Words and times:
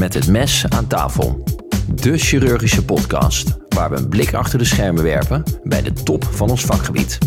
Met 0.00 0.14
het 0.14 0.28
mes 0.28 0.64
aan 0.68 0.86
tafel. 0.86 1.42
De 1.94 2.18
chirurgische 2.18 2.84
podcast 2.84 3.56
waar 3.68 3.90
we 3.90 3.96
een 3.96 4.08
blik 4.08 4.34
achter 4.34 4.58
de 4.58 4.64
schermen 4.64 5.02
werpen 5.02 5.42
bij 5.62 5.82
de 5.82 5.92
top 5.92 6.24
van 6.24 6.50
ons 6.50 6.64
vakgebied. 6.64 7.18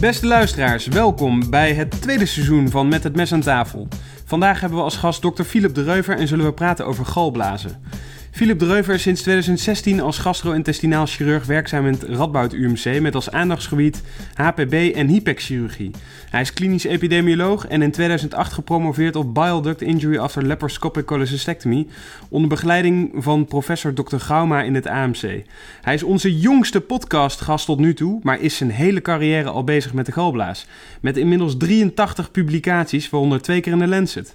Beste 0.00 0.26
luisteraars, 0.26 0.86
welkom 0.86 1.50
bij 1.50 1.74
het 1.74 2.00
tweede 2.00 2.26
seizoen 2.26 2.70
van 2.70 2.88
Met 2.88 3.02
het 3.02 3.16
mes 3.16 3.32
aan 3.32 3.40
tafel. 3.40 3.88
Vandaag 4.24 4.60
hebben 4.60 4.78
we 4.78 4.84
als 4.84 4.96
gast 4.96 5.22
dokter 5.22 5.44
Philip 5.44 5.74
de 5.74 5.82
Reuver 5.82 6.18
en 6.18 6.28
zullen 6.28 6.44
we 6.44 6.52
praten 6.52 6.86
over 6.86 7.06
galblazen. 7.06 7.82
Philip 8.30 8.58
de 8.58 8.66
Reuver 8.66 8.94
is 8.94 9.02
sinds 9.02 9.22
2016 9.22 10.00
als 10.00 10.18
gastro-intestinaal 10.18 11.06
chirurg 11.06 11.46
werkzaam 11.46 11.86
in 11.86 11.92
het 11.92 12.02
Radboud 12.02 12.52
UMC 12.52 13.00
met 13.00 13.14
als 13.14 13.30
aandachtsgebied 13.30 14.02
HPB 14.34 14.92
en 14.94 15.06
hypexchirurgie. 15.06 15.90
Hij 16.30 16.40
is 16.40 16.52
klinisch 16.52 16.84
epidemioloog 16.84 17.66
en 17.66 17.82
in 17.82 17.90
2008 17.90 18.52
gepromoveerd 18.52 19.16
op 19.16 19.34
Bile 19.34 19.62
Duct 19.62 19.82
Injury 19.82 20.18
After 20.18 20.46
Laparoscopic 20.46 21.08
Cholecystectomy 21.08 21.86
onder 22.28 22.48
begeleiding 22.48 23.10
van 23.14 23.44
professor 23.44 23.94
Dr. 23.94 24.16
Gauma 24.16 24.62
in 24.62 24.74
het 24.74 24.86
AMC. 24.86 25.42
Hij 25.80 25.94
is 25.94 26.02
onze 26.02 26.38
jongste 26.38 26.80
podcastgast 26.80 27.66
tot 27.66 27.78
nu 27.78 27.94
toe, 27.94 28.20
maar 28.22 28.40
is 28.40 28.56
zijn 28.56 28.70
hele 28.70 29.02
carrière 29.02 29.48
al 29.48 29.64
bezig 29.64 29.92
met 29.92 30.06
de 30.06 30.12
galblaas. 30.12 30.66
Met 31.00 31.16
inmiddels 31.16 31.56
83 31.56 32.30
publicaties, 32.30 33.10
waaronder 33.10 33.42
twee 33.42 33.60
keer 33.60 33.72
in 33.72 33.78
de 33.78 33.86
Lancet. 33.86 34.34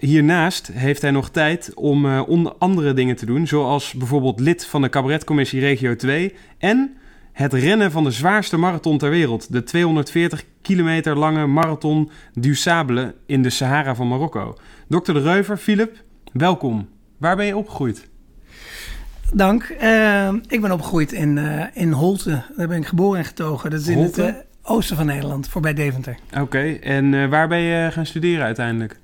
Hiernaast 0.00 0.70
heeft 0.72 1.02
hij 1.02 1.10
nog 1.10 1.30
tijd 1.30 1.74
om 1.74 2.06
uh, 2.06 2.22
onder 2.28 2.52
andere 2.58 2.92
dingen 2.92 3.16
te 3.16 3.26
doen, 3.26 3.46
zoals 3.46 3.92
bijvoorbeeld 3.92 4.40
lid 4.40 4.66
van 4.66 4.82
de 4.82 4.88
cabaretcommissie 4.88 5.60
Regio 5.60 5.96
2 5.96 6.34
en 6.58 6.96
het 7.32 7.52
rennen 7.52 7.90
van 7.90 8.04
de 8.04 8.10
zwaarste 8.10 8.56
marathon 8.56 8.98
ter 8.98 9.10
wereld, 9.10 9.52
de 9.52 9.62
240 9.62 10.44
kilometer 10.62 11.18
lange 11.18 11.46
marathon 11.46 12.10
du 12.34 12.54
Sable 12.54 13.14
in 13.26 13.42
de 13.42 13.50
Sahara 13.50 13.94
van 13.94 14.08
Marokko. 14.08 14.58
Dokter 14.88 15.14
de 15.14 15.20
Reuver, 15.20 15.56
Philip, 15.56 16.02
welkom. 16.32 16.88
Waar 17.16 17.36
ben 17.36 17.46
je 17.46 17.56
opgegroeid? 17.56 18.08
Dank. 19.32 19.76
Uh, 19.82 20.32
ik 20.48 20.60
ben 20.60 20.72
opgegroeid 20.72 21.12
in, 21.12 21.36
uh, 21.36 21.64
in 21.72 21.92
Holte. 21.92 22.42
Daar 22.56 22.68
ben 22.68 22.78
ik 22.78 22.86
geboren 22.86 23.18
en 23.18 23.24
getogen. 23.24 23.70
Dat 23.70 23.80
is 23.80 23.94
Holte? 23.94 24.20
in 24.22 24.26
het 24.26 24.46
oosten 24.62 24.96
van 24.96 25.06
Nederland, 25.06 25.48
voorbij 25.48 25.74
Deventer. 25.74 26.16
Oké, 26.40 26.72
en 26.72 27.30
waar 27.30 27.48
ben 27.48 27.60
je 27.60 27.90
gaan 27.90 28.06
studeren 28.06 28.44
uiteindelijk? 28.44 29.00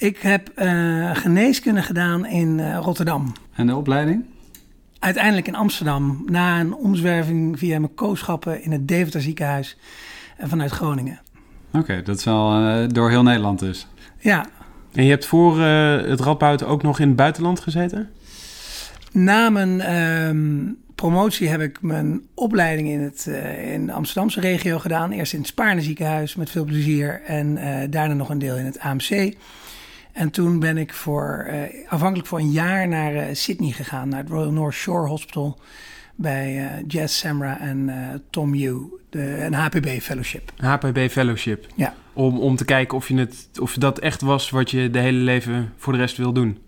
Ik 0.00 0.18
heb 0.18 0.50
uh, 0.56 1.10
geneeskunde 1.16 1.82
gedaan 1.82 2.26
in 2.26 2.58
uh, 2.58 2.78
Rotterdam. 2.82 3.32
En 3.54 3.66
de 3.66 3.76
opleiding? 3.76 4.24
Uiteindelijk 4.98 5.46
in 5.46 5.54
Amsterdam, 5.54 6.22
na 6.26 6.60
een 6.60 6.74
omzwerving 6.74 7.58
via 7.58 7.78
mijn 7.78 7.94
kooschappen 7.94 8.62
in 8.62 8.72
het 8.72 8.88
Deventer 8.88 9.22
ziekenhuis 9.22 9.76
en 10.36 10.48
vanuit 10.48 10.70
Groningen. 10.70 11.20
Oké, 11.68 11.78
okay, 11.78 12.02
dat 12.02 12.16
is 12.16 12.24
wel 12.24 12.60
uh, 12.60 12.88
door 12.88 13.10
heel 13.10 13.22
Nederland 13.22 13.58
dus. 13.58 13.86
Ja. 14.18 14.46
En 14.92 15.04
je 15.04 15.10
hebt 15.10 15.26
voor 15.26 15.60
het 15.60 16.20
Radboud 16.20 16.64
ook 16.64 16.82
nog 16.82 16.98
in 16.98 17.06
het 17.06 17.16
buitenland 17.16 17.60
gezeten? 17.60 18.10
Na 19.12 19.50
mijn 19.50 19.94
um, 19.94 20.78
promotie 20.94 21.48
heb 21.48 21.60
ik 21.60 21.82
mijn 21.82 22.22
opleiding 22.34 22.88
in, 22.88 23.00
het, 23.00 23.26
uh, 23.28 23.72
in 23.72 23.86
de 23.86 23.92
Amsterdamse 23.92 24.40
regio 24.40 24.78
gedaan. 24.78 25.10
Eerst 25.10 25.32
in 25.32 25.38
het 25.38 25.48
Spaarne 25.48 25.80
ziekenhuis 25.80 26.34
met 26.34 26.50
veel 26.50 26.64
plezier 26.64 27.22
en 27.26 27.56
uh, 27.56 27.76
daarna 27.90 28.14
nog 28.14 28.28
een 28.28 28.38
deel 28.38 28.56
in 28.56 28.64
het 28.64 28.78
AMC. 28.78 29.36
En 30.12 30.30
toen 30.30 30.58
ben 30.58 30.78
ik 30.78 30.94
voor, 30.94 31.46
uh, 31.50 31.56
afhankelijk 31.88 32.28
voor 32.28 32.38
een 32.38 32.50
jaar 32.50 32.88
naar 32.88 33.14
uh, 33.14 33.22
Sydney 33.32 33.70
gegaan, 33.70 34.08
naar 34.08 34.20
het 34.20 34.28
Royal 34.28 34.52
North 34.52 34.74
Shore 34.74 35.08
Hospital 35.08 35.58
bij 36.14 36.56
uh, 36.56 36.70
Jess 36.86 37.18
Samra 37.18 37.60
en 37.60 37.90
Tom 38.30 38.54
Yu, 38.54 38.82
de, 39.10 39.44
een 39.44 39.54
HPB 39.54 40.00
Fellowship. 40.00 40.52
HPB 40.56 41.08
Fellowship. 41.10 41.66
Ja. 41.74 41.94
Om, 42.12 42.38
om 42.38 42.56
te 42.56 42.64
kijken 42.64 42.96
of, 42.96 43.08
je 43.08 43.16
het, 43.16 43.48
of 43.60 43.74
dat 43.74 43.98
echt 43.98 44.20
was 44.20 44.50
wat 44.50 44.70
je 44.70 44.90
de 44.90 44.98
hele 44.98 45.18
leven 45.18 45.72
voor 45.76 45.92
de 45.92 45.98
rest 45.98 46.16
wil 46.16 46.32
doen. 46.32 46.58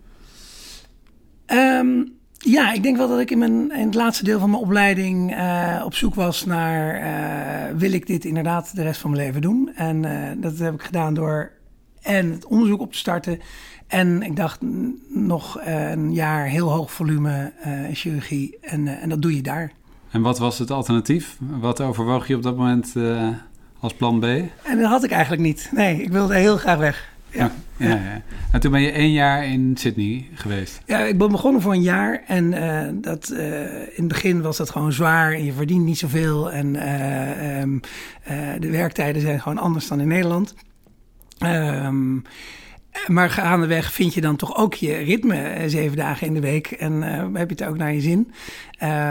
Um, 1.47 2.11
ja, 2.37 2.73
ik 2.73 2.83
denk 2.83 2.97
wel 2.97 3.07
dat 3.07 3.19
ik 3.19 3.31
in, 3.31 3.37
mijn, 3.37 3.71
in 3.71 3.85
het 3.85 3.95
laatste 3.95 4.23
deel 4.23 4.39
van 4.39 4.49
mijn 4.49 4.61
opleiding 4.61 5.35
op 5.83 5.95
zoek 5.95 6.15
was 6.15 6.45
naar... 6.45 7.77
wil 7.77 7.91
ik 7.93 8.07
dit 8.07 8.25
inderdaad 8.25 8.75
de 8.75 8.83
rest 8.83 9.01
van 9.01 9.11
mijn 9.11 9.25
leven 9.25 9.41
doen? 9.41 9.71
En 9.75 10.01
dat 10.41 10.57
heb 10.57 10.73
ik 10.73 10.81
gedaan 10.81 11.13
door 11.13 11.51
en 12.03 12.31
het 12.31 12.45
onderzoek 12.45 12.81
op 12.81 12.91
te 12.91 12.97
starten. 12.97 13.39
En 13.87 14.21
ik 14.21 14.35
dacht 14.35 14.59
nog 15.09 15.59
een 15.63 16.13
jaar 16.13 16.45
heel 16.45 16.71
hoog 16.71 16.91
volume 16.91 17.51
uh, 17.65 17.79
chirurgie 17.93 18.57
en, 18.61 18.85
uh, 18.85 19.03
en 19.03 19.09
dat 19.09 19.21
doe 19.21 19.35
je 19.35 19.41
daar. 19.41 19.71
En 20.11 20.21
wat 20.21 20.39
was 20.39 20.59
het 20.59 20.71
alternatief? 20.71 21.37
Wat 21.39 21.81
overwoog 21.81 22.27
je 22.27 22.35
op 22.35 22.43
dat 22.43 22.57
moment 22.57 22.93
uh, 22.95 23.27
als 23.79 23.93
plan 23.93 24.19
B? 24.19 24.23
En 24.23 24.79
dat 24.79 24.89
had 24.89 25.03
ik 25.03 25.11
eigenlijk 25.11 25.41
niet. 25.41 25.69
Nee, 25.71 26.01
ik 26.01 26.11
wilde 26.11 26.35
heel 26.35 26.57
graag 26.57 26.77
weg. 26.77 27.11
Ja. 27.29 27.51
Ja, 27.77 27.87
ja, 27.87 27.95
ja. 27.95 28.21
En 28.51 28.59
toen 28.59 28.71
ben 28.71 28.81
je 28.81 28.91
één 28.91 29.11
jaar 29.11 29.45
in 29.45 29.77
Sydney 29.77 30.27
geweest? 30.33 30.81
Ja, 30.85 30.99
ik 30.99 31.17
ben 31.17 31.31
begonnen 31.31 31.61
voor 31.61 31.73
een 31.73 31.81
jaar. 31.81 32.23
En 32.27 32.51
uh, 32.51 32.81
dat, 32.93 33.29
uh, 33.33 33.61
in 33.81 33.93
het 33.95 34.07
begin 34.07 34.41
was 34.41 34.57
dat 34.57 34.69
gewoon 34.69 34.91
zwaar. 34.91 35.33
En 35.33 35.45
je 35.45 35.53
verdient 35.53 35.85
niet 35.85 35.97
zoveel. 35.97 36.51
En 36.51 36.75
uh, 36.75 37.61
um, 37.61 37.81
de 38.59 38.69
werktijden 38.69 39.21
zijn 39.21 39.41
gewoon 39.41 39.57
anders 39.57 39.87
dan 39.87 39.99
in 39.99 40.07
Nederland. 40.07 40.55
Um, 41.45 42.23
maar 43.07 43.29
gaandeweg 43.29 43.93
vind 43.93 44.13
je 44.13 44.21
dan 44.21 44.35
toch 44.35 44.57
ook 44.57 44.73
je 44.73 44.95
ritme 44.95 45.63
zeven 45.67 45.97
dagen 45.97 46.27
in 46.27 46.33
de 46.33 46.39
week. 46.39 46.67
En 46.67 46.93
uh, 46.93 47.25
heb 47.33 47.49
je 47.49 47.55
het 47.55 47.63
ook 47.63 47.77
naar 47.77 47.93
je 47.93 48.01
zin. 48.01 48.31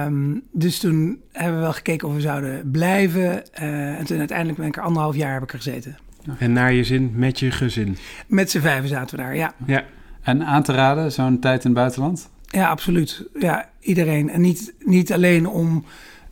Um, 0.06 0.42
dus 0.52 0.78
toen 0.78 1.20
hebben 1.32 1.56
we 1.56 1.62
wel 1.62 1.72
gekeken 1.72 2.08
of 2.08 2.14
we 2.14 2.20
zouden 2.20 2.70
blijven. 2.70 3.42
Uh, 3.60 3.98
en 3.98 4.04
toen 4.04 4.18
uiteindelijk 4.18 4.58
ben 4.58 4.66
ik 4.66 4.76
er 4.76 4.82
anderhalf 4.82 5.16
jaar 5.16 5.32
heb 5.32 5.42
ik 5.42 5.52
er 5.52 5.58
gezeten. 5.58 5.96
En 6.38 6.52
naar 6.52 6.72
je 6.72 6.84
zin 6.84 7.12
met 7.14 7.38
je 7.38 7.50
gezin? 7.50 7.96
Met 8.26 8.50
z'n 8.50 8.60
vijven 8.60 8.88
zaten 8.88 9.16
we 9.16 9.22
daar, 9.22 9.36
ja. 9.36 9.54
ja. 9.66 9.84
En 10.22 10.44
aan 10.44 10.62
te 10.62 10.72
raden, 10.72 11.12
zo'n 11.12 11.38
tijd 11.38 11.64
in 11.64 11.70
het 11.70 11.78
buitenland? 11.78 12.30
Ja, 12.46 12.68
absoluut. 12.68 13.28
Ja, 13.38 13.68
iedereen. 13.80 14.30
En 14.30 14.40
niet, 14.40 14.74
niet 14.78 15.12
alleen 15.12 15.46
om... 15.46 15.84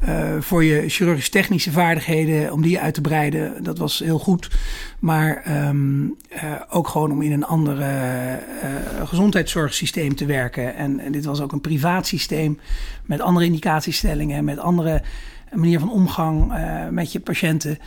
Uh, 0.08 0.40
voor 0.40 0.64
je 0.64 0.88
chirurgisch-technische 0.88 1.70
vaardigheden, 1.70 2.52
om 2.52 2.62
die 2.62 2.80
uit 2.80 2.94
te 2.94 3.00
breiden. 3.00 3.62
Dat 3.62 3.78
was 3.78 3.98
heel 3.98 4.18
goed. 4.18 4.50
Maar 4.98 5.42
um, 5.68 6.16
uh, 6.32 6.52
ook 6.70 6.88
gewoon 6.88 7.12
om 7.12 7.22
in 7.22 7.32
een 7.32 7.44
andere 7.44 7.84
uh, 7.84 9.08
gezondheidszorgsysteem 9.08 10.14
te 10.14 10.26
werken. 10.26 10.74
En, 10.74 11.12
dit 11.12 11.24
was 11.24 11.40
ook 11.40 11.52
een 11.52 11.60
privaat 11.60 12.06
systeem 12.06 12.58
met 13.04 13.20
andere 13.20 13.46
indicatiestellingen, 13.46 14.44
met 14.44 14.58
andere 14.58 15.02
manier 15.52 15.78
van 15.78 15.92
omgang 15.92 16.52
met 16.90 17.12
je 17.12 17.20
patiënten. 17.20 17.78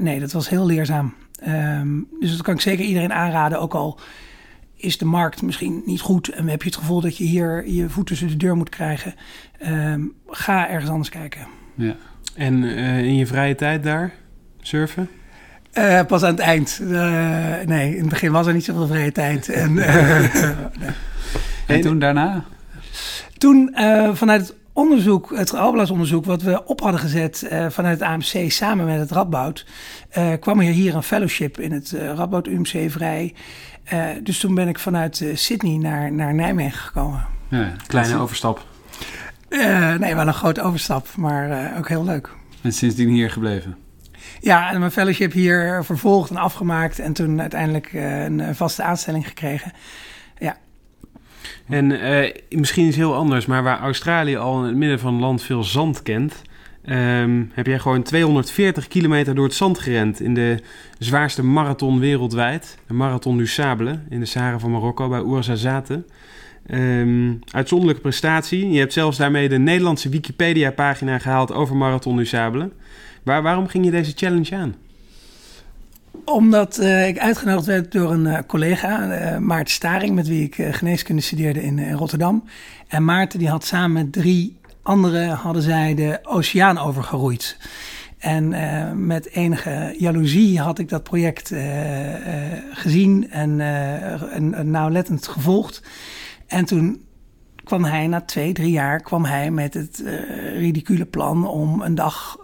nee, 0.00 0.20
dat 0.20 0.32
was 0.32 0.48
heel 0.48 0.66
leerzaam. 0.66 1.14
Um, 1.48 2.08
dus 2.20 2.30
dat 2.30 2.42
kan 2.42 2.54
ik 2.54 2.60
zeker 2.60 2.84
iedereen 2.84 3.12
aanraden, 3.12 3.60
ook 3.60 3.74
al 3.74 3.98
is 4.86 4.98
de 4.98 5.04
markt 5.04 5.42
misschien 5.42 5.82
niet 5.84 6.00
goed 6.00 6.28
en 6.28 6.48
heb 6.48 6.62
je 6.62 6.68
het 6.68 6.78
gevoel 6.78 7.00
dat 7.00 7.16
je 7.16 7.24
hier 7.24 7.68
je 7.68 7.88
voet 7.88 8.06
tussen 8.06 8.28
de 8.28 8.36
deur 8.36 8.56
moet 8.56 8.68
krijgen, 8.68 9.14
um, 9.66 10.12
ga 10.26 10.68
ergens 10.68 10.90
anders 10.90 11.08
kijken. 11.08 11.46
Ja. 11.74 11.96
En 12.34 12.62
uh, 12.62 12.98
in 12.98 13.16
je 13.16 13.26
vrije 13.26 13.54
tijd 13.54 13.82
daar 13.82 14.12
surfen? 14.60 15.08
Uh, 15.74 16.04
pas 16.06 16.22
aan 16.22 16.30
het 16.30 16.38
eind. 16.38 16.78
Uh, 16.82 17.54
nee, 17.64 17.94
in 17.94 18.00
het 18.00 18.08
begin 18.08 18.32
was 18.32 18.46
er 18.46 18.54
niet 18.54 18.64
zoveel 18.64 18.86
vrije 18.86 19.12
tijd. 19.12 19.48
En, 19.62 19.74
nee. 19.74 19.84
en 21.66 21.80
toen 21.80 21.98
daarna? 21.98 22.44
Toen 23.38 23.70
vanuit 24.14 24.40
het 24.40 24.54
onderzoek, 24.76 25.36
het 25.36 25.50
galblaasonderzoek, 25.50 26.24
wat 26.24 26.42
we 26.42 26.64
op 26.64 26.80
hadden 26.80 27.00
gezet 27.00 27.48
uh, 27.52 27.66
vanuit 27.68 28.00
het 28.00 28.08
AMC 28.08 28.50
samen 28.50 28.84
met 28.84 28.98
het 28.98 29.10
Radboud, 29.10 29.66
uh, 30.18 30.32
kwam 30.40 30.60
er 30.60 30.72
hier 30.72 30.94
een 30.94 31.02
fellowship 31.02 31.60
in 31.60 31.72
het 31.72 31.92
uh, 31.92 32.12
Radboud 32.14 32.46
UMC 32.46 32.90
vrij. 32.90 33.34
Dus 34.22 34.38
toen 34.38 34.54
ben 34.54 34.68
ik 34.68 34.78
vanuit 34.78 35.24
Sydney 35.34 35.76
naar, 35.76 36.12
naar 36.12 36.34
Nijmegen 36.34 36.80
gekomen. 36.80 37.26
Ja, 37.48 37.72
kleine 37.86 38.18
overstap. 38.18 38.64
nee, 39.98 40.14
wel 40.14 40.26
een 40.26 40.34
grote 40.34 40.62
overstap, 40.62 41.08
maar 41.16 41.76
ook 41.78 41.88
heel 41.88 42.04
leuk. 42.04 42.30
En 42.62 42.72
sindsdien 42.72 43.08
hier 43.08 43.30
gebleven? 43.30 43.76
Ja, 44.40 44.72
en 44.72 44.78
mijn 44.78 44.90
fellowship 44.90 45.32
hier 45.32 45.84
vervolgd 45.84 46.30
en 46.30 46.36
afgemaakt 46.36 46.98
en 46.98 47.12
toen 47.12 47.40
uiteindelijk 47.40 47.92
een 47.92 48.54
vaste 48.54 48.82
aanstelling 48.82 49.26
gekregen. 49.26 49.72
Ja, 50.38 50.56
en 51.68 51.86
misschien 52.48 52.86
is 52.86 52.96
heel 52.96 53.14
anders, 53.14 53.46
maar 53.46 53.62
waar 53.62 53.80
Australië 53.80 54.36
al 54.36 54.58
in 54.58 54.66
het 54.66 54.76
midden 54.76 54.98
van 54.98 55.12
het 55.12 55.22
land 55.22 55.42
veel 55.42 55.64
zand 55.64 56.02
kent, 56.02 56.42
um, 56.88 57.50
heb 57.54 57.66
jij 57.66 57.78
gewoon 57.78 58.02
240 58.02 58.88
kilometer 58.88 59.34
door 59.34 59.44
het 59.44 59.54
zand 59.54 59.78
gerend 59.78 60.20
in 60.20 60.34
de 60.34 60.62
zwaarste 60.98 61.44
marathon 61.44 61.98
wereldwijd, 61.98 62.78
de 62.86 62.94
Marathon 62.94 63.36
du 63.36 63.46
Sable 63.46 63.98
in 64.08 64.20
de 64.20 64.26
Sahara 64.26 64.58
van 64.58 64.70
Marokko 64.70 65.08
bij 65.08 65.18
Ouarzazate. 65.18 66.04
Um, 66.70 67.40
uitzonderlijke 67.50 68.02
prestatie. 68.02 68.70
Je 68.70 68.78
hebt 68.78 68.92
zelfs 68.92 69.16
daarmee 69.16 69.48
de 69.48 69.58
Nederlandse 69.58 70.08
Wikipedia-pagina 70.08 71.18
gehaald 71.18 71.52
over 71.52 71.76
Marathon 71.76 72.16
du 72.16 72.26
Sable. 72.26 72.70
Waar, 73.22 73.42
waarom 73.42 73.66
ging 73.68 73.84
je 73.84 73.90
deze 73.90 74.12
challenge 74.16 74.56
aan? 74.56 74.74
Omdat 76.24 76.78
uh, 76.80 77.08
ik 77.08 77.18
uitgenodigd 77.18 77.66
werd 77.66 77.92
door 77.92 78.12
een 78.12 78.26
uh, 78.26 78.38
collega, 78.46 79.20
uh, 79.32 79.38
Maarten 79.38 79.74
Staring, 79.74 80.14
met 80.14 80.28
wie 80.28 80.42
ik 80.42 80.74
geneeskunde 80.74 81.22
studeerde 81.22 81.62
in, 81.62 81.78
in, 81.78 81.94
Rotterdam. 81.94 82.44
En 82.88 83.04
Maarten 83.04 83.38
die 83.38 83.48
had 83.48 83.64
samen 83.64 83.92
met 83.92 84.12
drie 84.12 84.56
anderen 84.86 85.28
hadden 85.28 85.62
zij 85.62 85.94
de 85.94 86.18
oceaan 86.22 86.78
overgeroeid. 86.78 87.58
En 88.18 88.52
uh, 88.52 88.92
met 88.92 89.30
enige 89.30 89.94
jaloezie 89.98 90.60
had 90.60 90.78
ik 90.78 90.88
dat 90.88 91.02
project 91.02 91.50
uh, 91.50 91.60
gezien 92.70 93.30
en, 93.30 93.60
en 94.30 94.70
nauwlettend 94.70 95.28
gevolgd. 95.28 95.82
En 96.46 96.64
toen 96.64 97.04
kwam 97.64 97.84
hij 97.84 98.06
na 98.06 98.20
twee, 98.20 98.52
drie 98.52 98.70
jaar 98.70 99.00
kwam 99.00 99.24
hij 99.24 99.50
met 99.50 99.74
het 99.74 100.02
ridicule 100.52 101.04
plan 101.04 101.48
om 101.48 101.82
een 101.82 101.94
dag, 101.94 102.38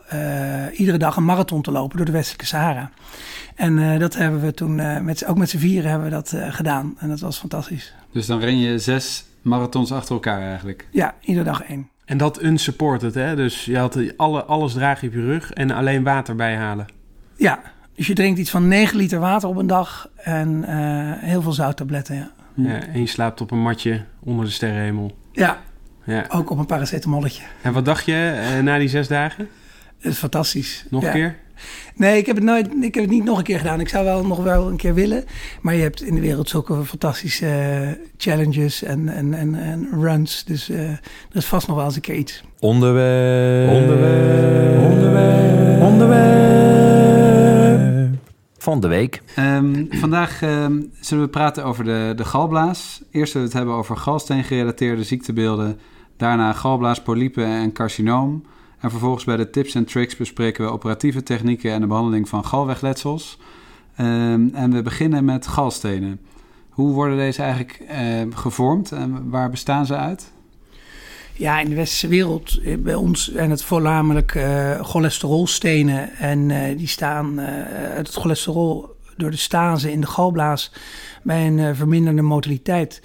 iedere 0.73 0.99
dag 0.99 1.17
een 1.17 1.25
marathon 1.25 1.63
te 1.63 1.71
lopen 1.71 1.97
door 1.97 2.07
de 2.07 2.13
Westelijke 2.13 2.47
Sahara. 2.47 2.91
En 3.55 3.99
dat 3.99 4.15
hebben 4.15 4.41
we 4.41 4.55
toen, 4.55 5.05
met, 5.05 5.27
ook 5.27 5.39
met 5.39 5.51
z'n 5.51 5.59
vieren 5.59 5.91
hebben 5.91 6.09
we 6.09 6.15
dat 6.15 6.35
gedaan. 6.49 6.95
En 6.99 7.09
dat 7.09 7.21
was 7.21 7.39
fantastisch. 7.39 7.95
Dus 8.13 8.27
dan 8.27 8.41
ren 8.41 8.59
je 8.59 8.79
zes 8.79 9.25
marathons 9.43 9.93
achter 9.93 10.15
elkaar 10.15 10.43
eigenlijk? 10.43 10.89
Ja, 10.91 11.15
iedere 11.21 11.45
dag 11.45 11.63
één. 11.63 11.92
En 12.05 12.19
dat 12.19 12.43
unsupported, 12.43 13.15
hè? 13.15 13.37
Dus 13.37 13.65
je 13.65 13.79
had 13.79 14.17
alle, 14.17 14.45
alles 14.45 14.73
draag 14.73 15.01
je 15.01 15.07
op 15.07 15.13
je 15.13 15.25
rug 15.25 15.53
en 15.53 15.71
alleen 15.71 16.03
water 16.03 16.35
bijhalen. 16.37 16.87
Ja, 17.37 17.61
dus 17.95 18.07
je 18.07 18.15
drinkt 18.15 18.39
iets 18.39 18.51
van 18.51 18.69
9 18.69 18.97
liter 18.97 19.19
water 19.19 19.49
op 19.49 19.57
een 19.57 19.67
dag 19.67 20.09
en 20.17 20.65
uh, 20.69 21.13
heel 21.17 21.43
veel 21.43 21.53
zouttabletten, 21.53 22.15
ja. 22.15 22.31
ja. 22.55 22.87
En 22.87 23.01
je 23.01 23.07
slaapt 23.07 23.41
op 23.41 23.51
een 23.51 23.63
matje 23.63 24.05
onder 24.21 24.45
de 24.45 24.51
sterrenhemel. 24.51 25.17
Ja, 25.33 25.59
ja. 26.05 26.25
ook 26.29 26.51
op 26.51 26.59
een 26.59 26.67
paracetamolletje. 26.67 27.43
En 27.63 27.73
wat 27.73 27.85
dacht 27.85 28.05
je 28.05 28.49
uh, 28.57 28.63
na 28.63 28.79
die 28.79 28.89
zes 28.89 29.09
dagen? 29.09 29.49
Het 29.99 30.13
is 30.13 30.19
fantastisch. 30.19 30.87
Nog 30.91 31.05
een 31.05 31.13
keer? 31.13 31.37
Nee, 31.95 32.19
ik 32.19 32.27
heb, 32.27 32.37
het 32.37 32.45
nooit, 32.45 32.69
ik 32.81 32.95
heb 32.95 33.05
het 33.05 33.13
niet 33.13 33.25
nog 33.25 33.39
een 33.39 33.45
keer 33.45 33.59
gedaan. 33.59 33.81
Ik 33.81 33.89
zou 33.89 34.05
wel 34.05 34.27
nog 34.27 34.43
wel 34.43 34.69
een 34.69 34.77
keer 34.77 34.95
willen. 34.95 35.25
Maar 35.61 35.75
je 35.75 35.83
hebt 35.83 36.03
in 36.03 36.15
de 36.15 36.21
wereld 36.21 36.49
zulke 36.49 36.85
fantastische 36.85 37.47
uh, 37.47 37.89
challenges 38.17 38.83
en, 38.83 39.09
en, 39.09 39.35
en, 39.35 39.55
en, 39.55 39.89
runs. 40.01 40.45
Dus 40.45 40.69
uh, 40.69 40.91
er 40.91 41.01
is 41.33 41.47
vast 41.47 41.67
nog 41.67 41.77
wel 41.77 41.85
eens 41.85 41.95
een 41.95 42.01
keer 42.01 42.15
iets. 42.15 42.45
Onderwerp. 42.59 43.71
Onderwerp. 43.71 44.83
Onderwerp. 44.83 45.83
Onderwerp. 45.83 46.53
Van 48.59 48.81
de 48.81 48.89
week. 48.89 49.23
Um, 49.39 49.87
vandaag 49.91 50.43
um, 50.43 50.93
zullen 51.01 51.25
we 51.25 51.31
praten 51.31 51.65
over 51.65 51.85
de, 51.85 52.13
de 52.17 52.25
galblaas. 52.25 53.03
Eerst 53.11 53.33
zullen 53.33 53.47
we 53.47 53.53
het 53.53 53.63
hebben 53.63 53.75
over 53.75 53.97
galsteen-gerelateerde 53.97 55.05
ziektebeelden. 55.05 55.79
Daarna 56.17 56.53
galblaas, 56.53 57.03
polypen 57.03 57.47
en 57.47 57.73
carcinoom. 57.73 58.45
En 58.83 58.91
vervolgens 58.91 59.25
bij 59.25 59.37
de 59.37 59.51
tips 59.51 59.75
en 59.75 59.85
tricks 59.85 60.17
bespreken 60.17 60.65
we 60.65 60.71
operatieve 60.71 61.23
technieken 61.23 61.73
en 61.73 61.81
de 61.81 61.87
behandeling 61.87 62.29
van 62.29 62.45
galwegletsels. 62.45 63.39
Um, 64.01 64.55
en 64.55 64.73
we 64.73 64.83
beginnen 64.83 65.25
met 65.25 65.47
galstenen. 65.47 66.21
Hoe 66.69 66.93
worden 66.93 67.17
deze 67.17 67.43
eigenlijk 67.43 67.83
uh, 67.91 68.21
gevormd 68.35 68.93
en 68.93 69.31
waar 69.31 69.51
bestaan 69.51 69.87
ze 69.87 69.97
uit? 69.97 70.33
Ja, 71.33 71.61
in 71.61 71.69
de 71.69 71.75
westerse 71.75 72.09
wereld, 72.09 72.59
eh, 72.59 72.77
bij 72.79 72.95
ons 72.95 73.33
zijn 73.33 73.51
het 73.51 73.65
voornamelijk 73.65 74.35
uh, 74.35 74.81
cholesterolstenen. 74.81 76.13
En 76.13 76.49
uh, 76.49 76.79
die 76.79 76.89
staan, 76.89 77.39
het 77.39 78.09
cholesterol 78.09 78.97
door 79.17 79.31
de 79.31 79.37
stase 79.37 79.93
in 79.93 80.01
de 80.01 80.07
galblaas 80.07 80.73
bij 81.23 81.47
een 81.47 81.77
verminderde 81.77 82.23
motiliteit. 82.23 83.03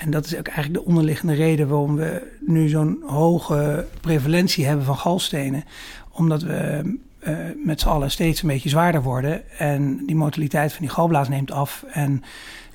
En 0.00 0.10
dat 0.10 0.24
is 0.24 0.36
ook 0.36 0.46
eigenlijk 0.46 0.84
de 0.84 0.90
onderliggende 0.90 1.34
reden 1.34 1.68
waarom 1.68 1.96
we 1.96 2.22
nu 2.40 2.68
zo'n 2.68 3.02
hoge 3.06 3.86
prevalentie 4.00 4.66
hebben 4.66 4.84
van 4.84 4.96
galstenen. 4.96 5.64
Omdat 6.12 6.42
we 6.42 6.82
uh, 7.28 7.36
met 7.64 7.80
z'n 7.80 7.88
allen 7.88 8.10
steeds 8.10 8.42
een 8.42 8.48
beetje 8.48 8.68
zwaarder 8.68 9.02
worden. 9.02 9.58
En 9.58 10.02
die 10.06 10.16
motiliteit 10.16 10.72
van 10.72 10.80
die 10.80 10.94
galblaas 10.94 11.28
neemt 11.28 11.50
af. 11.50 11.84
En, 11.92 12.22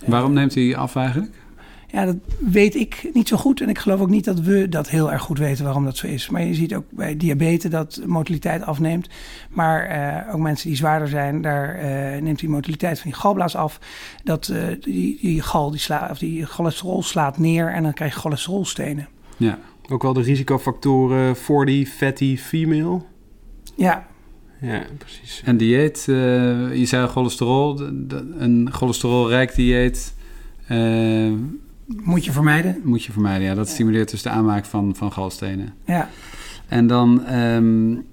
uh, 0.03 0.09
Waarom 0.09 0.33
neemt 0.33 0.53
die 0.53 0.77
af 0.77 0.95
eigenlijk? 0.95 1.31
Ja, 1.95 2.05
dat 2.05 2.15
weet 2.39 2.75
ik 2.75 3.09
niet 3.13 3.27
zo 3.27 3.37
goed. 3.37 3.61
En 3.61 3.69
ik 3.69 3.77
geloof 3.77 3.99
ook 3.99 4.09
niet 4.09 4.25
dat 4.25 4.39
we 4.39 4.69
dat 4.69 4.89
heel 4.89 5.11
erg 5.11 5.21
goed 5.21 5.37
weten 5.37 5.63
waarom 5.63 5.83
dat 5.83 5.97
zo 5.97 6.07
is. 6.07 6.29
Maar 6.29 6.43
je 6.43 6.53
ziet 6.53 6.75
ook 6.75 6.83
bij 6.89 7.17
diabetes 7.17 7.71
dat 7.71 8.01
motiliteit 8.05 8.63
afneemt. 8.63 9.09
Maar 9.49 9.89
uh, 10.27 10.33
ook 10.33 10.41
mensen 10.41 10.67
die 10.67 10.77
zwaarder 10.77 11.07
zijn, 11.07 11.41
daar 11.41 11.75
uh, 11.75 12.21
neemt 12.21 12.39
die 12.39 12.49
motiliteit 12.49 12.99
van 12.99 13.11
die 13.11 13.19
galblaas 13.19 13.55
af. 13.55 13.79
Dat 14.23 14.47
uh, 14.47 14.63
die, 14.79 15.17
die 15.21 15.41
gal, 15.41 15.71
die, 15.71 15.79
sla, 15.79 16.07
of 16.11 16.17
die 16.17 16.45
cholesterol 16.45 17.03
slaat 17.03 17.37
neer 17.37 17.71
en 17.71 17.83
dan 17.83 17.93
krijg 17.93 18.13
je 18.13 18.19
cholesterolstenen. 18.19 19.07
Ja. 19.37 19.59
Ook 19.89 20.01
wel 20.01 20.13
de 20.13 20.21
risicofactoren 20.21 21.35
voor 21.35 21.65
die 21.65 21.87
fatty 21.87 22.37
female. 22.37 23.01
Ja, 23.75 24.07
ja, 24.61 24.81
precies. 24.97 25.41
En 25.45 25.57
dieet, 25.57 26.03
je 26.05 26.85
zei 26.85 27.07
cholesterol, 27.07 27.79
een 28.37 28.69
cholesterolrijk 28.71 29.55
dieet 29.55 30.13
moet 31.85 32.25
je 32.25 32.31
vermijden? 32.31 32.81
Moet 32.83 33.03
je 33.03 33.11
vermijden, 33.11 33.47
ja. 33.47 33.53
Dat 33.53 33.69
stimuleert 33.69 34.11
dus 34.11 34.21
de 34.21 34.29
aanmaak 34.29 34.65
van, 34.65 34.95
van 34.95 35.11
galstenen. 35.11 35.73
Ja. 35.85 36.09
En 36.67 36.87
dan, 36.87 37.33
um, 37.33 38.05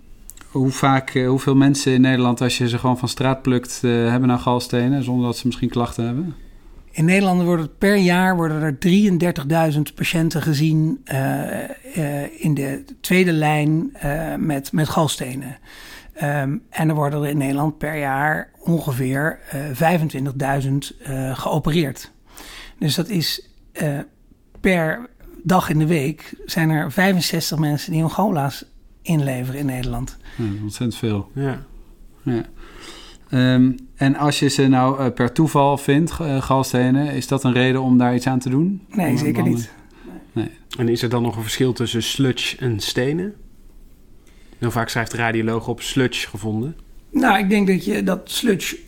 hoe 0.50 0.70
vaak, 0.70 1.14
uh, 1.14 1.28
hoeveel 1.28 1.54
mensen 1.54 1.92
in 1.92 2.00
Nederland, 2.00 2.40
als 2.40 2.58
je 2.58 2.68
ze 2.68 2.78
gewoon 2.78 2.98
van 2.98 3.08
straat 3.08 3.42
plukt, 3.42 3.80
uh, 3.84 4.10
hebben 4.10 4.28
nou 4.28 4.40
galstenen, 4.40 5.04
zonder 5.04 5.26
dat 5.26 5.36
ze 5.36 5.46
misschien 5.46 5.68
klachten 5.68 6.04
hebben? 6.04 6.34
In 6.90 7.04
Nederland 7.04 7.42
worden 7.42 7.70
per 7.78 7.96
jaar 7.96 8.36
worden 8.36 8.62
er 8.62 8.78
33.000 9.72 9.94
patiënten 9.94 10.42
gezien 10.42 11.04
uh, 11.12 12.42
in 12.42 12.54
de 12.54 12.84
tweede 13.00 13.32
lijn 13.32 13.96
met, 14.38 14.72
met 14.72 14.88
galstenen. 14.88 15.58
Um, 16.22 16.62
en 16.70 16.88
er 16.88 16.94
worden 16.94 17.22
er 17.22 17.28
in 17.28 17.38
Nederland 17.38 17.78
per 17.78 17.98
jaar 17.98 18.50
ongeveer 18.58 19.38
25.000 20.62 20.72
geopereerd. 21.32 22.10
Dus 22.78 22.94
dat 22.94 23.08
is 23.08 23.51
uh, 23.82 23.98
per 24.60 25.08
dag 25.42 25.68
in 25.70 25.78
de 25.78 25.86
week 25.86 26.34
zijn 26.44 26.70
er 26.70 26.92
65 26.92 27.58
mensen 27.58 27.92
die 27.92 28.02
een 28.02 28.10
gola's 28.10 28.64
inleveren 29.02 29.60
in 29.60 29.66
Nederland. 29.66 30.16
Ja, 30.36 30.44
ontzettend 30.62 30.96
veel. 30.96 31.30
Ja. 31.34 31.64
ja. 32.22 32.44
Um, 33.30 33.76
en 33.94 34.16
als 34.16 34.38
je 34.38 34.48
ze 34.48 34.68
nou 34.68 35.00
uh, 35.00 35.10
per 35.10 35.32
toeval 35.32 35.78
vindt, 35.78 36.18
uh, 36.20 36.42
galstenen, 36.42 37.12
is 37.12 37.26
dat 37.26 37.44
een 37.44 37.52
reden 37.52 37.82
om 37.82 37.98
daar 37.98 38.14
iets 38.14 38.26
aan 38.26 38.38
te 38.38 38.50
doen? 38.50 38.82
Nee, 38.88 39.10
om 39.10 39.16
zeker 39.16 39.42
niet. 39.42 39.72
Nee. 40.32 40.50
En 40.78 40.88
is 40.88 41.02
er 41.02 41.08
dan 41.08 41.22
nog 41.22 41.36
een 41.36 41.42
verschil 41.42 41.72
tussen 41.72 42.02
sludge 42.02 42.56
en 42.56 42.80
stenen? 42.80 43.34
Heel 44.58 44.70
vaak 44.70 44.88
schrijft 44.88 45.10
de 45.10 45.16
radioloog 45.16 45.68
op 45.68 45.80
sludge 45.80 46.28
gevonden. 46.28 46.76
Nou, 47.10 47.38
ik 47.38 47.48
denk 47.48 47.66
dat 47.66 47.84
je 47.84 48.02
dat 48.02 48.30
sludge 48.30 48.78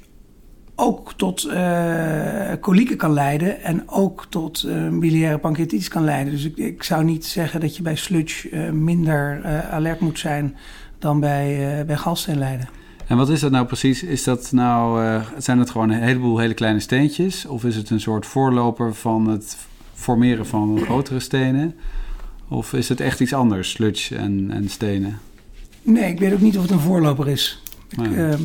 ook 0.77 1.13
tot 1.13 1.47
uh, 1.47 2.53
kolieken 2.61 2.97
kan 2.97 3.13
leiden 3.13 3.63
en 3.63 3.83
ook 3.89 4.27
tot 4.29 4.65
uh, 4.67 4.99
biliaire 4.99 5.39
pancreatitis 5.39 5.89
kan 5.89 6.05
leiden. 6.05 6.33
Dus 6.33 6.45
ik, 6.45 6.57
ik, 6.57 6.83
zou 6.83 7.05
niet 7.05 7.27
zeggen 7.27 7.61
dat 7.61 7.77
je 7.77 7.83
bij 7.83 7.97
sludge 7.97 8.51
uh, 8.51 8.71
minder 8.71 9.45
alert 9.71 10.01
moet 10.01 10.19
zijn 10.19 10.57
dan 10.99 11.21
bij, 11.21 11.83
bij 11.87 11.97
galsteenlijden. 11.97 12.69
En 13.07 13.17
wat 13.17 13.29
is 13.29 13.41
dat 13.41 13.51
nou 13.51 13.67
precies? 13.67 14.03
Is 14.03 14.25
dat 14.25 14.53
nou, 14.53 15.23
zijn 15.39 15.59
het 15.59 15.71
gewoon 15.71 15.91
een 15.91 16.03
heleboel 16.03 16.39
hele 16.39 16.55
kleine 16.55 16.81
steentjes? 16.81 17.47
Of 17.47 17.65
is 17.65 17.77
het 17.77 17.91
een 17.91 18.01
soort 18.01 18.27
voorloper 18.27 18.95
van 18.95 19.29
het 19.29 19.57
formeren 19.95 20.47
van 20.47 20.81
grotere 20.81 21.21
stenen? 21.21 21.75
Of 22.49 22.73
is 22.73 22.89
het 22.89 23.01
echt 23.01 23.21
iets 23.21 23.33
anders, 23.33 23.71
sludge 23.71 24.17
en, 24.17 24.51
en 24.51 24.69
stenen? 24.69 25.19
Nee, 25.83 26.13
ik 26.13 26.19
weet 26.19 26.33
ook 26.33 26.41
niet 26.41 26.57
of 26.57 26.63
het 26.63 26.71
een 26.71 26.81
voorloper 26.81 27.29
is. 27.29 27.63
Ik, 27.89 27.99
Nee. 27.99 28.37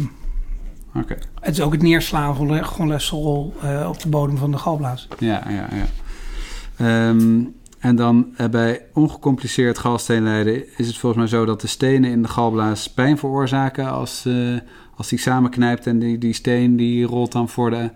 Het 1.40 1.58
is 1.58 1.62
ook 1.62 1.72
het 1.72 1.82
neerslaan 1.82 2.36
van 2.36 2.48
de 2.48 2.64
cholesterol 2.64 3.54
eh, 3.62 3.88
op 3.90 4.00
de 4.00 4.10
bodem 4.10 4.38
van 4.38 4.52
de 4.52 4.58
galblaas. 4.58 5.08
Ja, 5.20 5.44
ja, 5.50 5.68
ja. 5.72 5.86
Ehm, 6.76 7.44
en 7.80 7.96
dan 7.96 8.28
eh, 8.36 8.48
bij 8.48 8.82
ongecompliceerd 8.94 9.78
galsteenlijden 9.78 10.78
is 10.78 10.88
het 10.88 10.98
volgens 10.98 11.22
mij 11.22 11.40
zo 11.40 11.46
dat 11.46 11.62
de 11.62 11.68
stenen 11.68 12.12
in 12.12 12.22
de 12.22 12.28
galblaas 12.28 12.90
pijn 12.90 13.18
veroorzaken 13.18 13.92
als, 13.92 14.26
eh, 14.26 14.58
als 14.96 15.08
die 15.08 15.20
samenknijpt 15.20 15.88
en 15.88 16.00
die, 16.00 16.18
die 16.18 16.34
steen 16.34 16.76
die 16.76 17.06
rolt 17.06 17.32
dan 17.32 17.50
voor 17.50 17.70
de 17.70 17.90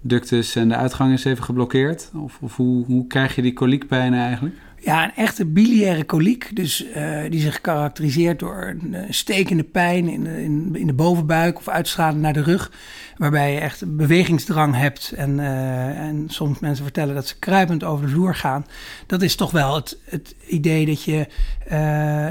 ductus 0.00 0.56
en 0.56 0.68
de 0.68 0.76
uitgang 0.76 1.12
is 1.12 1.24
even 1.24 1.44
geblokkeerd? 1.44 2.10
Of, 2.14 2.38
of 2.40 2.56
hoe, 2.56 2.84
hoe 2.84 3.06
krijg 3.06 3.34
je 3.34 3.42
die 3.42 3.52
koliekpijnen 3.52 4.20
eigenlijk? 4.20 4.56
Ja, 4.84 5.04
een 5.04 5.14
echte 5.14 5.46
biliaire 5.46 6.04
koliek, 6.04 6.56
dus 6.56 6.84
uh, 6.96 7.20
die 7.30 7.40
zich 7.40 7.60
karakteriseert 7.60 8.38
door 8.38 8.76
een 8.82 8.92
uh, 8.92 9.00
stekende 9.08 9.62
pijn 9.62 10.08
in 10.08 10.24
de, 10.24 10.42
in, 10.42 10.70
in 10.74 10.86
de 10.86 10.92
bovenbuik 10.92 11.58
of 11.58 11.68
uitstralen 11.68 12.20
naar 12.20 12.32
de 12.32 12.42
rug, 12.42 12.72
waarbij 13.16 13.52
je 13.52 13.60
echt 13.60 13.96
bewegingsdrang 13.96 14.76
hebt 14.76 15.12
en, 15.16 15.38
uh, 15.38 15.98
en 15.98 16.24
soms 16.28 16.58
mensen 16.58 16.84
vertellen 16.84 17.14
dat 17.14 17.26
ze 17.26 17.38
kruipend 17.38 17.84
over 17.84 18.06
de 18.06 18.12
vloer 18.12 18.34
gaan. 18.34 18.66
Dat 19.06 19.22
is 19.22 19.34
toch 19.34 19.50
wel 19.50 19.74
het, 19.74 19.98
het 20.04 20.34
idee 20.46 20.86
dat, 20.86 21.02
je, 21.02 21.26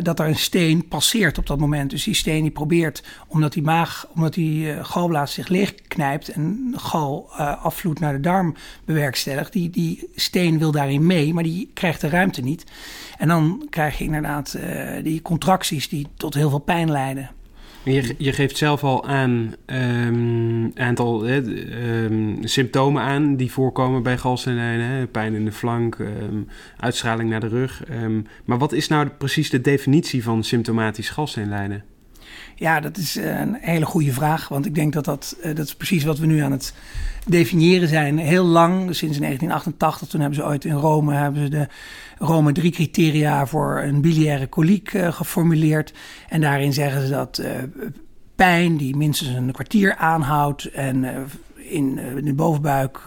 dat 0.03 0.19
er 0.19 0.27
een 0.27 0.35
steen 0.35 0.87
passeert 0.87 1.37
op 1.37 1.47
dat 1.47 1.59
moment. 1.59 1.89
Dus 1.89 2.03
die 2.03 2.13
steen 2.13 2.41
die 2.41 2.51
probeert, 2.51 3.03
omdat 3.27 3.53
die 3.53 3.63
maag, 3.63 4.07
omdat 4.15 4.33
die 4.33 4.83
galblaas 4.83 5.33
zich 5.33 5.47
leegknijpt 5.47 6.29
en 6.29 6.73
gal 6.75 7.31
afvloeit 7.37 7.99
naar 7.99 8.13
de 8.13 8.19
darm 8.19 8.55
bewerkstelligt, 8.85 9.53
die, 9.53 9.69
die 9.69 10.09
steen 10.15 10.59
wil 10.59 10.71
daarin 10.71 11.05
mee, 11.05 11.33
maar 11.33 11.43
die 11.43 11.71
krijgt 11.73 12.01
de 12.01 12.09
ruimte 12.09 12.40
niet. 12.43 12.63
En 13.17 13.27
dan 13.27 13.67
krijg 13.69 13.97
je 13.97 14.03
inderdaad 14.03 14.57
uh, 14.57 15.03
die 15.03 15.21
contracties 15.21 15.89
die 15.89 16.07
tot 16.17 16.33
heel 16.33 16.49
veel 16.49 16.59
pijn 16.59 16.91
leiden. 16.91 17.29
Je, 17.83 18.15
je 18.17 18.33
geeft 18.33 18.57
zelf 18.57 18.83
al 18.83 19.07
aan 19.07 19.55
een 19.65 20.15
um, 20.15 20.71
aantal 20.75 21.27
um, 21.27 22.37
symptomen 22.43 23.01
aan 23.01 23.35
die 23.35 23.51
voorkomen 23.51 24.03
bij 24.03 24.17
galsteenlijnen. 24.17 25.11
Pijn 25.11 25.33
in 25.33 25.45
de 25.45 25.51
flank, 25.51 25.97
um, 25.99 26.47
uitstraling 26.77 27.29
naar 27.29 27.39
de 27.39 27.47
rug. 27.47 27.83
maar 28.45 28.57
wat 28.57 28.71
is 28.71 28.87
nou 28.87 29.07
precies 29.17 29.49
de 29.49 29.61
definitie 29.61 30.23
van 30.23 30.43
symptomatisch 30.43 31.09
galsteenlijden? 31.09 31.83
Ja, 32.61 32.79
dat 32.79 32.97
is 32.97 33.15
een 33.15 33.57
hele 33.59 33.85
goede 33.85 34.13
vraag. 34.13 34.47
Want 34.47 34.65
ik 34.65 34.75
denk 34.75 34.93
dat 34.93 35.05
dat, 35.05 35.37
dat 35.43 35.65
is 35.65 35.75
precies 35.75 36.03
wat 36.03 36.17
we 36.17 36.25
nu 36.25 36.39
aan 36.39 36.51
het 36.51 36.73
definiëren 37.25 37.87
zijn. 37.87 38.17
Heel 38.17 38.45
lang, 38.45 38.79
sinds 38.95 39.17
1988, 39.17 40.07
toen 40.07 40.19
hebben 40.19 40.39
ze 40.39 40.45
ooit 40.45 40.65
in 40.65 40.75
Rome 40.75 41.13
hebben 41.13 41.43
ze 41.43 41.49
de 41.49 41.67
Rome 42.17 42.51
drie 42.51 42.71
criteria 42.71 43.45
voor 43.45 43.81
een 43.81 44.01
biliaire 44.01 44.47
koliek 44.47 44.93
uh, 44.93 45.13
geformuleerd. 45.13 45.93
En 46.29 46.41
daarin 46.41 46.73
zeggen 46.73 47.01
ze 47.01 47.09
dat 47.09 47.43
pijn 48.35 48.77
die 48.77 48.95
minstens 48.95 49.29
een 49.29 49.51
kwartier 49.51 49.95
aanhoudt 49.95 50.65
en 50.65 51.03
uh, 51.03 51.11
in 51.55 51.95
de 52.23 52.33
bovenbuik 52.33 52.97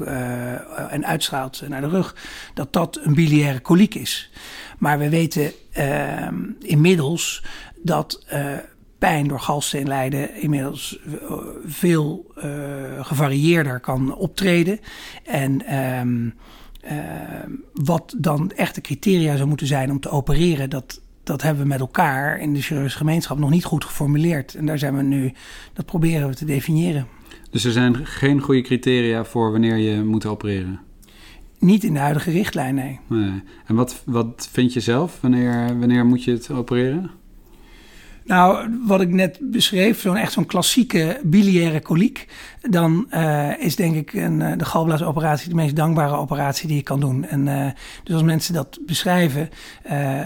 en 0.90 1.06
uitstraalt 1.06 1.62
naar 1.68 1.80
de 1.80 1.88
rug, 1.88 2.16
dat 2.54 2.72
dat 2.72 3.00
een 3.02 3.14
biliaire 3.14 3.60
koliek 3.60 3.94
is. 3.94 4.30
Maar 4.78 4.98
we 4.98 5.08
weten 5.08 5.52
ehm, 5.72 6.36
inmiddels 6.60 7.44
dat 7.82 8.26
pijn 9.04 9.28
door 9.28 9.40
galsteenlijden 9.40 10.34
inmiddels 10.40 10.98
veel 11.64 12.32
gevarieerder 13.00 13.80
kan 13.80 14.14
optreden. 14.14 14.78
En 15.24 15.76
um, 15.76 16.34
uh, 16.84 16.90
wat 17.72 18.14
dan 18.18 18.50
echt 18.50 18.74
de 18.74 18.80
criteria 18.80 19.36
zou 19.36 19.48
moeten 19.48 19.66
zijn 19.66 19.90
om 19.90 20.00
te 20.00 20.08
opereren, 20.08 20.70
dat, 20.70 21.00
dat 21.22 21.42
hebben 21.42 21.62
we 21.62 21.68
met 21.68 21.80
elkaar 21.80 22.40
in 22.40 22.54
de 22.54 22.60
chirurgische 22.60 22.98
gemeenschap 22.98 23.38
nog 23.38 23.50
niet 23.50 23.64
goed 23.64 23.84
geformuleerd. 23.84 24.54
En 24.54 24.66
daar 24.66 24.78
zijn 24.78 24.96
we 24.96 25.02
nu, 25.02 25.32
dat 25.72 25.86
proberen 25.86 26.28
we 26.28 26.34
te 26.34 26.44
definiëren. 26.44 27.06
Dus 27.50 27.64
er 27.64 27.72
zijn 27.72 28.06
geen 28.06 28.40
goede 28.40 28.60
criteria 28.60 29.24
voor 29.24 29.50
wanneer 29.50 29.76
je 29.76 30.02
moet 30.02 30.26
opereren? 30.26 30.80
Niet 31.58 31.84
in 31.84 31.92
de 31.92 31.98
huidige 31.98 32.30
richtlijn, 32.30 32.74
nee. 32.74 33.00
nee. 33.08 33.42
En 33.66 33.74
wat, 33.74 34.02
wat 34.06 34.48
vind 34.52 34.72
je 34.72 34.80
zelf? 34.80 35.20
Wanneer, 35.20 35.78
wanneer 35.78 36.06
moet 36.06 36.24
je 36.24 36.30
het 36.30 36.50
opereren? 36.50 37.10
Nou, 38.24 38.68
wat 38.86 39.00
ik 39.00 39.08
net 39.08 39.38
beschreef, 39.40 40.00
zo'n 40.00 40.16
echt 40.16 40.32
zo'n 40.32 40.46
klassieke 40.46 41.20
biliaire 41.22 41.80
koliek, 41.80 42.28
dan 42.60 43.06
uh, 43.10 43.58
is 43.58 43.76
denk 43.76 43.96
ik 43.96 44.12
een, 44.12 44.40
uh, 44.40 44.52
de 44.56 44.64
galblaasoperatie 44.64 45.48
de 45.48 45.54
meest 45.54 45.76
dankbare 45.76 46.16
operatie 46.16 46.68
die 46.68 46.76
je 46.76 46.82
kan 46.82 47.00
doen. 47.00 47.24
En 47.24 47.46
uh, 47.46 47.66
dus 48.04 48.14
als 48.14 48.22
mensen 48.22 48.54
dat 48.54 48.78
beschrijven, 48.86 49.50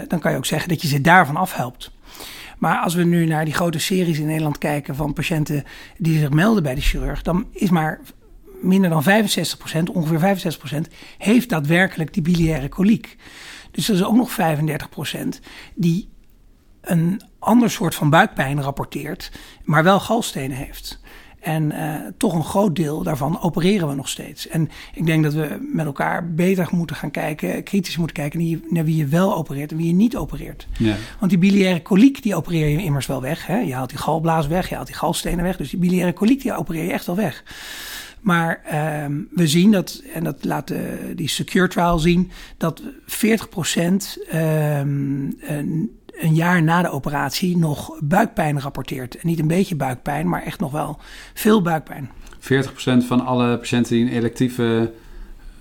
dan 0.07 0.19
kan 0.19 0.31
je 0.31 0.37
ook 0.37 0.45
zeggen 0.45 0.69
dat 0.69 0.81
je 0.81 0.87
ze 0.87 1.01
daarvan 1.01 1.35
afhelpt. 1.35 1.91
Maar 2.57 2.77
als 2.77 2.93
we 2.93 3.03
nu 3.03 3.25
naar 3.25 3.45
die 3.45 3.53
grote 3.53 3.79
series 3.79 4.19
in 4.19 4.25
Nederland 4.25 4.57
kijken 4.57 4.95
van 4.95 5.13
patiënten 5.13 5.63
die 5.97 6.19
zich 6.19 6.29
melden 6.29 6.63
bij 6.63 6.75
de 6.75 6.81
chirurg, 6.81 7.21
dan 7.21 7.45
is 7.51 7.69
maar 7.69 7.99
minder 8.61 8.89
dan 8.89 9.03
65%, 9.03 9.91
ongeveer 9.93 10.41
65%, 10.77 10.93
heeft 11.17 11.49
daadwerkelijk 11.49 12.13
die 12.13 12.23
biliaire 12.23 12.69
koliek. 12.69 13.17
Dus 13.71 13.89
er 13.89 13.95
is 13.95 14.03
ook 14.03 14.15
nog 14.15 14.31
35% 14.31 14.35
die 15.75 16.09
een 16.81 17.21
ander 17.39 17.71
soort 17.71 17.95
van 17.95 18.09
buikpijn 18.09 18.61
rapporteert, 18.61 19.31
maar 19.63 19.83
wel 19.83 19.99
galstenen 19.99 20.57
heeft. 20.57 20.99
En 21.39 21.71
uh, 21.71 21.95
toch 22.17 22.33
een 22.33 22.43
groot 22.43 22.75
deel 22.75 23.03
daarvan 23.03 23.41
opereren 23.41 23.87
we 23.87 23.95
nog 23.95 24.09
steeds. 24.09 24.47
En 24.47 24.69
ik 24.93 25.05
denk 25.05 25.23
dat 25.23 25.33
we 25.33 25.69
met 25.73 25.85
elkaar 25.85 26.33
beter 26.33 26.67
moeten 26.71 26.95
gaan 26.95 27.11
kijken, 27.11 27.63
kritisch 27.63 27.97
moeten 27.97 28.15
kijken 28.15 28.63
naar 28.69 28.85
wie 28.85 28.95
je 28.95 29.05
wel 29.05 29.35
opereert 29.35 29.71
en 29.71 29.77
wie 29.77 29.87
je 29.87 29.93
niet 29.93 30.15
opereert. 30.15 30.67
Ja. 30.77 30.95
Want 31.19 31.31
die 31.31 31.39
biliaire 31.39 31.81
koliek, 31.81 32.23
die 32.23 32.35
opereer 32.35 32.67
je 32.67 32.83
immers 32.83 33.05
wel 33.05 33.21
weg. 33.21 33.45
Hè? 33.45 33.57
Je 33.57 33.73
haalt 33.73 33.89
die 33.89 33.97
galblaas 33.97 34.47
weg, 34.47 34.69
je 34.69 34.75
haalt 34.75 34.87
die 34.87 34.95
galstenen 34.95 35.43
weg. 35.43 35.57
Dus 35.57 35.69
die 35.69 35.79
biliaire 35.79 36.13
koliek, 36.13 36.41
die 36.41 36.57
opereer 36.57 36.83
je 36.83 36.91
echt 36.91 37.05
wel 37.05 37.15
weg. 37.15 37.43
Maar 38.19 38.61
uh, 38.65 39.05
we 39.31 39.47
zien 39.47 39.71
dat, 39.71 40.03
en 40.13 40.23
dat 40.23 40.43
laat 40.45 40.67
de, 40.67 41.13
die 41.15 41.27
Secure 41.27 41.67
Trial 41.67 41.99
zien, 41.99 42.31
dat 42.57 42.81
40% 42.81 42.85
uh, 44.33 44.81
een 46.19 46.35
jaar 46.35 46.63
na 46.63 46.81
de 46.81 46.89
operatie 46.89 47.57
nog 47.57 47.97
buikpijn 47.99 48.61
rapporteert. 48.61 49.15
En 49.15 49.27
niet 49.27 49.39
een 49.39 49.47
beetje 49.47 49.75
buikpijn, 49.75 50.29
maar 50.29 50.43
echt 50.43 50.59
nog 50.59 50.71
wel 50.71 50.99
veel 51.33 51.61
buikpijn. 51.61 52.09
40% 52.39 53.05
van 53.07 53.25
alle 53.25 53.57
patiënten 53.57 53.95
die 53.95 54.05
een 54.05 54.11
electieve 54.11 54.91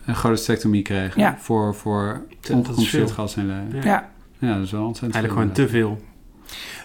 cholecystectomie 0.06 0.82
krijgen 0.82 1.20
ja. 1.20 1.36
voor, 1.38 1.74
voor 1.74 2.26
ongecompenseerd 2.50 3.10
gas 3.10 3.36
en 3.36 3.68
ja. 3.72 3.82
ja. 3.82 4.10
ja, 4.38 4.54
dat 4.54 4.64
is 4.64 4.70
wel 4.70 4.86
ontzettend 4.86 5.14
Eigenlijk 5.14 5.32
gewoon 5.32 5.52
te 5.52 5.68
veel. 5.68 6.06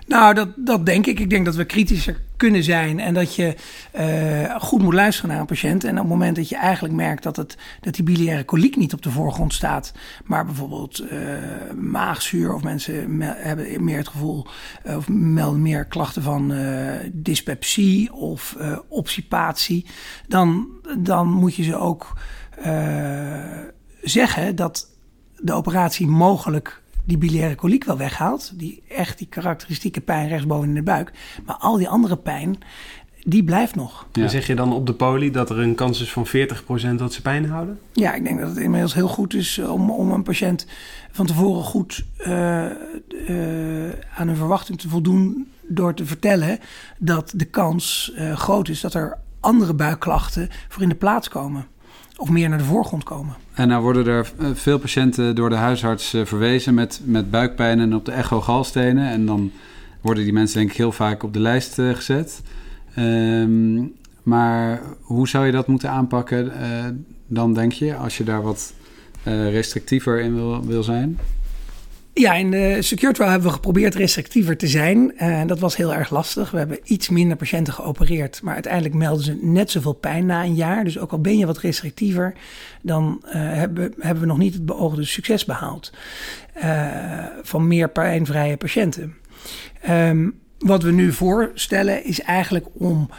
Nou, 0.08 0.34
dat, 0.34 0.50
dat 0.56 0.86
denk 0.86 1.06
ik. 1.06 1.20
Ik 1.20 1.30
denk 1.30 1.46
dat 1.46 1.56
we 1.56 1.66
kritischer 1.66 2.22
kunnen 2.38 2.64
zijn 2.64 3.00
en 3.00 3.14
dat 3.14 3.36
je 3.36 3.56
uh, 3.96 4.56
goed 4.60 4.82
moet 4.82 4.94
luisteren 4.94 5.30
naar 5.30 5.40
een 5.40 5.46
patiënt. 5.46 5.84
En 5.84 5.92
op 5.92 5.98
het 5.98 6.08
moment 6.08 6.36
dat 6.36 6.50
je 6.50 6.56
eigenlijk 6.56 6.94
merkt 6.94 7.24
dat, 7.24 7.36
het, 7.36 7.58
dat 7.82 7.96
die 7.96 8.04
biliaire 8.04 8.44
koliek 8.44 8.76
niet 8.76 8.94
op 8.94 9.02
de 9.02 9.12
voorgrond 9.12 9.54
staat, 9.54 9.94
maar 10.26 10.46
bijvoorbeeld 10.46 11.02
uh, 11.02 11.10
maagzuur 11.76 12.54
of 12.54 12.64
mensen 12.64 13.22
hebben 13.22 13.84
meer 13.84 13.98
het 13.98 14.08
gevoel 14.08 14.48
uh, 14.86 14.98
of 14.98 15.10
melden 15.10 15.62
meer 15.62 15.86
klachten 15.86 16.24
van 16.24 16.54
dyspepsie 17.12 18.14
of 18.14 18.58
obstipatie, 18.88 19.86
dan, 20.28 20.68
dan 20.98 21.28
moet 21.28 21.56
je 21.56 21.64
ze 21.64 21.78
ook 21.78 22.18
zeggen 24.02 24.56
dat 24.56 24.90
de 25.38 25.54
operatie 25.54 26.08
mogelijk 26.08 26.83
die 27.06 27.18
biliaire 27.18 27.56
koliek 27.56 27.84
wel 27.84 27.98
weghaalt. 27.98 28.52
Die 28.60 28.84
echt 28.88 29.18
die 29.18 29.28
karakteristieke 29.28 30.02
pijn 30.02 30.28
rechtsboven 30.28 30.68
in 30.68 30.76
de 30.76 30.84
buik. 30.84 31.12
Maar 31.46 31.56
al 31.56 31.78
die 31.78 31.90
andere 31.90 32.18
pijn, 32.18 32.58
die 33.24 33.44
blijft 33.44 33.76
nog. 33.76 34.08
Ja. 34.12 34.28
zeg 34.28 34.48
je 34.48 34.56
dan 34.56 34.74
op 34.74 34.86
de 34.86 34.94
poli 34.94 35.32
dat 35.32 35.50
er 35.50 35.60
een 35.60 35.76
kans 35.76 36.02
is 36.02 36.12
van 36.12 36.28
40% 36.28 36.96
dat 36.96 37.14
ze 37.14 37.22
pijn 37.22 37.50
houden? 37.50 37.80
Ja, 37.92 38.14
ik 38.14 38.24
denk 38.24 38.40
dat 38.40 38.50
het 38.50 38.58
inmiddels 38.58 38.94
heel 38.94 39.08
goed 39.08 39.34
is 39.34 39.60
om, 39.60 39.92
om 39.92 40.12
een 40.12 40.24
patiënt 40.24 40.68
van 41.12 41.26
tevoren 41.26 41.64
goed 41.64 42.06
uh, 42.20 42.66
uh, 43.30 43.90
aan 44.16 44.28
hun 44.28 44.36
verwachting 44.36 44.80
te 44.80 44.90
voldoen. 44.90 45.48
Door 45.68 45.94
te 45.94 46.06
vertellen 46.06 46.60
dat 46.98 47.34
de 47.36 47.46
kans 47.46 48.14
uh, 48.18 48.38
groot 48.38 48.68
is 48.68 48.82
dat 48.82 48.94
er 48.94 49.18
andere 49.40 49.74
buikklachten 49.74 50.50
voor 50.68 50.82
in 50.82 50.90
de 50.90 50.96
plaats 50.96 51.30
komen 51.30 51.68
of 52.18 52.30
meer 52.30 52.50
naar 52.50 52.58
de 52.58 52.64
voorgrond 52.64 53.04
komen. 53.04 53.36
En 53.54 53.68
nou 53.68 53.82
worden 53.82 54.08
er 54.08 54.32
eh, 54.40 54.48
veel 54.54 54.80
patiënten 54.80 55.36
door 55.36 55.50
de 55.50 55.56
huisarts 55.56 56.14
eh, 56.14 56.26
verwezen 56.26 56.74
met, 56.74 57.02
met 57.04 57.32
buikpijn 57.32 57.80
en 57.80 57.96
op 57.96 58.06
de 58.06 58.12
echo 58.12 58.42
galstenen. 58.42 59.10
En 59.10 59.26
dan 59.26 59.52
worden 60.02 60.24
die 60.24 60.34
mensen 60.34 60.58
denk 60.58 60.70
ik 60.70 60.78
heel 60.78 60.92
vaak 60.92 61.24
op 61.24 61.34
de 61.34 61.40
lijst 61.40 61.80
uh, 61.80 61.94
gezet. 61.96 62.42
Um, 62.98 63.94
maar 64.24 64.82
hoe 65.02 65.28
zou 65.28 65.46
je 65.46 65.52
dat 65.52 65.68
moeten 65.68 65.90
aanpakken 65.90 66.52
dan, 67.28 67.54
denk 67.54 67.72
je, 67.72 67.96
als 67.96 68.18
je 68.18 68.24
daar 68.24 68.42
wat 68.42 68.74
restrictiever 69.24 70.20
in 70.20 70.36
wil, 70.36 70.66
wil 70.66 70.84
zijn? 70.84 71.20
Ja, 72.14 72.34
in 72.34 72.52
de 72.52 72.78
Secure 72.80 73.24
hebben 73.24 73.48
we 73.48 73.54
geprobeerd 73.54 73.96
restrictiever 73.96 74.58
te 74.58 74.68
zijn. 74.68 75.18
En 75.18 75.48
dat 75.48 75.60
was 75.60 75.76
heel 75.76 75.94
erg 75.94 76.10
lastig. 76.10 76.52
We 76.52 76.58
hebben 76.58 76.80
iets 76.84 77.10
minder 77.10 77.38
patiënten 77.38 77.74
geopereerd. 77.74 78.42
Maar 78.42 78.54
uiteindelijk 78.54 78.94
melden 78.96 79.24
ze 79.24 79.38
net 79.42 79.72
zoveel 79.72 79.94
pijn 79.94 80.26
na 80.26 80.44
een 80.44 80.56
jaar. 80.56 80.84
Dus 80.84 81.00
ook 81.00 81.12
al 81.12 81.22
ben 81.22 81.38
je 81.38 81.46
wat 81.46 81.58
restrictiever, 81.58 82.34
dan 82.82 83.22
uh, 83.26 83.32
hebben, 83.34 84.20
we 84.20 84.26
nog 84.26 84.38
niet 84.38 84.54
het 84.54 84.66
beoogde 84.66 85.06
succes 85.06 85.46
behaald. 85.46 85.94
Uh, 86.64 87.26
van 87.42 87.68
meer 87.68 87.90
pijnvrije 87.90 88.58
patiënten. 88.58 89.16
Um, 89.90 90.40
wat 90.60 90.84
we 90.84 90.92
nu 90.92 91.12
voorstellen 91.12 92.06
is 92.06 92.22
eigenlijk 92.22 92.66
om 92.74 93.10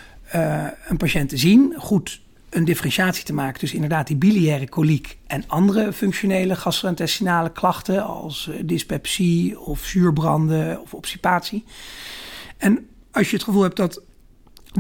een 0.89 0.97
patiënt 0.97 1.29
te 1.29 1.37
zien, 1.37 1.75
goed 1.77 2.21
een 2.55 2.65
differentiatie 2.65 3.25
te 3.25 3.33
maken 3.33 3.59
tussen 3.59 3.79
inderdaad 3.79 4.07
die 4.07 4.17
biliaire 4.17 4.69
koliek 4.69 5.19
en 5.27 5.45
andere 5.47 5.93
functionele 5.93 6.57
gastrointestinale 6.57 7.53
klachten 7.53 8.05
als 8.05 8.49
eh, 8.49 8.61
dyspepsie 8.65 9.61
of 9.61 9.85
zuurbranden 9.85 10.81
of 10.81 10.95
obstipatie. 10.95 11.65
En 12.57 12.87
als 13.11 13.31
je 13.31 13.37
het 13.37 13.45
gevoel 13.45 13.63
hebt 13.63 13.77
dat 13.77 14.03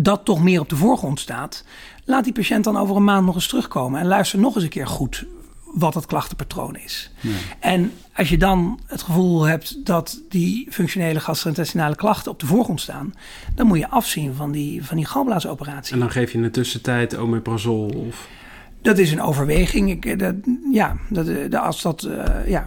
dat 0.01 0.25
toch 0.25 0.43
meer 0.43 0.61
op 0.61 0.69
de 0.69 0.77
voorgrond 0.77 1.21
staat, 1.21 1.65
laat 2.05 2.25
die 2.25 2.33
patiënt 2.33 2.65
dan 2.65 2.77
over 2.77 2.97
een 2.97 3.05
maand 3.05 3.27
nog 3.27 3.35
eens 3.35 3.49
terugkomen 3.49 4.01
en 4.01 4.07
luister 4.07 4.39
nog 4.39 4.55
eens 4.55 4.65
een 4.65 4.71
keer 4.71 4.87
goed 4.87 5.27
wat 5.75 5.95
het 5.95 6.07
klachtenpatroon 6.07 6.77
is. 6.77 7.11
En 7.59 7.93
als 8.15 8.29
je 8.29 8.39
dan 8.39 8.81
het 8.87 9.03
gevoel 9.03 9.43
hebt 9.43 9.87
dat 9.87 10.21
die 10.29 10.67
functionele 10.71 11.21
gastrointestinale 11.21 11.97
klachten 11.97 12.31
op 12.31 12.41
de 12.41 12.47
voorgrond 12.47 12.81
staan, 12.81 13.15
dan 13.55 13.67
moet 13.67 13.79
je 13.79 13.89
afzien 13.89 14.35
van 14.35 14.53
die, 14.53 14.85
van 14.85 14.97
die 14.97 15.07
galblaasoperatie. 15.07 15.95
En 15.95 16.01
dan 16.01 16.11
geef 16.11 16.31
je 16.31 16.37
in 16.37 16.43
de 16.43 16.51
tussentijd 16.51 17.17
omeprazol 17.17 17.87
of... 18.09 18.29
Dat 18.83 18.99
is 18.99 19.13
een 19.13 19.23
overweging. 19.23 19.91
Ik, 19.91 20.05
eh, 20.05 20.19
dat, 20.19 20.35
ja, 20.73 20.97
dat, 21.09 21.29
eh, 21.29 21.63
als 21.63 21.83
dat, 21.83 22.03
uh, 22.03 22.25
ja, 22.47 22.67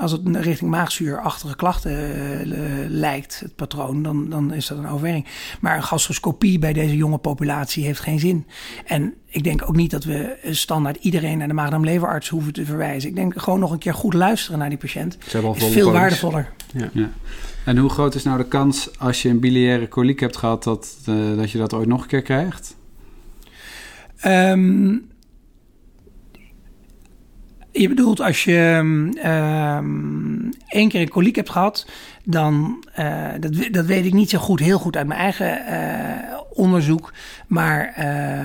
als 0.00 0.12
het 0.12 0.20
richting 0.36 0.70
maagzuurachtige 0.70 1.56
klachten 1.56 1.92
uh, 1.92 2.54
lijkt, 2.88 3.40
het 3.40 3.56
patroon, 3.56 4.02
dan, 4.02 4.30
dan 4.30 4.52
is 4.52 4.66
dat 4.66 4.78
een 4.78 4.88
overweging. 4.88 5.26
Maar 5.60 5.76
een 5.76 5.82
gastroscopie 5.82 6.58
bij 6.58 6.72
deze 6.72 6.96
jonge 6.96 7.18
populatie 7.18 7.84
heeft 7.84 8.00
geen 8.00 8.18
zin. 8.18 8.46
En 8.84 9.14
ik 9.26 9.44
denk 9.44 9.62
ook 9.68 9.76
niet 9.76 9.90
dat 9.90 10.04
we 10.04 10.36
standaard 10.50 10.96
iedereen 10.96 11.38
naar 11.38 11.48
de 11.48 11.54
maag-darm-leverarts 11.54 12.28
hoeven 12.28 12.52
te 12.52 12.64
verwijzen. 12.64 13.08
Ik 13.08 13.16
denk 13.16 13.40
gewoon 13.40 13.60
nog 13.60 13.70
een 13.70 13.78
keer 13.78 13.94
goed 13.94 14.14
luisteren 14.14 14.58
naar 14.58 14.68
die 14.68 14.78
patiënt. 14.78 15.18
is 15.54 15.64
veel 15.64 15.92
waardevoller. 15.92 16.52
Ja. 16.72 16.90
ja. 16.92 17.10
En 17.64 17.76
hoe 17.76 17.90
groot 17.90 18.14
is 18.14 18.22
nou 18.22 18.38
de 18.38 18.48
kans 18.48 18.98
als 18.98 19.22
je 19.22 19.28
een 19.28 19.40
biliaire 19.40 19.88
koliek 19.88 20.20
hebt 20.20 20.36
gehad 20.36 20.64
dat, 20.64 20.96
uh, 21.08 21.36
dat 21.36 21.50
je 21.50 21.58
dat 21.58 21.74
ooit 21.74 21.88
nog 21.88 22.02
een 22.02 22.08
keer 22.08 22.22
krijgt? 22.22 22.76
Um, 24.24 25.08
Je 27.72 27.88
bedoelt 27.88 28.20
als 28.20 28.44
je 28.44 28.74
um, 28.78 30.50
één 30.66 30.88
keer 30.88 31.00
een 31.00 31.08
koliek 31.08 31.36
hebt 31.36 31.50
gehad, 31.50 31.86
dan, 32.24 32.84
uh, 32.98 33.28
dat, 33.40 33.52
dat 33.70 33.86
weet 33.86 34.04
ik 34.04 34.12
niet 34.12 34.30
zo 34.30 34.38
goed, 34.38 34.60
heel 34.60 34.78
goed 34.78 34.96
uit 34.96 35.06
mijn 35.06 35.20
eigen 35.20 35.62
uh, 35.68 36.40
onderzoek. 36.52 37.12
Maar 37.46 37.94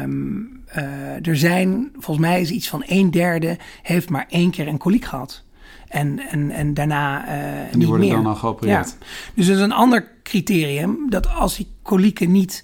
um, 0.02 0.64
uh, 0.78 1.28
er 1.28 1.38
zijn, 1.38 1.90
volgens 1.94 2.28
mij 2.28 2.42
is 2.42 2.50
iets 2.50 2.70
van 2.70 2.84
een 2.86 3.12
derde, 3.12 3.58
heeft 3.82 4.10
maar 4.10 4.26
één 4.30 4.52
keer 4.52 4.68
een 4.68 4.78
koliek 4.78 5.06
gehad. 5.06 5.44
En, 5.88 6.20
en, 6.20 6.52
en 6.52 6.74
daarna 6.74 7.28
en 7.28 7.80
die 7.80 7.88
worden 7.88 8.08
meer. 8.08 8.16
dan 8.16 8.26
al 8.26 8.36
geopereerd. 8.36 8.96
Ja. 9.00 9.06
Dus 9.34 9.48
dat 9.48 9.56
is 9.56 9.62
een 9.62 9.72
ander 9.72 10.12
criterium, 10.24 11.10
dat 11.10 11.30
als 11.30 11.56
die 11.56 11.68
kolieken 11.82 12.32
niet 12.32 12.64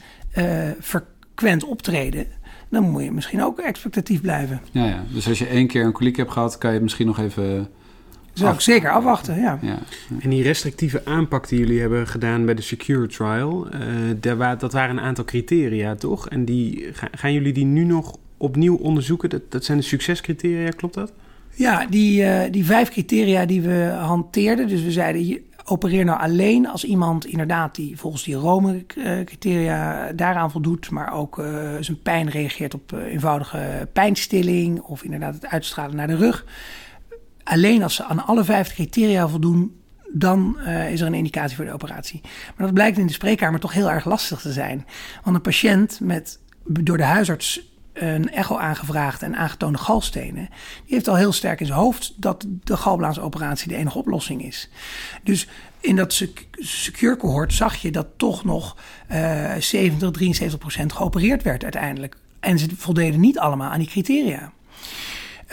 frequent 0.79 1.63
optreden 1.63 2.27
dan 2.71 2.89
moet 2.89 3.03
je 3.03 3.11
misschien 3.11 3.43
ook 3.43 3.59
expectatief 3.59 4.21
blijven. 4.21 4.61
Ja, 4.71 4.85
ja. 4.85 5.03
dus 5.13 5.27
als 5.27 5.39
je 5.39 5.47
één 5.47 5.67
keer 5.67 5.85
een 5.85 5.91
koliek 5.91 6.17
hebt 6.17 6.31
gehad, 6.31 6.57
kan 6.57 6.73
je 6.73 6.79
misschien 6.79 7.07
nog 7.07 7.19
even. 7.19 7.69
Zou 8.33 8.53
ik 8.53 8.59
zeker 8.59 8.91
afwachten, 8.91 9.39
ja. 9.39 9.59
ja. 9.61 9.79
En 10.19 10.29
die 10.29 10.43
restrictieve 10.43 11.05
aanpak 11.05 11.47
die 11.47 11.59
jullie 11.59 11.79
hebben 11.79 12.07
gedaan 12.07 12.45
bij 12.45 12.53
de 12.53 12.61
Secure 12.61 13.07
Trial, 13.07 13.67
uh, 13.73 14.55
dat 14.59 14.73
waren 14.73 14.97
een 14.97 15.03
aantal 15.03 15.25
criteria, 15.25 15.95
toch? 15.95 16.29
En 16.29 16.45
die, 16.45 16.87
gaan 16.93 17.33
jullie 17.33 17.53
die 17.53 17.65
nu 17.65 17.83
nog 17.83 18.17
opnieuw 18.37 18.75
onderzoeken? 18.75 19.29
Dat, 19.29 19.41
dat 19.49 19.65
zijn 19.65 19.77
de 19.77 19.83
succescriteria, 19.83 20.69
klopt 20.69 20.93
dat? 20.93 21.13
Ja, 21.55 21.85
die, 21.89 22.21
uh, 22.21 22.41
die 22.51 22.65
vijf 22.65 22.89
criteria 22.89 23.45
die 23.45 23.61
we 23.61 23.95
hanteerden. 23.99 24.67
Dus 24.67 24.83
we 24.83 24.91
zeiden, 24.91 25.39
opereer 25.65 26.05
nou 26.05 26.19
alleen 26.19 26.67
als 26.67 26.83
iemand 26.83 27.25
inderdaad 27.25 27.75
die 27.75 27.97
volgens 27.99 28.23
die 28.23 28.35
Rome-criteria 28.35 30.11
daaraan 30.11 30.51
voldoet, 30.51 30.89
maar 30.89 31.13
ook 31.13 31.37
uh, 31.37 31.45
zijn 31.79 32.01
pijn 32.01 32.29
reageert 32.29 32.73
op 32.73 32.91
uh, 32.91 33.03
eenvoudige 33.03 33.89
pijnstilling 33.93 34.79
of 34.79 35.03
inderdaad 35.03 35.33
het 35.33 35.47
uitstralen 35.47 35.95
naar 35.95 36.07
de 36.07 36.15
rug. 36.15 36.45
Alleen 37.43 37.83
als 37.83 37.95
ze 37.95 38.03
aan 38.03 38.25
alle 38.25 38.43
vijf 38.43 38.73
criteria 38.73 39.27
voldoen, 39.27 39.75
dan 40.13 40.59
is 40.89 41.01
er 41.01 41.07
een 41.07 41.13
indicatie 41.13 41.55
voor 41.55 41.65
de 41.65 41.73
operatie. 41.73 42.21
Maar 42.23 42.65
dat 42.65 42.73
blijkt 42.73 42.97
in 42.97 43.07
de 43.07 43.13
spreekkamer 43.13 43.59
toch 43.59 43.73
heel 43.73 43.91
erg 43.91 44.05
lastig 44.05 44.41
te 44.41 44.51
zijn. 44.51 44.85
Want 45.23 45.35
een 45.35 45.41
patiënt 45.41 45.99
met 45.99 46.39
door 46.65 46.97
de 46.97 47.03
huisarts 47.03 47.70
een 47.93 48.31
echo 48.31 48.57
aangevraagd 48.57 49.21
en 49.21 49.35
aangetoonde 49.35 49.77
galstenen, 49.77 50.49
die 50.85 50.93
heeft 50.93 51.07
al 51.07 51.15
heel 51.15 51.31
sterk 51.31 51.59
in 51.59 51.65
zijn 51.65 51.79
hoofd 51.79 52.13
dat 52.15 52.45
de 52.63 52.77
galblaasoperatie 52.77 53.67
de 53.67 53.75
enige 53.75 53.97
oplossing 53.97 54.43
is. 54.43 54.69
Dus 55.23 55.47
in 55.79 55.95
dat 55.95 56.23
secure 56.53 57.17
cohort 57.17 57.53
zag 57.53 57.75
je 57.75 57.91
dat 57.91 58.07
toch 58.17 58.43
nog 58.43 58.77
uh, 59.11 59.55
70, 59.59 60.11
73 60.11 60.59
procent 60.59 60.93
geopereerd 60.93 61.43
werd 61.43 61.63
uiteindelijk. 61.63 62.15
En 62.39 62.59
ze 62.59 62.67
voldeden 62.75 63.19
niet 63.19 63.39
allemaal 63.39 63.69
aan 63.69 63.79
die 63.79 63.87
criteria. 63.87 64.51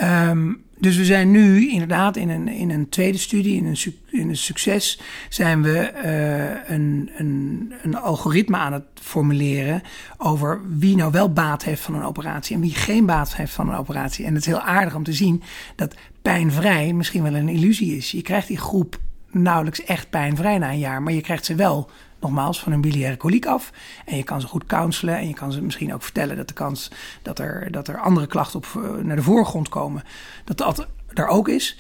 Um, 0.02 0.64
dus 0.80 0.96
we 0.96 1.04
zijn 1.04 1.30
nu 1.30 1.70
inderdaad 1.70 2.16
in 2.16 2.28
een, 2.28 2.48
in 2.48 2.70
een 2.70 2.88
tweede 2.88 3.18
studie, 3.18 3.56
in 3.56 3.66
een, 3.66 3.76
in 4.10 4.28
een 4.28 4.36
succes, 4.36 5.00
zijn 5.28 5.62
we 5.62 5.92
uh, 6.04 6.74
een, 6.76 7.10
een, 7.16 7.72
een 7.82 7.96
algoritme 7.96 8.56
aan 8.56 8.72
het 8.72 8.84
formuleren 8.94 9.82
over 10.16 10.60
wie 10.78 10.96
nou 10.96 11.12
wel 11.12 11.32
baat 11.32 11.64
heeft 11.64 11.82
van 11.82 11.94
een 11.94 12.04
operatie 12.04 12.54
en 12.54 12.60
wie 12.60 12.74
geen 12.74 13.06
baat 13.06 13.36
heeft 13.36 13.52
van 13.52 13.68
een 13.68 13.78
operatie. 13.78 14.24
En 14.24 14.34
het 14.34 14.40
is 14.40 14.46
heel 14.46 14.60
aardig 14.60 14.94
om 14.94 15.02
te 15.02 15.12
zien 15.12 15.42
dat 15.76 15.94
pijnvrij 16.22 16.92
misschien 16.92 17.22
wel 17.22 17.34
een 17.34 17.48
illusie 17.48 17.96
is. 17.96 18.10
Je 18.10 18.22
krijgt 18.22 18.48
die 18.48 18.58
groep 18.58 18.98
nauwelijks 19.30 19.84
echt 19.84 20.10
pijnvrij 20.10 20.58
na 20.58 20.70
een 20.70 20.78
jaar, 20.78 21.02
maar 21.02 21.12
je 21.12 21.20
krijgt 21.20 21.44
ze 21.44 21.54
wel 21.54 21.90
nogmaals 22.20 22.60
van 22.60 22.72
een 22.72 22.80
biliaire 22.80 23.16
koliek 23.16 23.46
af. 23.46 23.72
En 24.04 24.16
je 24.16 24.22
kan 24.22 24.40
ze 24.40 24.46
goed 24.46 24.66
counselen 24.66 25.16
en 25.16 25.28
je 25.28 25.34
kan 25.34 25.52
ze 25.52 25.62
misschien 25.62 25.94
ook 25.94 26.02
vertellen 26.02 26.36
dat 26.36 26.48
de 26.48 26.54
kans 26.54 26.90
dat 27.22 27.38
er, 27.38 27.70
dat 27.70 27.88
er 27.88 28.00
andere 28.00 28.26
klachten 28.26 28.58
op, 28.58 28.66
eh, 28.76 29.04
naar 29.04 29.16
de 29.16 29.22
voorgrond 29.22 29.68
komen, 29.68 30.04
dat 30.44 30.58
dat 30.58 30.86
er 31.14 31.26
ook 31.26 31.48
is. 31.48 31.76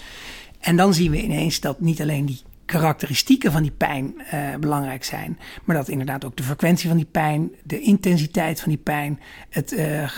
En 0.60 0.76
dan 0.76 0.94
zien 0.94 1.10
we 1.10 1.22
ineens 1.22 1.60
dat 1.60 1.80
niet 1.80 2.00
alleen 2.00 2.26
die 2.26 2.42
karakteristieken 2.68 3.52
van 3.52 3.62
die 3.62 3.70
pijn 3.70 4.14
uh, 4.34 4.54
belangrijk 4.60 5.04
zijn. 5.04 5.38
Maar 5.64 5.76
dat 5.76 5.88
inderdaad 5.88 6.24
ook 6.24 6.36
de 6.36 6.42
frequentie 6.42 6.88
van 6.88 6.96
die 6.96 7.08
pijn, 7.10 7.50
de 7.62 7.80
intensiteit 7.80 8.60
van 8.60 8.68
die 8.68 8.80
pijn, 8.82 9.20
het, 9.48 9.72
uh, 9.72 10.02
uh, 10.02 10.08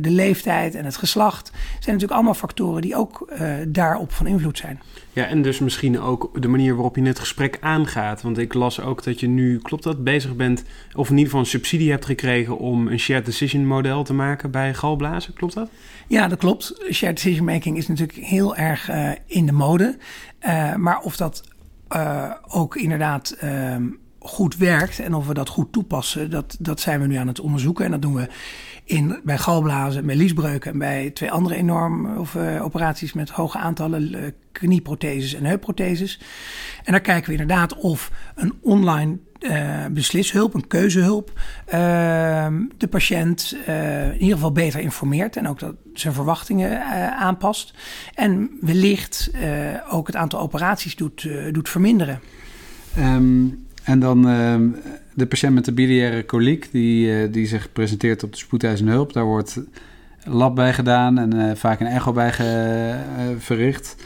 de 0.00 0.10
leeftijd 0.10 0.74
en 0.74 0.84
het 0.84 0.96
geslacht. 0.96 1.50
zijn 1.50 1.80
natuurlijk 1.80 2.12
allemaal 2.12 2.34
factoren 2.34 2.82
die 2.82 2.96
ook 2.96 3.32
daarop 3.68 4.12
van 4.12 4.26
invloed 4.26 4.58
zijn. 4.58 4.80
Ja, 5.12 5.26
en 5.26 5.42
dus 5.42 5.58
misschien 5.58 6.00
ook 6.00 6.42
de 6.42 6.48
manier 6.48 6.74
waarop 6.74 6.96
je 6.96 7.02
het 7.02 7.18
gesprek 7.18 7.58
aangaat. 7.60 8.22
Want 8.22 8.38
ik 8.38 8.54
las 8.54 8.80
ook 8.80 9.02
dat 9.02 9.20
je 9.20 9.28
nu, 9.28 9.58
klopt 9.58 9.82
dat, 9.82 10.04
bezig 10.04 10.36
bent, 10.36 10.64
of 10.94 11.06
in 11.06 11.12
ieder 11.12 11.24
geval 11.24 11.40
een 11.40 11.46
subsidie 11.46 11.90
hebt 11.90 12.04
gekregen 12.04 12.58
om 12.58 12.88
een 12.88 12.98
shared 12.98 13.24
decision 13.24 13.66
model 13.66 14.04
te 14.04 14.14
maken 14.14 14.50
bij 14.50 14.74
galblazen. 14.74 15.34
Klopt 15.34 15.54
dat? 15.54 15.68
Ja, 16.08 16.28
dat 16.28 16.38
klopt. 16.38 16.74
Shared 16.92 17.16
decision 17.16 17.46
making 17.46 17.76
is 17.76 17.88
natuurlijk 17.88 18.18
heel 18.18 18.56
erg 18.56 18.90
in 19.26 19.46
de 19.46 19.52
mode. 19.52 19.96
maar 20.76 21.00
of 21.00 21.16
dat 21.16 21.42
uh, 21.96 22.30
ook 22.48 22.76
inderdaad 22.76 23.36
uh, 23.44 23.76
goed 24.18 24.56
werkt 24.56 24.98
en 24.98 25.14
of 25.14 25.26
we 25.26 25.34
dat 25.34 25.48
goed 25.48 25.72
toepassen, 25.72 26.30
dat, 26.30 26.56
dat 26.60 26.80
zijn 26.80 27.00
we 27.00 27.06
nu 27.06 27.14
aan 27.14 27.26
het 27.26 27.40
onderzoeken. 27.40 27.84
En 27.84 27.90
dat 27.90 28.02
doen 28.02 28.14
we 28.14 28.28
in, 28.84 29.20
bij 29.24 29.38
galblazen, 29.38 30.06
bij 30.06 30.16
liesbreuken 30.16 30.72
en 30.72 30.78
bij 30.78 31.10
twee 31.10 31.30
andere 31.30 31.54
enorme 31.54 32.18
of, 32.18 32.34
uh, 32.34 32.64
operaties 32.64 33.12
met 33.12 33.30
hoge 33.30 33.58
aantallen 33.58 34.34
knieprotheses 34.52 35.34
en 35.34 35.44
heupprotheses. 35.44 36.20
En 36.84 36.92
daar 36.92 37.00
kijken 37.00 37.26
we 37.26 37.40
inderdaad 37.40 37.74
of 37.74 38.10
een 38.34 38.54
online 38.60 39.18
uh, 39.40 39.86
beslishulp, 39.90 40.54
een 40.54 40.66
keuzehulp, 40.66 41.40
de 42.76 42.88
patiënt 42.90 43.56
in 44.12 44.18
ieder 44.18 44.34
geval 44.34 44.52
beter 44.52 44.80
informeert 44.80 45.36
en 45.36 45.48
ook 45.48 45.58
dat 45.58 45.74
zijn 45.94 46.14
verwachtingen 46.14 46.84
aanpast. 47.16 47.74
En 48.14 48.50
wellicht 48.60 49.30
ook 49.90 50.06
het 50.06 50.16
aantal 50.16 50.40
operaties 50.40 50.96
doet, 50.96 51.28
doet 51.52 51.68
verminderen. 51.68 52.20
Um, 52.98 53.66
en 53.84 54.00
dan 54.00 54.28
ehm, 54.28 54.68
de 55.14 55.26
patiënt 55.26 55.54
met 55.54 55.64
de 55.64 55.72
biliaire 55.72 56.24
koliek, 56.24 56.68
die, 56.72 57.30
die 57.30 57.46
zich 57.46 57.72
presenteert 57.72 58.22
op 58.22 58.32
de 58.32 58.38
spoedeisende 58.38 58.92
hulp. 58.92 59.12
Daar 59.12 59.24
wordt 59.24 59.60
lab 60.24 60.54
bij 60.54 60.72
gedaan 60.72 61.18
en 61.18 61.56
vaak 61.56 61.80
een 61.80 61.86
echo 61.86 62.12
bij 62.12 62.32
verricht. 63.38 63.96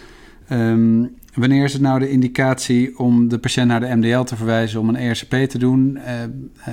Um, 0.53 1.17
Wanneer 1.38 1.64
is 1.64 1.73
het 1.73 1.83
nou 1.83 1.99
de 1.99 2.11
indicatie 2.11 2.99
om 2.99 3.29
de 3.29 3.38
patiënt 3.38 3.69
naar 3.69 3.81
de 3.81 3.97
MDL 3.97 4.23
te 4.23 4.37
verwijzen 4.37 4.81
om 4.81 4.88
een 4.88 4.97
ERCP 4.97 5.35
te 5.35 5.59
doen 5.59 5.99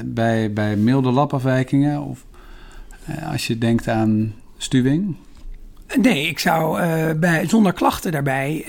bij, 0.05 0.53
bij 0.53 0.75
milde 0.75 1.11
labafwijkingen? 1.11 2.01
Of 2.01 2.25
als 3.31 3.47
je 3.47 3.57
denkt 3.57 3.87
aan 3.87 4.33
stuwing? 4.57 5.15
Nee, 6.01 6.27
ik 6.27 6.39
zou 6.39 6.81
uh, 6.81 7.11
bij, 7.15 7.47
zonder 7.47 7.73
klachten 7.73 8.11
daarbij. 8.11 8.65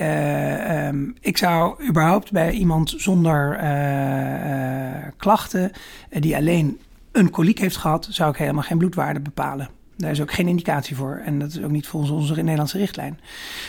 Um, 0.87 1.15
ik 1.21 1.37
zou 1.37 1.87
überhaupt 1.87 2.31
bij 2.31 2.51
iemand 2.51 2.93
zonder 2.97 3.59
klachten, 5.17 5.71
die 6.09 6.35
alleen 6.35 6.79
een 7.11 7.29
koliek 7.29 7.59
heeft 7.59 7.77
gehad, 7.77 8.07
zou 8.09 8.29
ik 8.29 8.37
helemaal 8.37 8.63
geen 8.63 8.77
bloedwaarde 8.77 9.19
bepalen. 9.19 9.76
Daar 9.97 10.11
is 10.11 10.21
ook 10.21 10.33
geen 10.33 10.47
indicatie 10.47 10.95
voor. 10.95 11.21
En 11.25 11.39
dat 11.39 11.49
is 11.49 11.61
ook 11.61 11.71
niet 11.71 11.87
volgens 11.87 12.11
onze 12.11 12.35
Nederlandse 12.35 12.77
richtlijn. 12.77 13.19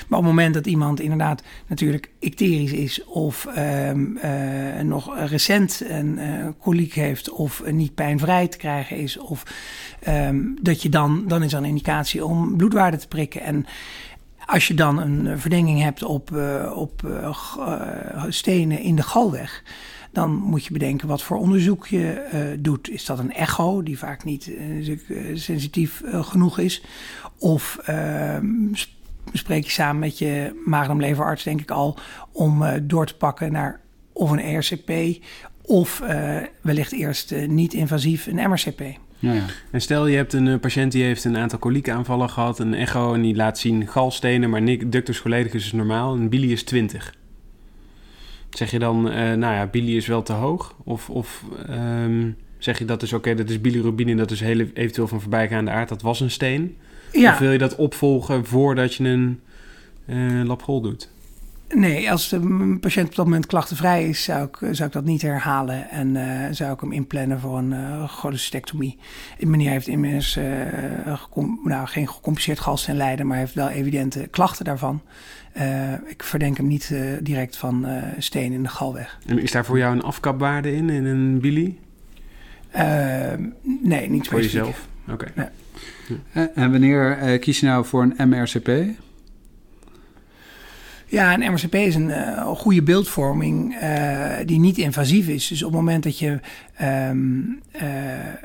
Maar 0.09 0.19
op 0.19 0.25
het 0.25 0.35
moment 0.35 0.55
dat 0.55 0.67
iemand 0.67 1.01
inderdaad 1.01 1.43
natuurlijk 1.67 2.11
icterisch 2.19 2.73
is... 2.73 3.05
of 3.05 3.47
um, 3.59 4.19
uh, 4.25 4.81
nog 4.83 5.29
recent 5.29 5.83
een 5.89 6.19
uh, 6.19 6.47
koliek 6.61 6.95
heeft... 6.95 7.31
of 7.31 7.63
niet 7.71 7.95
pijnvrij 7.95 8.49
te 8.49 8.57
krijgen 8.57 8.97
is... 8.97 9.19
of 9.19 9.43
um, 10.09 10.57
dat 10.63 10.83
je 10.83 10.89
dan, 10.89 11.25
dan 11.27 11.43
is 11.43 11.53
er 11.53 11.59
een 11.59 11.65
indicatie 11.65 12.25
om 12.25 12.57
bloedwaarde 12.57 12.97
te 12.97 13.09
prikken. 13.09 13.41
En 13.41 13.67
als 14.47 14.69
je 14.69 14.75
dan 14.75 14.99
een 14.99 15.39
verdenking 15.39 15.83
hebt 15.83 16.03
op, 16.03 16.31
op 16.75 17.03
stenen 18.29 18.81
in 18.81 18.97
de 18.97 19.03
galweg 19.03 19.63
dan 20.13 20.31
moet 20.31 20.65
je 20.65 20.73
bedenken 20.73 21.09
wat 21.09 21.23
voor 21.23 21.37
onderzoek 21.37 21.87
je 21.87 22.29
uh, 22.35 22.41
doet. 22.63 22.91
Is 22.91 23.05
dat 23.05 23.19
een 23.19 23.33
echo, 23.33 23.83
die 23.83 23.99
vaak 23.99 24.25
niet 24.25 24.47
uh, 24.47 24.97
sensitief 25.35 26.03
uh, 26.05 26.25
genoeg 26.25 26.59
is? 26.59 26.83
Of 27.39 27.79
ehm, 27.85 28.75
spreek 29.33 29.65
je 29.65 29.71
samen 29.71 29.99
met 30.01 30.19
je 30.19 30.63
maag-darm-leverarts, 30.65 31.43
denk 31.43 31.61
ik 31.61 31.71
al, 31.71 31.99
om 32.33 32.65
door 32.83 33.07
te 33.07 33.17
pakken 33.17 33.53
naar 33.53 33.81
of 34.13 34.31
een 34.31 34.41
ERCP 34.41 35.23
of 35.63 36.03
wellicht 36.63 36.93
eerst 36.93 37.35
niet-invasief 37.47 38.27
een 38.27 38.49
MRCP. 38.51 38.81
Ja, 39.19 39.33
ja. 39.33 39.45
En 39.71 39.81
stel 39.81 40.07
je 40.07 40.17
hebt 40.17 40.33
een 40.33 40.61
patiënt 40.61 40.93
die 40.93 41.05
heeft 41.05 41.25
een 41.25 41.37
aantal 41.37 41.59
koliekaanvallen 41.59 42.31
gehad, 42.31 42.59
een 42.59 42.75
echo 42.75 43.15
en 43.15 43.23
die 43.23 43.37
laat 43.37 43.59
zien 43.59 43.87
galstenen, 43.87 44.51
maar 44.51 44.65
ductus 44.65 45.23
colledicus 45.23 45.65
is 45.65 45.73
normaal 45.73 46.15
en 46.15 46.29
bili 46.29 46.53
is 46.53 46.65
20. 46.65 47.15
Zeg 48.51 48.71
je 48.71 48.79
dan, 48.79 49.07
uh, 49.07 49.13
nou 49.13 49.55
ja, 49.55 49.67
bili 49.67 49.97
is 49.97 50.07
wel 50.07 50.23
te 50.23 50.33
hoog? 50.33 50.75
Of, 50.85 51.11
of 51.11 51.45
um, 51.71 52.37
zeg 52.59 52.79
je 52.79 52.85
dat 52.85 53.03
is 53.03 53.13
oké, 53.13 53.29
okay, 53.31 53.35
dat 53.35 53.51
is 53.51 53.61
bilirubine, 53.61 54.15
dat 54.15 54.31
is 54.31 54.41
heel, 54.41 54.67
eventueel 54.75 55.09
van 55.09 55.21
voorbijgaande 55.21 55.71
aard, 55.71 55.89
dat 55.89 56.03
was 56.03 56.21
een 56.21 56.31
steen? 56.31 56.77
Ja. 57.13 57.33
Of 57.33 57.39
wil 57.39 57.53
je 57.53 57.59
dat 57.59 57.77
opvolgen 57.77 58.45
voordat 58.45 58.95
je 58.95 59.05
een 59.05 59.41
uh, 60.07 60.83
doet? 60.83 61.11
Nee, 61.75 62.11
als 62.11 62.29
de 62.29 62.77
patiënt 62.81 63.09
op 63.09 63.15
dat 63.15 63.25
moment 63.25 63.47
klachtenvrij 63.47 64.09
is, 64.09 64.25
zou 64.25 64.45
ik, 64.45 64.57
zou 64.75 64.89
ik 64.89 64.95
dat 64.95 65.05
niet 65.05 65.23
herhalen. 65.23 65.91
En 65.91 66.15
uh, 66.15 66.45
zou 66.51 66.73
ik 66.73 66.81
hem 66.81 66.93
inplannen 66.93 67.41
voor 67.41 67.59
een 67.59 67.71
uh, 67.71 68.09
cholecystectomie. 68.09 68.99
Meneer 69.39 69.71
heeft 69.71 69.87
immers 69.87 70.37
uh, 70.37 70.45
gecom 71.17 71.61
nou, 71.65 71.87
geen 71.87 72.09
gecompliceerd 72.09 72.61
galstenlijden, 72.61 73.27
maar 73.27 73.39
heeft 73.39 73.55
wel 73.55 73.69
evidente 73.69 74.29
klachten 74.31 74.65
daarvan. 74.65 75.03
ik 76.07 76.23
verdenk 76.23 76.57
hem 76.57 76.67
niet 76.67 76.95
direct 77.23 77.57
van 77.57 77.87
steen 78.19 78.53
in 78.53 78.63
de 78.63 78.69
galweg. 78.69 79.19
En 79.27 79.39
is 79.39 79.53
daar 79.53 79.65
voor 79.65 79.79
jou 79.79 79.95
een 79.95 80.03
afkapwaarde 80.03 80.75
in, 80.75 80.91
in 80.91 81.05
een 81.05 81.41
bili? 81.41 81.79
nee, 83.83 84.11
niet 84.11 84.29
Voor 84.29 84.41
jezelf? 84.41 84.89
Oké. 85.09 85.13
Okay. 85.13 85.51
Nee. 86.33 86.49
En 86.55 86.71
wanneer 86.71 87.39
kies 87.39 87.61
je 87.61 87.67
nou 87.67 87.85
voor 87.85 88.13
een 88.17 88.29
MRCP? 88.29 88.69
Ja, 91.11 91.35
een 91.35 91.53
MRCP 91.53 91.75
is 91.75 91.95
een 91.95 92.09
uh, 92.09 92.47
goede 92.47 92.83
beeldvorming 92.83 93.75
uh, 93.83 94.33
die 94.45 94.59
niet 94.59 94.79
invasief 94.79 95.29
is. 95.29 95.49
Dus 95.49 95.63
op 95.63 95.71
het 95.71 95.81
moment 95.81 96.03
dat 96.03 96.19
je, 96.19 96.41
um, 97.11 97.61
uh, 97.83 97.83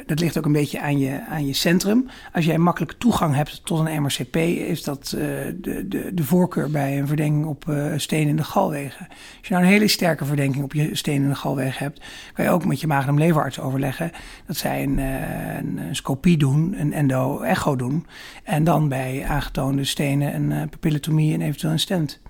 dat 0.05 0.19
ligt 0.19 0.37
ook 0.37 0.45
een 0.45 0.51
beetje 0.51 0.81
aan 0.81 0.99
je, 0.99 1.25
aan 1.29 1.47
je 1.47 1.53
centrum. 1.53 2.09
Als 2.33 2.45
jij 2.45 2.57
makkelijk 2.57 2.91
toegang 2.97 3.35
hebt 3.35 3.65
tot 3.65 3.79
een 3.79 4.01
MRCP, 4.01 4.35
is 4.35 4.83
dat 4.83 5.07
de, 5.09 5.57
de, 5.87 6.11
de 6.13 6.23
voorkeur 6.23 6.71
bij 6.71 6.99
een 6.99 7.07
verdenking 7.07 7.45
op 7.45 7.65
steen 7.95 8.27
in 8.27 8.35
de 8.35 8.43
galwegen. 8.43 9.07
Als 9.09 9.47
je 9.47 9.53
nou 9.53 9.65
een 9.65 9.71
hele 9.71 9.87
sterke 9.87 10.25
verdenking 10.25 10.63
op 10.63 10.73
je 10.73 10.95
steen 10.95 11.23
in 11.23 11.29
de 11.29 11.35
galwegen 11.35 11.83
hebt, 11.83 12.01
kan 12.33 12.45
je 12.45 12.51
ook 12.51 12.65
met 12.65 12.81
je 12.81 12.87
maag- 12.87 13.07
en 13.07 13.17
leverarts 13.17 13.59
overleggen 13.59 14.11
dat 14.47 14.57
zij 14.57 14.83
een, 14.83 14.97
een, 14.97 15.77
een 15.77 15.95
scopie 15.95 16.37
doen, 16.37 16.75
een 16.79 16.93
endo-echo 16.93 17.75
doen. 17.75 18.05
En 18.43 18.63
dan 18.63 18.89
bij 18.89 19.25
aangetoonde 19.27 19.83
stenen 19.83 20.35
een 20.35 20.69
papillotomie 20.69 21.33
en 21.33 21.41
eventueel 21.41 21.73
een 21.73 21.79
stent. 21.79 22.21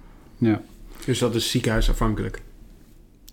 Ja. 0.44 0.62
Dus 1.06 1.20
dat 1.20 1.36
is 1.36 1.52
ziekenhuisafhankelijk? 1.52 2.42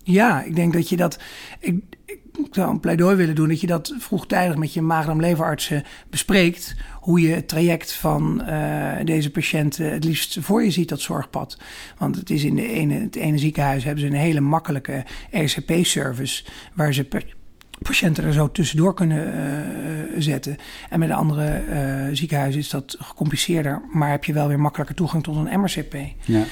Ja, 0.03 0.43
ik 0.43 0.55
denk 0.55 0.73
dat 0.73 0.89
je 0.89 0.97
dat... 0.97 1.19
Ik, 1.59 1.83
ik 2.05 2.19
zou 2.51 2.69
een 2.69 2.79
pleidooi 2.79 3.15
willen 3.15 3.35
doen 3.35 3.47
dat 3.47 3.61
je 3.61 3.67
dat 3.67 3.95
vroegtijdig 3.97 4.57
met 4.57 4.73
je 4.73 4.81
maag- 4.81 5.07
en 5.07 5.19
leverartsen 5.19 5.83
bespreekt. 6.09 6.75
Hoe 6.99 7.21
je 7.21 7.33
het 7.33 7.47
traject 7.47 7.93
van 7.93 8.41
uh, 8.47 8.91
deze 9.03 9.31
patiënten 9.31 9.91
het 9.91 10.03
liefst 10.03 10.37
voor 10.39 10.63
je 10.63 10.71
ziet, 10.71 10.89
dat 10.89 11.01
zorgpad. 11.01 11.57
Want 11.97 12.15
het 12.15 12.29
is 12.29 12.43
in 12.43 12.55
de 12.55 12.67
ene, 12.67 12.93
het 12.93 13.15
ene 13.15 13.37
ziekenhuis 13.37 13.83
hebben 13.83 14.01
ze 14.03 14.09
een 14.09 14.15
hele 14.15 14.39
makkelijke 14.39 15.05
RCP-service... 15.31 16.43
waar 16.73 16.93
ze 16.93 17.03
per, 17.03 17.35
patiënten 17.81 18.23
er 18.23 18.33
zo 18.33 18.51
tussendoor 18.51 18.93
kunnen 18.93 19.27
uh, 19.27 20.21
zetten. 20.21 20.57
En 20.89 20.99
met 20.99 21.07
de 21.07 21.15
andere 21.15 21.63
uh, 21.69 22.15
ziekenhuizen 22.15 22.61
is 22.61 22.69
dat 22.69 22.95
gecompliceerder, 22.99 23.81
maar 23.93 24.09
heb 24.09 24.23
je 24.23 24.33
wel 24.33 24.47
weer 24.47 24.59
makkelijker 24.59 24.95
toegang 24.95 25.23
tot 25.23 25.35
een 25.35 25.59
MRCP. 25.59 25.95
Ja. 26.25 26.43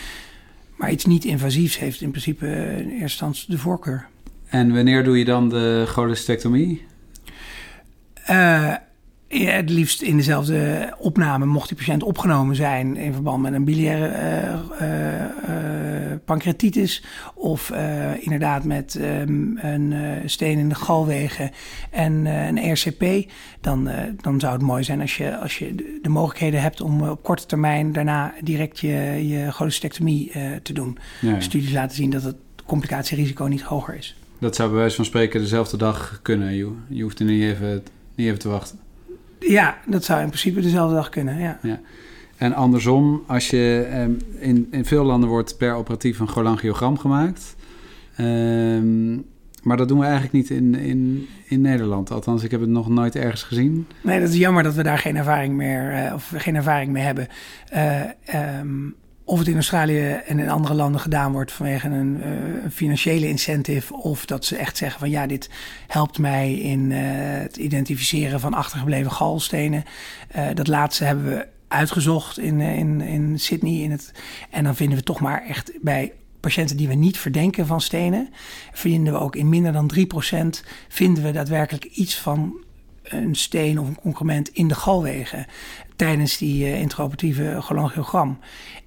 Maar 0.80 0.92
iets 0.92 1.06
niet 1.06 1.26
invasiefs 1.26 1.80
heeft 1.80 2.02
in 2.02 2.10
principe 2.10 2.46
in 2.48 2.90
eerste 2.90 3.02
instantie 3.02 3.46
de 3.50 3.58
voorkeur. 3.58 4.08
En 4.48 4.74
wanneer 4.74 5.04
doe 5.04 5.18
je 5.18 5.26
dan 5.26 5.50
de 5.50 5.84
cholecystectomie? 5.88 6.86
Uh, 8.30 8.76
ja, 9.30 9.52
het 9.52 9.70
liefst 9.70 10.02
in 10.02 10.18
dezelfde 10.18 10.94
opname 10.98 11.46
mocht 11.46 11.68
die 11.68 11.78
patiënt 11.78 12.04
opgenomen 12.04 12.56
zijn 12.56 12.98
in 12.98 13.14
verband 13.14 13.42
met 13.42 13.54
een 13.54 13.64
biliaire 13.64 14.12
uh, 14.82 14.88
uh, 14.88 16.18
pancreatitis 16.26 17.04
of 17.34 17.72
inderdaad 18.20 18.64
met 18.64 19.00
um, 19.02 19.58
een 19.62 19.94
steen 20.26 20.58
in 20.58 20.70
de 20.70 20.76
galwegen 20.76 21.52
en 21.92 22.26
een 22.26 22.72
RCP, 22.72 23.32
dan, 23.62 23.90
dan 24.22 24.40
zou 24.40 24.54
het 24.54 24.62
mooi 24.62 24.84
zijn 24.84 25.02
als 25.02 25.18
je, 25.18 25.38
als 25.38 25.58
je 25.58 25.76
de, 25.76 26.00
de 26.02 26.10
mogelijkheden 26.10 26.62
hebt 26.62 26.82
om 26.82 27.10
op 27.10 27.24
korte 27.24 27.46
termijn 27.46 27.92
daarna 27.92 28.34
direct 28.42 28.80
je, 28.80 29.28
je 29.28 29.52
cholecystectomie 29.52 30.32
te 30.64 30.74
doen. 30.74 30.98
Ja, 31.22 31.30
ja. 31.30 31.40
Studies 31.40 31.72
laten 31.72 31.96
zien 31.96 32.10
dat 32.10 32.24
het 32.24 32.36
complicatierisico 32.66 33.46
niet 33.46 33.62
hoger 33.62 33.96
is. 33.96 34.16
Dat 34.40 34.56
zou 34.56 34.70
bij 34.70 34.80
wijze 34.80 34.96
van 34.96 35.06
spreken 35.06 35.42
dezelfde 35.42 35.78
dag 35.78 36.20
kunnen. 36.22 36.56
Je, 36.56 36.72
je 36.88 37.04
hoeft 37.04 37.20
er 37.20 37.26
niet 37.26 37.42
even, 37.42 37.84
niet 38.16 38.28
even 38.28 38.40
te 38.40 38.50
wachten. 38.50 38.80
Ja, 39.40 39.78
dat 39.86 40.04
zou 40.04 40.22
in 40.22 40.28
principe 40.28 40.62
dezelfde 40.62 40.96
dag 40.96 41.10
kunnen, 41.10 41.40
ja. 41.40 41.60
ja. 41.62 41.80
En 42.38 42.54
andersom, 42.54 43.24
als 43.28 43.50
je 43.50 43.90
um, 43.94 44.18
in, 44.40 44.68
in 44.72 44.86
veel 44.86 45.04
landen 45.04 45.30
wordt 45.30 45.58
per 45.58 45.74
operatief 45.74 46.20
een 46.20 46.28
cholangiogram 46.28 46.98
gemaakt. 46.98 47.56
Um, 48.20 49.26
maar 49.64 49.78
dat 49.78 49.88
doen 49.88 49.98
we 50.00 50.04
eigenlijk 50.04 50.34
niet 50.34 50.50
in, 50.50 50.76
in, 50.76 51.28
in 51.46 51.62
Nederland. 51.62 52.12
Althans, 52.12 52.44
ik 52.44 52.52
heb 52.52 52.60
het 52.60 52.70
nog 52.70 52.90
nooit 52.90 53.16
ergens 53.16 53.44
gezien. 53.44 53.88
Nee, 54.02 54.20
dat 54.20 54.30
is 54.30 54.36
jammer 54.36 54.64
dat 54.64 54.74
we 54.74 54.84
daar 54.84 54.98
geen 54.98 55.16
ervaring 55.16 55.54
meer 55.54 56.06
uh, 56.06 56.14
of 56.14 56.34
geen 56.36 56.56
ervaring 56.56 56.92
mee 56.92 57.04
hebben. 57.04 57.28
Uh, 57.74 58.60
um, 58.60 58.96
of 59.30 59.40
het 59.40 59.48
in 59.48 59.56
Australië 59.56 60.10
en 60.10 60.40
in 60.40 60.50
andere 60.50 60.74
landen 60.74 61.02
gedaan 61.02 61.32
wordt 61.32 61.52
vanwege 61.52 61.88
een 61.88 62.18
uh, 62.18 62.72
financiële 62.72 63.28
incentive. 63.28 63.94
Of 63.94 64.26
dat 64.26 64.46
ze 64.46 64.56
echt 64.56 64.78
zeggen 64.78 65.00
van 65.00 65.10
ja, 65.10 65.28
dit 65.28 65.50
helpt 65.88 66.18
mij 66.18 66.54
in 66.54 66.92
uh, 66.92 67.00
het 67.42 67.58
identificeren 67.58 68.40
van 68.40 68.54
achtergebleven 68.54 69.12
galstenen. 69.12 69.84
Uh, 70.36 70.48
dat 70.54 70.68
laatste 70.68 71.04
hebben 71.04 71.26
we 71.26 71.48
uitgezocht 71.68 72.40
in, 72.40 72.60
in, 72.60 73.02
in 73.02 73.40
Sydney. 73.40 73.82
In 73.82 73.92
het, 73.92 74.12
en 74.50 74.64
dan 74.64 74.76
vinden 74.76 74.98
we 74.98 75.04
toch 75.04 75.20
maar 75.20 75.46
echt 75.46 75.72
bij 75.82 76.14
patiënten 76.40 76.78
die 76.78 76.88
we 76.88 76.96
niet 76.96 77.18
verdenken 77.18 77.66
van 77.66 77.82
stenen. 77.82 78.30
Vinden 78.72 79.14
we 79.14 79.20
ook 79.20 79.36
in 79.36 79.50
minder 79.50 79.72
dan 79.72 79.92
3% 79.96 80.68
vinden 80.88 81.24
we 81.24 81.32
daadwerkelijk 81.32 81.86
iets 81.86 82.20
van 82.20 82.54
een 83.04 83.36
steen 83.36 83.80
of 83.80 83.88
een 83.88 84.00
concurrent 84.02 84.50
in 84.50 84.68
de 84.68 84.76
galwegen 84.76 85.46
tijdens 86.00 86.38
die 86.38 86.66
uh, 86.66 86.80
intraoperatieve 86.80 87.58
cholangiogram. 87.60 88.40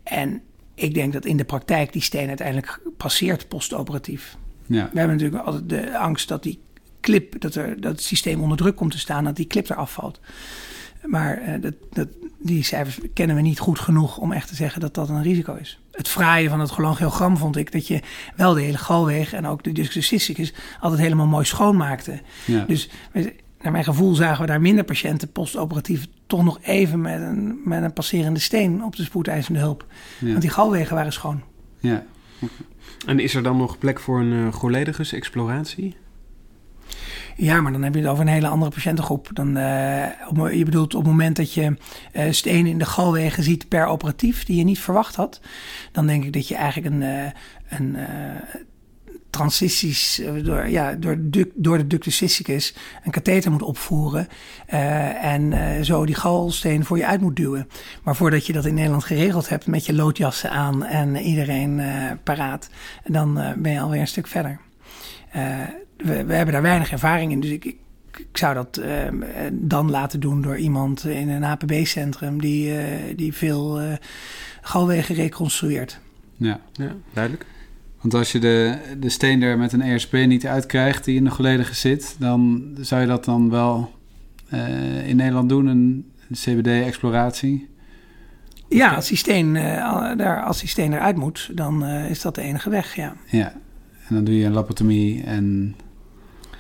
En 0.03 0.40
ik 0.75 0.94
denk 0.94 1.12
dat 1.12 1.25
in 1.25 1.37
de 1.37 1.44
praktijk 1.44 1.92
die 1.92 2.03
steen 2.03 2.29
uiteindelijk 2.29 2.81
passeert 2.96 3.48
postoperatief. 3.48 4.37
Ja. 4.66 4.88
We 4.92 4.98
hebben 4.98 5.16
natuurlijk 5.16 5.44
altijd 5.44 5.68
de 5.68 5.98
angst 5.98 6.29
dat 6.29 6.42
die 6.42 6.61
clip, 7.01 7.40
dat, 7.40 7.55
er, 7.55 7.81
dat 7.81 7.92
het 7.92 8.03
systeem 8.03 8.40
onder 8.40 8.57
druk 8.57 8.77
komt 8.77 8.90
te 8.90 8.98
staan, 8.98 9.25
dat 9.25 9.37
die 9.37 9.46
clip 9.46 9.70
eraf 9.70 9.92
valt. 9.92 10.20
Maar 11.05 11.42
uh, 11.42 11.62
dat, 11.62 11.75
dat, 11.90 12.09
die 12.38 12.64
cijfers 12.64 12.98
kennen 13.14 13.37
we 13.37 13.42
niet 13.42 13.59
goed 13.59 13.79
genoeg 13.79 14.18
om 14.18 14.33
echt 14.33 14.48
te 14.48 14.55
zeggen 14.55 14.81
dat 14.81 14.94
dat 14.94 15.09
een 15.09 15.22
risico 15.22 15.55
is. 15.55 15.79
Het 15.90 16.09
fraaie 16.09 16.48
van 16.48 16.61
het 16.61 16.70
cholangiogram 16.70 17.37
vond 17.37 17.57
ik 17.57 17.72
dat 17.72 17.87
je 17.87 18.01
wel 18.37 18.55
de 18.55 18.61
hele 18.61 18.79
galweg 18.79 19.33
en 19.33 19.46
ook 19.46 19.62
de 19.62 19.72
discus 19.72 20.53
altijd 20.81 21.01
helemaal 21.01 21.27
mooi 21.27 21.44
schoonmaakte. 21.44 22.20
Ja. 22.46 22.64
Dus 22.64 22.88
naar 23.62 23.72
mijn 23.72 23.85
gevoel 23.85 24.14
zagen 24.14 24.40
we 24.40 24.46
daar 24.46 24.61
minder 24.61 24.85
patiënten 24.85 25.33
postoperatief 25.33 26.07
toch 26.33 26.45
nog 26.45 26.59
even 26.62 27.01
met 27.01 27.21
een, 27.21 27.61
met 27.64 27.83
een 27.83 27.92
passerende 27.92 28.40
steen 28.40 28.85
op 28.85 28.97
de 28.97 29.03
spoedeisende 29.03 29.59
hulp. 29.59 29.87
Ja. 30.18 30.29
Want 30.29 30.40
die 30.40 30.51
galwegen 30.51 30.95
waren 30.95 31.12
schoon. 31.12 31.42
Ja. 31.79 32.05
En 33.07 33.18
is 33.18 33.35
er 33.35 33.42
dan 33.42 33.57
nog 33.57 33.79
plek 33.79 34.01
voor 34.01 34.21
een 34.21 34.53
uh, 34.62 35.12
exploratie? 35.12 35.97
Ja, 37.37 37.61
maar 37.61 37.73
dan 37.73 37.83
heb 37.83 37.95
je 37.95 38.01
het 38.01 38.09
over 38.09 38.23
een 38.25 38.33
hele 38.33 38.49
andere 38.49 38.71
patiëntengroep. 38.71 39.29
Dan, 39.33 39.57
uh, 39.57 40.07
op, 40.29 40.51
je 40.51 40.64
bedoelt 40.64 40.95
op 40.95 41.03
het 41.03 41.11
moment 41.11 41.37
dat 41.37 41.53
je 41.53 41.77
uh, 42.12 42.25
stenen 42.31 42.71
in 42.71 42.79
de 42.79 42.85
galwegen 42.85 43.42
ziet 43.42 43.68
per 43.68 43.87
operatief, 43.87 44.45
die 44.45 44.57
je 44.57 44.64
niet 44.64 44.79
verwacht 44.79 45.16
had, 45.16 45.40
dan 45.92 46.07
denk 46.07 46.25
ik 46.25 46.33
dat 46.33 46.49
je 46.49 46.55
eigenlijk 46.55 46.95
een, 46.95 47.03
uh, 47.03 47.31
een 47.68 47.97
transities 49.33 50.23
door, 50.42 50.68
ja, 50.68 50.92
door, 50.95 51.16
de, 51.21 51.51
door 51.55 51.79
de 51.79 51.87
ductus 51.87 52.16
cysticus 52.16 52.75
een 53.05 53.11
katheter 53.11 53.51
moet 53.51 53.62
opvoeren 53.62 54.29
uh, 54.73 55.25
en 55.25 55.42
uh, 55.42 55.81
zo 55.83 56.07
die 56.07 56.14
galsteen 56.14 56.85
voor 56.85 56.97
je 56.97 57.07
uit 57.07 57.21
moet 57.21 57.37
duwen. 57.37 57.68
Maar 58.03 58.16
voordat 58.16 58.47
je 58.47 58.53
dat 58.53 58.64
in 58.64 58.75
Nederland 58.75 59.05
geregeld 59.05 59.49
hebt 59.49 59.66
met 59.66 59.87
je 59.87 59.95
loodjassen 59.95 60.51
aan 60.51 60.85
en 60.85 61.16
iedereen 61.16 61.79
uh, 61.79 62.11
paraat, 62.23 62.71
dan 63.05 63.55
ben 63.57 63.73
je 63.73 63.81
alweer 63.81 64.01
een 64.01 64.07
stuk 64.07 64.27
verder. 64.27 64.61
We, 65.33 66.25
we, 66.25 66.35
hebben 66.35 66.53
daar 66.53 66.62
weinig 66.62 66.90
ervaring 66.92 67.33
in, 67.33 67.40
dus 67.40 67.51
ik, 67.51 67.64
ik, 67.64 67.77
ik 68.16 68.38
zou 68.38 68.55
dat 68.55 68.81
dan 69.53 69.90
laten 69.90 70.21
doen 70.21 70.42
door 70.42 70.57
iemand 70.57 71.05
in 71.05 71.29
een 71.29 71.45
APB-centrum 71.45 72.40
die, 72.40 72.75
die 73.14 73.33
veel 73.33 73.81
galwegen 74.61 75.14
reconstrueert. 75.14 76.01
Ja. 76.37 76.61
ja, 76.73 76.95
duidelijk. 77.12 77.47
Want 78.03 78.15
als 78.15 78.33
je 78.33 78.38
de, 78.38 78.79
de 78.99 79.09
steen 79.09 79.43
er 79.43 79.59
met 79.59 79.73
een 79.73 79.83
ESP 79.83 80.12
niet 80.12 80.47
uitkrijgt 80.47 81.05
die 81.05 81.17
in 81.17 81.25
de 81.25 81.31
geleden 81.31 81.75
zit, 81.75 82.17
dan 82.19 82.62
zou 82.81 83.01
je 83.01 83.07
dat 83.07 83.25
dan 83.25 83.51
wel 83.51 83.91
uh, 84.55 85.09
in 85.09 85.17
Nederland 85.17 85.49
doen, 85.49 85.67
een, 85.67 86.11
een 86.29 86.37
CBD-exploratie? 86.37 87.69
Ja, 88.69 88.95
als 88.95 89.09
die, 89.09 89.17
steen, 89.17 89.55
uh, 89.55 90.17
daar, 90.17 90.43
als 90.43 90.61
die 90.61 90.69
steen 90.69 90.93
eruit 90.93 91.17
moet, 91.17 91.51
dan 91.55 91.85
uh, 91.85 92.11
is 92.11 92.21
dat 92.21 92.35
de 92.35 92.41
enige 92.41 92.71
weg, 92.71 92.95
ja. 92.95 93.17
Ja, 93.27 93.53
en 94.09 94.15
dan 94.15 94.25
doe 94.25 94.38
je 94.38 94.45
een 94.45 94.53
lapotomie 94.53 95.23
en 95.23 95.77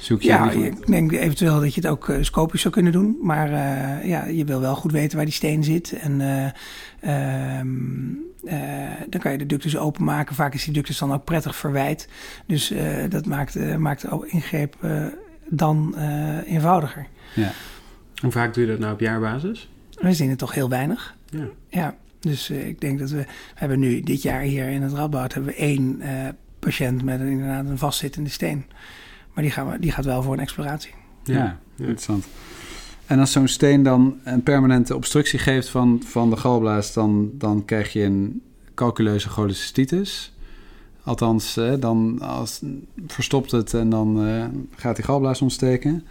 zoek 0.02 0.22
je... 0.22 0.28
Ja, 0.28 0.50
ik 0.50 0.86
denk 0.86 1.12
eventueel 1.12 1.60
dat 1.60 1.74
je 1.74 1.80
het 1.80 1.90
ook 1.90 2.08
uh, 2.08 2.16
scopisch 2.20 2.60
zou 2.60 2.74
kunnen 2.74 2.92
doen. 2.92 3.18
Maar 3.22 3.50
uh, 3.50 4.08
ja, 4.08 4.24
je 4.24 4.44
wil 4.44 4.60
wel 4.60 4.74
goed 4.74 4.92
weten 4.92 5.16
waar 5.16 5.24
die 5.24 5.34
steen 5.34 5.64
zit. 5.64 5.92
En 5.92 6.20
uh, 6.20 7.60
dan 9.08 9.20
kan 9.20 9.32
je 9.32 9.38
de 9.38 9.46
ductus 9.46 9.76
openmaken. 9.76 10.34
Vaak 10.34 10.54
is 10.54 10.64
die 10.64 10.72
ductus 10.72 10.98
dan 10.98 11.12
ook 11.12 11.24
prettig 11.24 11.56
verwijt. 11.56 12.08
Dus 12.46 12.74
dat 13.08 13.26
maakt, 13.26 13.78
maakt 13.78 14.00
de 14.00 14.26
ingreep 14.26 14.76
dan 15.48 15.94
eenvoudiger. 16.46 17.06
Ja. 17.34 17.52
Hoe 18.20 18.30
vaak 18.30 18.54
doe 18.54 18.64
je 18.64 18.70
dat 18.70 18.78
nou 18.78 18.92
op 18.92 19.00
jaarbasis? 19.00 19.70
We 20.00 20.12
zien 20.12 20.30
het 20.30 20.38
toch 20.38 20.54
heel 20.54 20.68
weinig. 20.68 21.16
Ja. 21.30 21.46
ja. 21.68 21.96
Dus 22.20 22.50
ik 22.50 22.80
denk 22.80 22.98
dat 22.98 23.10
we, 23.10 23.16
we 23.16 23.26
hebben 23.54 23.78
nu 23.78 24.00
dit 24.00 24.22
jaar 24.22 24.40
hier 24.40 24.68
in 24.68 24.82
het 24.82 24.92
Radboud 24.92 25.34
hebben 25.34 25.52
we 25.52 25.58
één 25.58 26.02
patiënt 26.58 27.04
met 27.04 27.20
een, 27.20 27.26
inderdaad 27.26 27.66
een 27.66 27.78
vastzittende 27.78 28.30
steen. 28.30 28.64
Maar 29.34 29.44
die, 29.44 29.52
gaan 29.52 29.70
we, 29.70 29.78
die 29.78 29.92
gaat 29.92 30.04
wel 30.04 30.22
voor 30.22 30.32
een 30.32 30.40
exploratie. 30.40 30.94
Ja, 31.24 31.34
ja. 31.34 31.58
interessant. 31.76 32.26
En 33.06 33.18
als 33.18 33.32
zo'n 33.32 33.48
steen 33.48 33.82
dan 33.82 34.18
een 34.24 34.42
permanente 34.42 34.96
obstructie 34.96 35.38
geeft 35.38 35.68
van, 35.68 36.02
van 36.06 36.30
de 36.30 36.36
galblaas, 36.36 36.92
dan, 36.92 37.30
dan 37.34 37.64
krijg 37.64 37.92
je 37.92 38.02
een 38.02 38.42
calculeuze 38.74 39.28
cholecystitis. 39.28 40.32
Althans, 41.04 41.54
dan 41.80 42.20
als, 42.20 42.60
verstopt 43.06 43.50
het 43.50 43.74
en 43.74 43.90
dan 43.90 44.26
uh, 44.26 44.44
gaat 44.76 44.96
die 44.96 45.04
galblaas 45.04 45.42
ontsteken. 45.42 46.04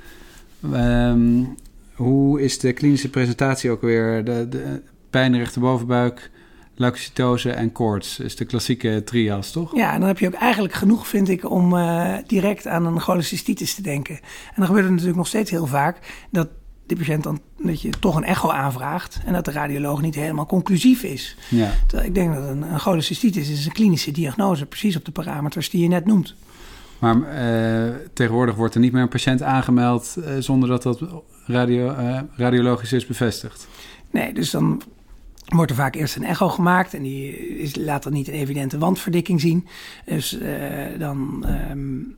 Um, 0.73 1.55
hoe 1.93 2.41
is 2.41 2.59
de 2.59 2.73
klinische 2.73 3.09
presentatie 3.09 3.71
ook 3.71 3.81
weer? 3.81 4.25
De, 4.25 4.47
de 4.49 4.81
pijn 5.09 5.37
rechterbovenbuik, 5.37 6.31
leukocytose 6.75 7.51
en 7.51 7.71
koorts 7.71 8.19
is 8.19 8.35
de 8.35 8.45
klassieke 8.45 9.01
trias, 9.05 9.51
toch? 9.51 9.75
Ja, 9.75 9.93
en 9.93 9.99
dan 9.99 10.07
heb 10.07 10.19
je 10.19 10.27
ook 10.27 10.33
eigenlijk 10.33 10.73
genoeg, 10.73 11.07
vind 11.07 11.29
ik, 11.29 11.49
om 11.49 11.73
uh, 11.73 12.13
direct 12.27 12.67
aan 12.67 12.85
een 12.85 12.99
cholecystitis 12.99 13.75
te 13.75 13.81
denken. 13.81 14.15
En 14.15 14.53
dan 14.55 14.65
gebeurt 14.65 14.83
het 14.83 14.91
natuurlijk 14.91 15.17
nog 15.17 15.27
steeds 15.27 15.51
heel 15.51 15.65
vaak 15.65 16.25
dat 16.31 16.47
de 16.85 16.95
patiënt 16.95 17.23
dan 17.23 17.39
dat 17.57 17.81
je 17.81 17.89
toch 17.99 18.15
een 18.15 18.23
echo 18.23 18.49
aanvraagt 18.49 19.19
en 19.25 19.33
dat 19.33 19.45
de 19.45 19.51
radioloog 19.51 20.01
niet 20.01 20.15
helemaal 20.15 20.45
conclusief 20.45 21.03
is. 21.03 21.37
Ja. 21.49 21.71
Ik 22.03 22.15
denk 22.15 22.33
dat 22.33 22.49
een, 22.49 22.61
een 22.61 22.79
cholecystitis 22.79 23.49
is 23.49 23.65
een 23.65 23.71
klinische 23.71 24.11
diagnose, 24.11 24.65
precies 24.65 24.95
op 24.95 25.05
de 25.05 25.11
parameters 25.11 25.69
die 25.69 25.81
je 25.81 25.87
net 25.87 26.05
noemt. 26.05 26.35
Maar 26.99 27.15
uh, 27.15 27.95
tegenwoordig 28.13 28.55
wordt 28.55 28.73
er 28.73 28.79
niet 28.79 28.91
meer 28.91 29.01
een 29.01 29.09
patiënt 29.09 29.41
aangemeld 29.41 30.15
uh, 30.17 30.25
zonder 30.39 30.69
dat 30.69 30.83
dat 30.83 31.01
radio, 31.45 31.95
radiologisch 32.35 32.93
is 32.93 33.05
bevestigd. 33.05 33.67
Nee, 34.11 34.33
dus 34.33 34.49
dan 34.49 34.81
wordt 35.57 35.71
er 35.71 35.77
vaak 35.77 35.95
eerst 35.95 36.15
een 36.15 36.23
echo 36.23 36.49
gemaakt 36.49 36.93
en 36.93 37.01
die 37.01 37.37
is, 37.57 37.75
laat 37.75 38.03
dan 38.03 38.13
niet 38.13 38.27
een 38.27 38.33
evidente 38.33 38.77
wandverdikking 38.77 39.41
zien. 39.41 39.67
Dus 40.05 40.37
dan 40.97 41.45
um, 41.69 42.15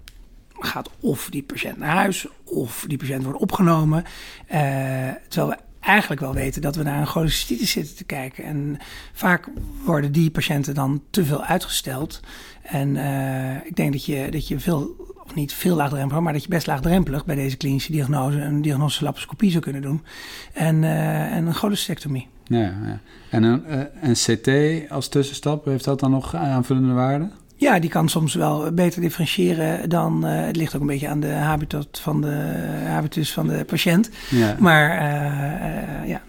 gaat 0.65 0.89
of 0.99 1.29
die 1.29 1.43
patiënt 1.43 1.77
naar 1.77 1.95
huis 1.95 2.27
of 2.43 2.85
die 2.87 2.97
patiënt 2.97 3.23
wordt 3.23 3.39
opgenomen. 3.39 4.03
Uh, 4.03 4.59
terwijl 5.27 5.49
we 5.49 5.57
eigenlijk 5.79 6.21
wel 6.21 6.33
weten 6.33 6.61
dat 6.61 6.75
we 6.75 6.83
naar 6.83 6.99
een 6.99 7.07
cholecystitis 7.07 7.71
zitten 7.71 7.95
te 7.95 8.03
kijken. 8.03 8.43
En 8.43 8.77
vaak 9.13 9.47
worden 9.85 10.11
die 10.11 10.31
patiënten 10.31 10.73
dan 10.73 11.01
te 11.09 11.25
veel 11.25 11.43
uitgesteld. 11.43 12.19
En 12.61 12.95
uh, 12.95 13.65
ik 13.65 13.75
denk 13.75 13.91
dat 13.91 14.05
je, 14.05 14.31
dat 14.31 14.47
je 14.47 14.59
veel, 14.59 14.95
of 15.25 15.35
niet 15.35 15.53
veel 15.53 15.75
laagdrempelig, 15.75 16.23
maar 16.23 16.33
dat 16.33 16.43
je 16.43 16.49
best 16.49 16.67
laagdrempelig 16.67 17.25
bij 17.25 17.35
deze 17.35 17.57
klinische 17.57 17.91
diagnose 17.91 18.39
een 18.39 18.61
diagnostische 18.61 19.03
laparoscopie 19.03 19.51
zou 19.51 19.63
kunnen 19.63 19.81
doen. 19.81 20.03
En, 20.53 20.83
en 20.83 21.45
een 21.45 21.53
cholecystectomie. 21.53 22.27
Ja, 22.45 22.59
ja. 22.59 22.99
En 23.29 23.43
een, 23.43 23.63
een 24.01 24.13
CT 24.13 24.49
als 24.91 25.07
tussenstap, 25.07 25.65
heeft 25.65 25.85
dat 25.85 25.99
dan 25.99 26.11
nog 26.11 26.35
aanvullende 26.35 26.93
waarde? 26.93 27.29
Ja, 27.55 27.79
die 27.79 27.89
kan 27.89 28.09
soms 28.09 28.33
wel 28.33 28.71
beter 28.71 29.01
differentiëren 29.01 29.89
dan. 29.89 30.25
Uh, 30.25 30.45
het 30.45 30.55
ligt 30.55 30.75
ook 30.75 30.81
een 30.81 30.87
beetje 30.87 31.07
aan 31.07 31.19
de 31.19 31.31
habitat 31.31 31.99
van 32.01 32.21
de 32.21 32.35
habitus 32.85 33.33
van 33.33 33.47
de 33.47 33.63
patiënt. 33.65 34.09
Ja. 34.29 34.55
Maar 34.59 34.89
uh, 34.89 36.01
uh, 36.01 36.09
ja. 36.09 36.21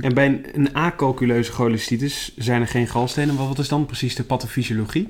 En 0.00 0.14
bij 0.14 0.26
een, 0.26 0.46
een 0.52 0.74
acalculeuze 0.74 1.52
cholecystitis 1.52 2.32
zijn 2.36 2.60
er 2.60 2.66
geen 2.66 2.86
galstenen. 2.86 3.36
Wat 3.36 3.58
is 3.58 3.68
dan 3.68 3.86
precies 3.86 4.14
de 4.14 4.24
pathofysiologie? 4.24 5.08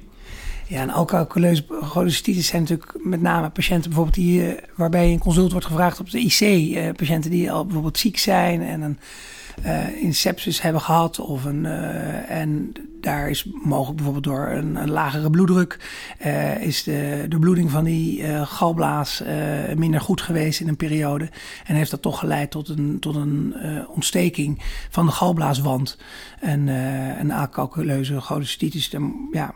Ja, 0.72 0.82
een 0.82 0.92
alcoholeuze 0.92 1.64
cholecystitis 1.68 2.46
zijn 2.46 2.62
natuurlijk 2.62 2.92
met 3.04 3.20
name 3.20 3.50
patiënten 3.50 3.90
bijvoorbeeld 3.90 4.16
die, 4.16 4.54
waarbij 4.74 5.12
een 5.12 5.18
consult 5.18 5.52
wordt 5.52 5.66
gevraagd 5.66 6.00
op 6.00 6.10
de 6.10 6.20
IC. 6.20 6.96
patiënten 6.96 7.30
die 7.30 7.52
al 7.52 7.64
bijvoorbeeld 7.64 7.98
ziek 7.98 8.18
zijn 8.18 8.62
en 8.62 8.80
een 8.80 8.98
uh, 10.02 10.12
sepsis 10.12 10.62
hebben 10.62 10.80
gehad. 10.80 11.18
Of 11.18 11.44
een, 11.44 11.66
en 12.26 12.72
daar 13.02 13.30
is 13.30 13.46
mogelijk 13.64 13.96
bijvoorbeeld 13.96 14.24
door 14.24 14.48
een, 14.48 14.76
een 14.76 14.90
lagere 14.90 15.30
bloeddruk... 15.30 15.78
Uh, 16.26 16.62
is 16.62 16.82
de, 16.82 17.26
de 17.28 17.38
bloeding 17.38 17.70
van 17.70 17.84
die 17.84 18.24
galblaas 18.44 19.22
minder 19.76 20.00
goed 20.00 20.20
geweest 20.20 20.60
in 20.60 20.68
een 20.68 20.76
periode. 20.76 21.28
En 21.64 21.74
heeft 21.74 21.90
dat 21.90 22.02
toch 22.02 22.18
geleid 22.18 22.50
tot 22.50 22.68
een, 22.68 22.96
tot 23.00 23.14
een 23.14 23.54
ontsteking 23.88 24.62
van 24.90 25.06
de 25.06 25.12
galblaaswand. 25.12 25.98
En 26.40 26.66
een 27.20 27.32
acalculeuze 27.32 28.20
cholecystitis, 28.20 28.90
ja, 29.32 29.54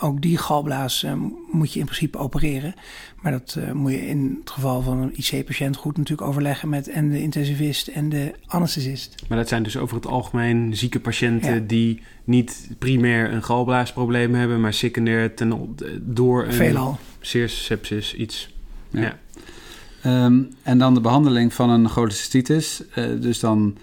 ook 0.00 0.22
die 0.22 0.38
galblaas 0.38 1.06
moet 1.50 1.72
je 1.72 1.78
in 1.78 1.84
principe 1.84 2.18
opereren. 2.18 2.74
Maar 3.22 3.32
dat 3.32 3.58
moet 3.72 3.92
je 3.92 4.06
in 4.06 4.36
het 4.40 4.50
geval 4.50 4.82
van 4.82 4.98
een 4.98 5.12
IC-patiënt 5.16 5.76
goed 5.76 5.96
natuurlijk 5.96 6.28
overleggen 6.28 6.68
met 6.68 6.88
en 6.88 7.10
de 7.10 7.22
intensivist 7.22 7.88
en 7.88 8.08
de 8.08 8.34
anesthesist. 8.46 9.14
Maar 9.28 9.38
dat 9.38 9.48
zijn 9.48 9.62
dus 9.62 9.76
over 9.76 9.96
het 9.96 10.06
algemeen 10.06 10.76
zieke 10.76 11.00
patiënten 11.00 11.66
die 11.66 12.02
niet 12.26 12.70
primair 12.78 13.32
een 13.32 13.42
galblaasprobleem 13.42 14.34
hebben, 14.34 14.60
maar 14.60 14.72
secundair 14.72 15.34
ten, 15.34 15.76
door 16.00 16.44
een 16.44 16.52
Veelal. 16.52 16.98
zeer 17.20 17.48
sepsis 17.48 18.14
iets. 18.14 18.54
Ja. 18.90 19.00
ja. 19.00 20.24
Um, 20.24 20.48
en 20.62 20.78
dan 20.78 20.94
de 20.94 21.00
behandeling 21.00 21.54
van 21.54 21.70
een 21.70 21.88
cholecystitis. 21.88 22.82
Uh, 22.98 23.04
dus 23.20 23.40
dan, 23.40 23.76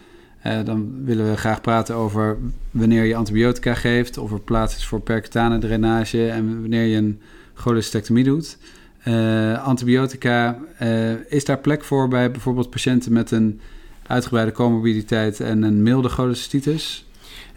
uh, 0.45 0.59
dan 0.65 1.05
willen 1.05 1.29
we 1.29 1.37
graag 1.37 1.61
praten 1.61 1.95
over 1.95 2.37
wanneer 2.71 3.03
je 3.03 3.15
antibiotica 3.15 3.73
geeft, 3.73 4.17
of 4.17 4.31
er 4.31 4.39
plaats 4.39 4.75
is 4.75 4.85
voor 4.85 5.01
percutane 5.01 5.57
drainage 5.57 6.29
en 6.29 6.61
wanneer 6.61 6.85
je 6.85 6.97
een 6.97 7.21
cholecystectomie 7.53 8.23
doet. 8.23 8.57
Uh, 9.07 9.63
antibiotica, 9.63 10.57
uh, 10.81 11.11
is 11.31 11.45
daar 11.45 11.59
plek 11.59 11.83
voor 11.83 12.07
bij 12.07 12.31
bijvoorbeeld 12.31 12.69
patiënten 12.69 13.13
met 13.13 13.31
een 13.31 13.59
uitgebreide 14.07 14.51
comorbiditeit 14.51 15.39
en 15.39 15.63
een 15.63 15.83
milde 15.83 16.09
cholecystitis? 16.09 17.05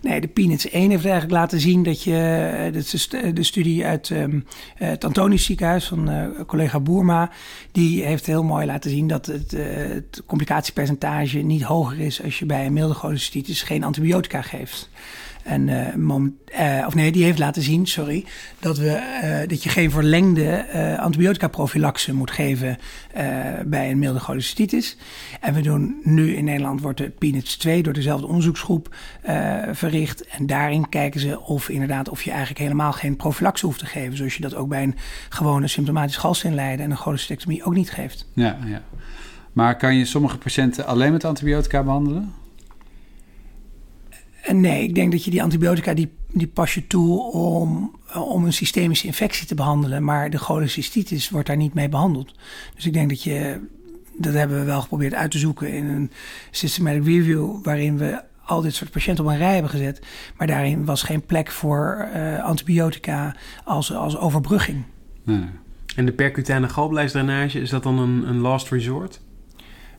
Nee, 0.07 0.21
de 0.21 0.29
Peanuts 0.29 0.71
1 0.71 0.91
heeft 0.91 1.05
eigenlijk 1.05 1.33
laten 1.33 1.61
zien 1.61 1.83
dat 1.83 2.03
je. 2.03 2.17
Eh, 2.57 2.73
dat 2.73 2.93
is 2.93 3.09
de 3.09 3.43
studie 3.43 3.85
uit 3.85 4.11
um, 4.11 4.45
het 4.75 5.05
Antonisch 5.05 5.45
ziekenhuis 5.45 5.85
van 5.85 6.33
collega 6.47 6.81
Boerma. 6.81 7.31
Die 7.73 8.05
heeft 8.05 8.27
heel 8.27 8.45
mooi 8.45 8.67
laten 8.67 8.91
zien 8.91 9.07
dat 9.07 9.27
het, 9.27 9.51
het 9.51 10.23
complicatiepercentage 10.27 11.39
niet 11.39 11.63
hoger 11.63 12.01
is 12.01 12.23
als 12.23 12.39
je 12.39 12.47
bij 12.47 12.67
een 12.67 12.73
milde 12.73 12.95
cholecystitis 12.95 13.63
geen 13.63 13.85
antibiotica 13.85 14.43
geeft. 14.43 14.91
En, 15.47 16.01
moment, 16.01 16.33
uh, 16.61 16.85
of 16.87 16.95
nee, 16.95 17.13
die 17.13 17.25
heeft 17.25 17.39
laten 17.39 17.63
zien, 17.63 17.87
sorry, 17.87 18.25
dat, 18.59 18.79
we, 18.79 19.19
uh, 19.43 19.49
dat 19.49 19.63
je 19.63 19.69
geen 19.69 19.91
verlengde 19.91 20.67
antibiotica 20.99 21.49
prophylaxe 21.49 22.15
moet 22.15 22.31
geven 22.31 22.79
bij 23.67 23.91
een 23.91 23.99
milde 23.99 24.19
cholecystitis. 24.19 24.97
En 25.41 25.55
we 25.55 25.61
doen 25.61 26.01
nu 26.03 26.35
in 26.35 26.45
Nederland 26.45 26.81
wordt 26.81 26.99
de 26.99 27.11
PNITS 27.11 27.57
2 27.57 27.83
door 27.83 27.93
dezelfde 27.93 28.27
onderzoeksgroep 28.27 28.95
verricht. 29.73 30.27
En 30.27 30.47
daarin 30.47 30.89
kijken 30.89 31.21
ze 31.21 31.41
of 31.41 31.69
inderdaad 31.69 32.09
of 32.09 32.23
je 32.23 32.31
eigenlijk 32.31 32.61
helemaal 32.61 32.93
geen 32.93 33.17
prophylaxe 33.17 33.67
hoeft 33.67 33.79
te 33.79 33.87
geven. 33.87 34.17
Zoals 34.17 34.35
je 34.35 34.43
dat 34.43 34.55
ook 34.55 34.69
bij 34.69 34.83
een 34.83 34.97
gewone 35.29 35.69
symptomatisch 35.69 36.17
galsteenlijden 36.17 36.85
en 36.85 36.91
een 36.91 36.97
cholecystectomie 36.97 37.65
ook 37.65 37.75
niet 37.75 37.91
geeft. 37.91 38.27
Ja, 38.33 38.57
ja. 38.65 38.83
Maar 39.53 39.77
kan 39.77 39.95
je 39.95 40.05
sommige 40.05 40.39
patiënten 40.39 40.87
alleen 40.87 41.13
met 41.13 41.25
antibiotica 41.25 41.83
behandelen? 41.83 42.33
Nee, 44.53 44.83
ik 44.83 44.95
denk 44.95 45.13
dat 45.13 45.25
je 45.25 45.31
die 45.31 45.43
antibiotica 45.43 45.95
die, 45.95 46.09
die 46.33 46.47
pas 46.47 46.75
je 46.75 46.87
toe 46.87 47.33
om, 47.33 47.97
om 48.15 48.45
een 48.45 48.53
systemische 48.53 49.07
infectie 49.07 49.47
te 49.47 49.55
behandelen. 49.55 50.05
Maar 50.05 50.31
de 50.31 50.39
cholecystitis 50.39 51.31
wordt 51.31 51.47
daar 51.47 51.57
niet 51.57 51.75
mee 51.75 51.89
behandeld. 51.89 52.35
Dus 52.75 52.87
ik 52.87 52.93
denk 52.93 53.09
dat 53.09 53.23
je, 53.23 53.61
dat 54.19 54.35
hebben 54.35 54.59
we 54.59 54.65
wel 54.65 54.81
geprobeerd 54.81 55.15
uit 55.15 55.31
te 55.31 55.39
zoeken 55.39 55.73
in 55.73 55.87
een 55.87 56.11
systematic 56.51 57.05
review, 57.05 57.65
waarin 57.65 57.99
we 57.99 58.23
al 58.45 58.61
dit 58.61 58.75
soort 58.75 58.91
patiënten 58.91 59.25
op 59.25 59.31
een 59.31 59.37
rij 59.37 59.53
hebben 59.53 59.71
gezet. 59.71 60.01
Maar 60.37 60.47
daarin 60.47 60.85
was 60.85 61.03
geen 61.03 61.27
plek 61.27 61.51
voor 61.51 62.09
uh, 62.15 62.45
antibiotica 62.45 63.37
als, 63.65 63.93
als 63.93 64.17
overbrugging. 64.17 64.83
Nee. 65.23 65.45
En 65.97 66.07
de 66.07 66.13
percutane 66.13 66.69
galblijsdrainage, 66.69 67.61
is 67.61 67.71
dat 67.71 67.83
dan 67.83 67.99
een, 67.99 68.29
een 68.29 68.39
last 68.39 68.71
resort? 68.71 69.21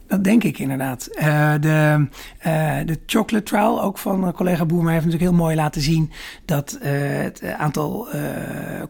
Dat 0.08 0.24
denk 0.24 0.44
ik 0.44 0.60
inderdaad. 0.60 1.10
Uh, 1.20 1.54
de, 1.60 2.08
uh, 2.48 2.78
de 2.86 3.00
chocolate 3.06 3.46
trial, 3.46 3.82
ook 3.82 3.98
van 3.98 4.34
collega 4.34 4.66
Boerma, 4.66 4.92
heeft 4.92 5.06
natuurlijk 5.06 5.32
heel 5.32 5.40
mooi 5.40 5.56
laten 5.56 5.82
zien 5.82 6.12
dat 6.46 6.78
het 6.82 7.44
aantal 7.44 8.08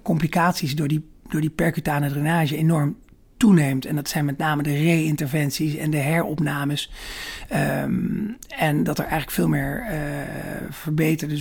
complicaties 0.03 0.75
door 0.75 0.87
die, 0.87 1.09
door 1.29 1.41
die 1.41 1.49
percutane 1.49 2.09
drainage 2.09 2.57
enorm 2.57 2.97
toeneemt. 3.37 3.85
En 3.85 3.95
dat 3.95 4.09
zijn 4.09 4.25
met 4.25 4.37
name 4.37 4.63
de 4.63 4.73
re-interventies 4.73 5.75
en 5.75 5.89
de 5.89 5.97
heropnames. 5.97 6.91
Um, 7.83 8.37
en 8.57 8.83
dat 8.83 8.97
er 8.97 9.03
eigenlijk 9.03 9.33
veel 9.33 9.47
meer 9.47 9.85
verbeterde, 10.69 11.37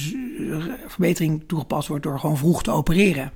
verbetering 0.87 1.45
toegepast 1.47 1.89
wordt 1.89 2.03
door 2.03 2.21
gewoon 2.21 2.37
vroeg 2.37 2.63
te 2.63 2.71
opereren. 2.71 3.33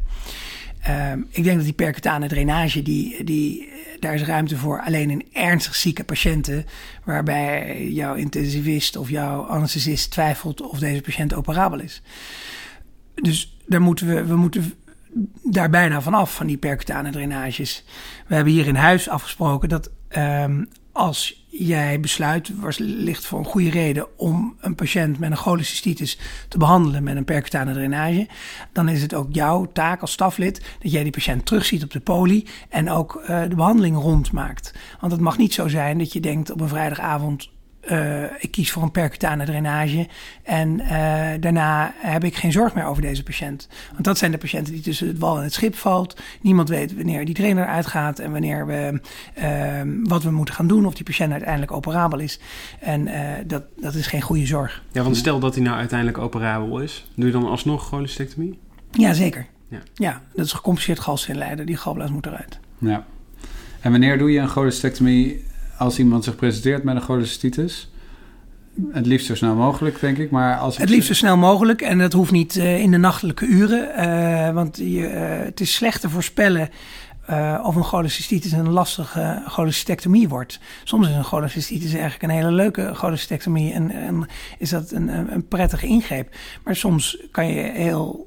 Um, 0.88 1.26
ik 1.30 1.44
denk 1.44 1.56
dat 1.56 1.64
die 1.64 1.74
percutane 1.74 2.28
drainage, 2.28 2.82
die, 2.82 3.24
die, 3.24 3.68
daar 3.98 4.14
is 4.14 4.22
ruimte 4.22 4.56
voor 4.56 4.80
alleen 4.80 5.10
in 5.10 5.26
ernstig 5.32 5.74
zieke 5.74 6.04
patiënten, 6.04 6.66
waarbij 7.04 7.86
jouw 7.90 8.14
intensivist 8.14 8.96
of 8.96 9.10
jouw 9.10 9.46
anesthesist 9.46 10.10
twijfelt 10.10 10.60
of 10.60 10.78
deze 10.78 11.00
patiënt 11.00 11.34
operabel 11.34 11.80
is. 11.80 12.02
Dus 13.14 13.56
daar 13.66 13.80
moeten 13.80 14.06
we, 14.06 14.24
we 14.24 14.36
moeten 14.36 14.74
daar 15.42 15.70
bijna 15.70 16.02
vanaf, 16.02 16.34
van 16.34 16.46
die 16.46 16.56
percutane 16.56 17.10
drainages. 17.10 17.84
We 18.26 18.34
hebben 18.34 18.52
hier 18.52 18.66
in 18.66 18.74
huis 18.74 19.08
afgesproken 19.08 19.68
dat 19.68 19.90
um, 20.16 20.68
als 20.92 21.39
jij 21.50 22.00
besluit, 22.00 22.50
ligt 22.78 23.26
voor 23.26 23.38
een 23.38 23.44
goede 23.44 23.70
reden, 23.70 24.18
om 24.18 24.56
een 24.60 24.74
patiënt 24.74 25.18
met 25.18 25.30
een 25.30 25.36
cholecystitis 25.36 26.18
te 26.48 26.58
behandelen 26.58 27.02
met 27.02 27.16
een 27.16 27.24
percutane 27.24 27.72
drainage, 27.72 28.28
dan 28.72 28.88
is 28.88 29.02
het 29.02 29.14
ook 29.14 29.28
jouw 29.30 29.66
taak 29.72 30.00
als 30.00 30.12
staflid 30.12 30.62
dat 30.80 30.92
jij 30.92 31.02
die 31.02 31.12
patiënt 31.12 31.46
terugziet 31.46 31.82
op 31.82 31.90
de 31.90 32.00
poli 32.00 32.46
en 32.68 32.90
ook 32.90 33.20
uh, 33.22 33.42
de 33.48 33.54
behandeling 33.54 33.96
rondmaakt. 33.96 34.74
Want 35.00 35.12
het 35.12 35.20
mag 35.20 35.38
niet 35.38 35.54
zo 35.54 35.68
zijn 35.68 35.98
dat 35.98 36.12
je 36.12 36.20
denkt 36.20 36.50
op 36.50 36.60
een 36.60 36.68
vrijdagavond 36.68 37.50
uh, 37.90 38.22
ik 38.38 38.50
kies 38.50 38.70
voor 38.70 38.82
een 38.82 38.90
percutane 38.90 39.44
drainage. 39.44 40.08
En 40.42 40.80
uh, 40.80 40.88
daarna 41.40 41.94
heb 41.96 42.24
ik 42.24 42.36
geen 42.36 42.52
zorg 42.52 42.74
meer 42.74 42.84
over 42.84 43.02
deze 43.02 43.22
patiënt. 43.22 43.68
Want 43.92 44.04
dat 44.04 44.18
zijn 44.18 44.30
de 44.30 44.38
patiënten 44.38 44.72
die 44.72 44.82
tussen 44.82 45.06
het 45.06 45.18
wal 45.18 45.36
en 45.36 45.42
het 45.42 45.52
schip 45.52 45.74
valt. 45.74 46.20
Niemand 46.40 46.68
weet 46.68 46.94
wanneer 46.94 47.24
die 47.24 47.34
trainer 47.34 47.66
uitgaat 47.66 48.18
en 48.18 48.32
wanneer 48.32 48.66
we, 48.66 49.00
uh, 49.38 50.04
wat 50.04 50.22
we 50.22 50.30
moeten 50.30 50.54
gaan 50.54 50.66
doen. 50.66 50.86
Of 50.86 50.94
die 50.94 51.04
patiënt 51.04 51.32
uiteindelijk 51.32 51.72
operabel 51.72 52.18
is. 52.18 52.40
En 52.80 53.08
dat, 53.46 53.62
dat 53.76 53.94
is 53.94 54.06
geen 54.06 54.20
goede 54.22 54.46
zorg. 54.46 54.82
Ja, 54.92 55.02
want 55.02 55.16
stel 55.16 55.38
dat 55.38 55.54
hij 55.54 55.64
nou 55.64 55.76
uiteindelijk 55.76 56.18
operabel 56.18 56.80
is. 56.80 57.10
Doe 57.16 57.26
je 57.26 57.32
dan 57.32 57.46
alsnog 57.46 57.86
cholecystectomie? 57.86 58.58
Ja, 58.90 59.12
zeker. 59.12 59.46
Ja, 59.68 59.78
ja 59.94 60.22
dat 60.34 60.44
is 60.44 60.52
gecompliceerd 60.52 61.00
galstinleider. 61.00 61.66
Die 61.66 61.76
galblaas 61.76 62.10
moet 62.10 62.26
eruit. 62.26 62.58
Ja. 62.78 63.04
En 63.80 63.90
wanneer 63.90 64.18
doe 64.18 64.30
je 64.30 64.38
een 64.38 64.48
cholecystectomie 64.48 65.44
als 65.80 65.98
iemand 65.98 66.24
zich 66.24 66.36
presenteert 66.36 66.82
met 66.82 66.96
een 66.96 67.02
cholecystitis. 67.02 67.90
Het 68.92 69.06
liefst 69.06 69.26
zo 69.26 69.34
snel 69.34 69.54
mogelijk, 69.54 70.00
denk 70.00 70.18
ik. 70.18 70.30
Maar 70.30 70.58
als 70.58 70.76
het 70.76 70.88
liefst 70.88 71.08
zo 71.08 71.14
snel 71.14 71.36
mogelijk. 71.36 71.80
En 71.80 71.98
dat 71.98 72.12
hoeft 72.12 72.30
niet 72.30 72.56
uh, 72.56 72.80
in 72.80 72.90
de 72.90 72.96
nachtelijke 72.96 73.46
uren. 73.46 73.88
Uh, 73.98 74.54
want 74.54 74.76
je, 74.76 74.84
uh, 74.84 75.44
het 75.44 75.60
is 75.60 75.74
slecht 75.74 76.00
te 76.00 76.08
voorspellen 76.08 76.68
of 77.62 77.76
een 77.76 77.84
cholecystitis 77.84 78.52
een 78.52 78.70
lastige 78.70 79.42
cholecystectomie 79.46 80.28
wordt. 80.28 80.60
Soms 80.84 81.08
is 81.08 81.14
een 81.14 81.24
cholecystitis 81.24 81.92
eigenlijk 81.92 82.22
een 82.22 82.30
hele 82.30 82.52
leuke 82.52 82.94
cholecystectomie. 82.94 83.72
En, 83.72 83.90
en 83.90 84.26
is 84.58 84.70
dat 84.70 84.90
een, 84.90 85.08
een, 85.08 85.48
prettige 85.48 85.86
ingreep. 85.86 86.34
Maar 86.64 86.76
soms 86.76 87.18
kan 87.30 87.46
je 87.46 87.60
heel 87.60 88.26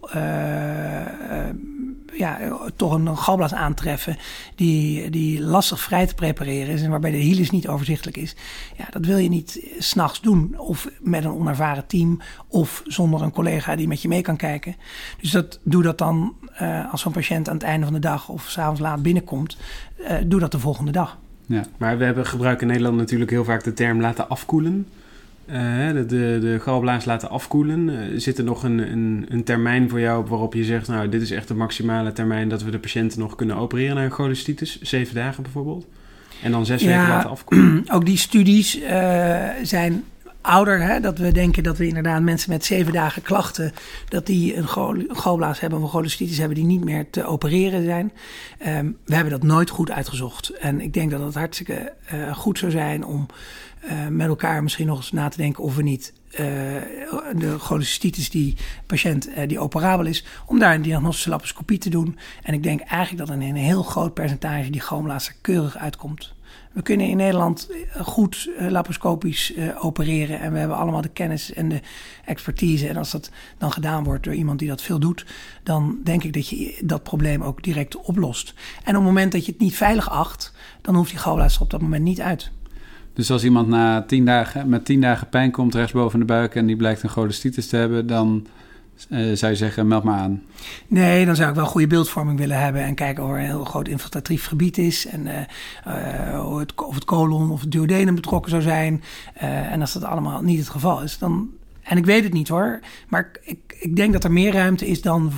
ja, 2.18 2.58
toch 2.76 2.94
een 2.94 3.18
galblaas 3.18 3.54
aantreffen 3.54 4.18
die, 4.56 5.10
die 5.10 5.42
lastig 5.42 5.80
vrij 5.80 6.08
te 6.08 6.16
prepareren 6.16 6.74
is 6.74 6.82
en 6.82 6.90
waarbij 6.90 7.12
de 7.12 7.18
hilus 7.18 7.50
niet 7.50 7.68
overzichtelijk 7.68 8.18
is. 8.18 8.36
Ja, 8.78 8.86
dat 8.92 9.06
wil 9.06 9.18
je 9.18 9.30
niet 9.30 9.74
s'nachts 9.78 10.22
doen 10.22 10.56
of 10.58 10.90
met 11.00 11.24
een 11.24 11.32
onervaren 11.32 11.86
team 11.86 12.22
of 12.48 12.84
zonder 12.86 13.22
een 13.22 13.32
collega 13.32 13.76
die 13.76 13.88
met 13.88 14.02
je 14.02 14.08
mee 14.08 14.22
kan 14.22 14.36
kijken. 14.36 14.76
Dus 15.22 15.32
dat, 15.32 15.60
doe 15.64 15.84
dat 15.84 15.98
dan 15.98 16.36
uh, 16.62 16.92
als 16.92 17.02
zo'n 17.02 17.12
patiënt 17.12 17.50
aan 17.50 17.56
het 17.56 17.64
einde 17.64 17.86
van 17.86 17.94
de 17.94 18.00
dag 18.00 18.30
of 18.30 18.50
s'avonds 18.50 18.82
laat 18.82 19.02
binnenkomt, 19.02 19.58
uh, 20.00 20.18
doe 20.26 20.40
dat 20.40 20.52
de 20.52 20.60
volgende 20.60 20.92
dag. 20.92 21.18
Ja. 21.46 21.64
Maar 21.78 21.98
we 21.98 22.04
hebben 22.04 22.26
gebruiken 22.26 22.62
in 22.62 22.68
Nederland 22.68 22.98
natuurlijk 22.98 23.32
heel 23.32 23.44
vaak 23.44 23.64
de 23.64 23.74
term 23.74 24.02
laten 24.02 24.30
afkoelen. 24.30 24.88
Uh, 25.54 25.88
de, 25.94 26.06
de, 26.06 26.38
de 26.42 26.60
galblaas 26.62 27.06
laten 27.06 27.30
afkoelen. 27.30 27.90
Uh, 27.90 28.20
zit 28.20 28.38
er 28.38 28.44
nog 28.44 28.64
een, 28.64 28.92
een, 28.92 29.26
een, 29.30 29.44
termijn 29.44 29.90
voor 29.90 30.00
jou 30.00 30.20
op 30.20 30.30
waarop 30.30 30.54
je 30.54 30.64
zegt... 30.64 30.88
nou, 30.88 31.10
dit 31.10 31.22
is 31.22 31.32
echt 31.32 31.48
de 31.48 31.54
maximale 31.54 32.12
termijn 32.12 32.50
dat 32.50 32.64
we 32.64 32.72
de 32.72 32.80
patiënten 32.80 33.20
nog 33.20 33.36
kunnen 33.36 33.56
opereren 33.56 33.96
naar 33.96 34.06
een 34.06 34.12
cholecystitis? 34.12 34.82
Zeven 34.82 35.16
dagen 35.16 35.44
bijvoorbeeld? 35.44 35.86
En 36.44 36.52
dan 36.52 36.66
zes 36.66 36.84
weken 36.84 37.08
laten 37.08 37.30
afkoelen? 37.30 37.86
Ook 37.96 38.06
die 38.06 38.18
studies 38.18 38.80
uh, 38.80 39.50
zijn 39.64 40.04
ouder. 40.42 40.82
Hè? 40.82 41.00
Dat 41.00 41.18
we 41.18 41.32
denken 41.32 41.64
dat 41.64 41.78
we 41.78 41.88
inderdaad 41.88 42.22
mensen 42.22 42.52
met 42.52 42.66
zeven 42.66 42.94
dagen 42.94 43.22
klachten... 43.22 43.72
dat 44.10 44.26
die 44.26 44.56
een, 44.56 44.68
galblaas 45.08 45.60
hebben 45.60 45.80
of 45.80 45.86
een 45.86 45.92
cholecystitis 45.92 46.38
hebben... 46.38 46.58
die 46.58 46.66
niet 46.66 46.84
meer 46.84 47.10
te 47.10 47.26
opereren 47.26 47.84
zijn. 47.84 48.12
Um, 48.68 48.98
we 49.06 49.16
hebben 49.16 49.34
dat 49.34 49.44
nooit 49.44 49.70
goed 49.70 49.92
uitgezocht. 49.92 50.50
En 50.50 50.82
ik 50.82 50.94
denk 50.94 51.12
dat 51.12 51.22
het 51.22 51.36
hartstikke 51.36 51.94
goed 52.34 52.60
zou 52.60 52.72
zijn 52.72 53.06
om... 53.06 53.28
Uh, 53.86 54.08
met 54.08 54.28
elkaar 54.28 54.64
misschien 54.64 54.88
nog 54.88 54.98
eens 54.98 55.12
na 55.12 55.30
te 55.30 55.38
denken 55.38 55.64
of 55.64 55.76
we 55.76 55.84
niet 55.84 56.14
uh, 56.32 56.38
de 57.36 57.56
cholecystitis 57.60 58.30
die 58.30 58.56
patiënt 58.86 59.30
uh, 59.30 59.48
die 59.48 59.60
operabel 59.60 60.06
is, 60.06 60.26
om 60.46 60.60
daar 60.60 60.76
een 60.76 60.82
diagnostische 60.82 61.30
laparoscopie 61.30 61.78
te 61.78 61.90
doen. 61.90 62.18
En 62.44 62.54
ik 62.54 62.64
denk 62.64 62.82
eigenlijk 62.82 63.28
dat 63.28 63.38
in 63.38 63.42
een 63.42 63.56
heel 63.56 63.84
groot 63.84 64.14
percentage 64.14 64.70
die 64.70 64.82
galmblaas 64.82 65.28
er 65.28 65.36
keurig 65.42 65.78
uitkomt. 65.78 66.34
We 66.72 66.82
kunnen 66.82 67.08
in 67.08 67.18
Nederland 67.18 67.70
goed 68.02 68.50
laparoscopisch 68.58 69.54
opereren 69.80 70.40
en 70.40 70.52
we 70.52 70.60
hebben 70.60 70.78
allemaal 70.78 71.02
de 71.02 71.10
kennis 71.10 71.54
en 71.54 71.70
de 71.70 71.82
expertise. 72.26 72.88
En 72.88 72.98
als 72.98 73.12
dat 73.12 73.32
dan 73.58 73.72
gedaan 73.72 74.04
wordt 74.04 74.24
door 74.24 74.34
iemand 74.34 74.60
die 74.60 74.68
dat 74.68 74.82
veel 74.82 75.00
doet, 75.00 75.26
dan 75.64 76.00
denk 76.04 76.24
ik 76.24 76.34
dat 76.34 76.48
je 76.48 76.80
dat 76.84 77.04
probleem 77.04 77.44
ook 77.44 77.64
direct 77.64 77.96
oplost. 77.96 78.54
En 78.84 78.90
op 78.90 79.02
het 79.02 79.04
moment 79.04 79.32
dat 79.32 79.46
je 79.46 79.52
het 79.52 79.62
niet 79.62 79.76
veilig 79.76 80.10
acht, 80.10 80.54
dan 80.82 80.96
hoeft 80.96 81.10
die 81.10 81.20
galblaas 81.20 81.58
op 81.58 81.70
dat 81.70 81.82
moment 81.82 82.04
niet 82.04 82.22
uit. 82.22 82.52
Dus 83.14 83.32
als 83.32 83.44
iemand 83.44 83.68
na 83.68 84.02
tien 84.02 84.26
dagen, 84.26 84.70
met 84.70 84.86
tien 84.86 85.02
dagen 85.02 85.30
pijn 85.30 85.52
komt 85.52 85.76
rechtsboven 85.76 86.20
de 86.20 86.26
buik 86.26 86.56
en 86.56 86.66
die 86.66 86.76
blijkt 86.76 87.04
een 87.04 87.10
cholecystitis 87.10 87.68
te 87.68 87.76
hebben, 87.76 88.08
dan 88.08 88.48
uh, 89.10 89.36
zou 89.36 89.52
je 89.52 89.58
zeggen, 89.58 89.88
meld 89.88 90.04
maar 90.04 90.20
aan. 90.20 90.42
Nee, 90.88 91.26
dan 91.26 91.36
zou 91.36 91.50
ik 91.50 91.56
wel 91.56 91.66
goede 91.66 91.88
beeldvorming 91.88 92.40
willen 92.40 92.60
hebben 92.60 92.82
en 92.84 92.96
kijken 92.96 93.24
of 93.24 93.30
er 93.30 93.38
een 93.38 93.46
heel 93.46 93.66
groot 93.66 93.88
infiltratief 93.88 94.46
gebied 94.46 94.78
is. 94.78 95.06
En 95.06 95.26
uh, 95.26 95.34
uh, 95.88 96.58
het, 96.58 96.74
of 96.76 96.96
het 96.96 97.06
colon 97.06 97.52
of 97.52 97.62
het 97.62 97.72
duodenum 97.72 98.16
betrokken 98.16 98.52
zou 98.52 98.62
zijn. 98.62 99.04
en 99.34 99.82
als 99.82 99.94
dat 99.94 100.04
allemaal 100.04 100.42
niet 100.42 100.60
het 100.60 100.70
geval 100.70 101.02
is, 101.02 101.18
dan. 101.18 101.50
En 101.82 101.98
ik 101.98 102.06
weet 102.06 102.24
het 102.24 102.34
niet 102.34 102.48
hoor, 102.48 102.80
maar 103.08 103.32
ik, 103.42 103.60
ik 103.80 103.96
denk 103.96 104.14
dat 104.14 104.24
er 104.24 104.32
meer 104.32 104.54
ruimte 104.54 104.88
is 104.88 105.02
dan 105.02 105.32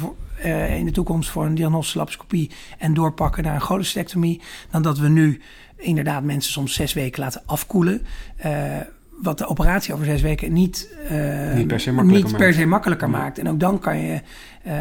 in 0.77 0.85
de 0.85 0.91
toekomst 0.91 1.29
voor 1.29 1.45
een 1.45 1.55
diagnostische 1.55 1.97
laparoscopie 1.97 2.51
en 2.77 2.93
doorpakken 2.93 3.43
naar 3.43 3.55
een 3.55 3.61
cholecystectomie, 3.61 4.41
dan 4.71 4.81
dat 4.81 4.97
we 4.97 5.07
nu 5.07 5.41
inderdaad 5.77 6.23
mensen 6.23 6.51
soms 6.51 6.73
zes 6.73 6.93
weken 6.93 7.23
laten 7.23 7.41
afkoelen. 7.45 8.01
Uh, 8.45 8.77
wat 9.21 9.37
de 9.37 9.47
operatie 9.47 9.93
over 9.93 10.05
zes 10.05 10.21
weken 10.21 10.53
niet, 10.53 10.89
uh, 11.11 11.53
niet 11.53 11.67
per 11.67 11.79
se 11.79 11.91
makkelijker, 11.91 12.29
niet 12.29 12.37
per 12.37 12.53
se 12.53 12.65
makkelijker 12.65 13.09
maakt. 13.09 13.39
En 13.39 13.49
ook 13.49 13.59
dan 13.59 13.79
kan 13.79 13.97
je 13.97 14.21
uh, 14.67 14.73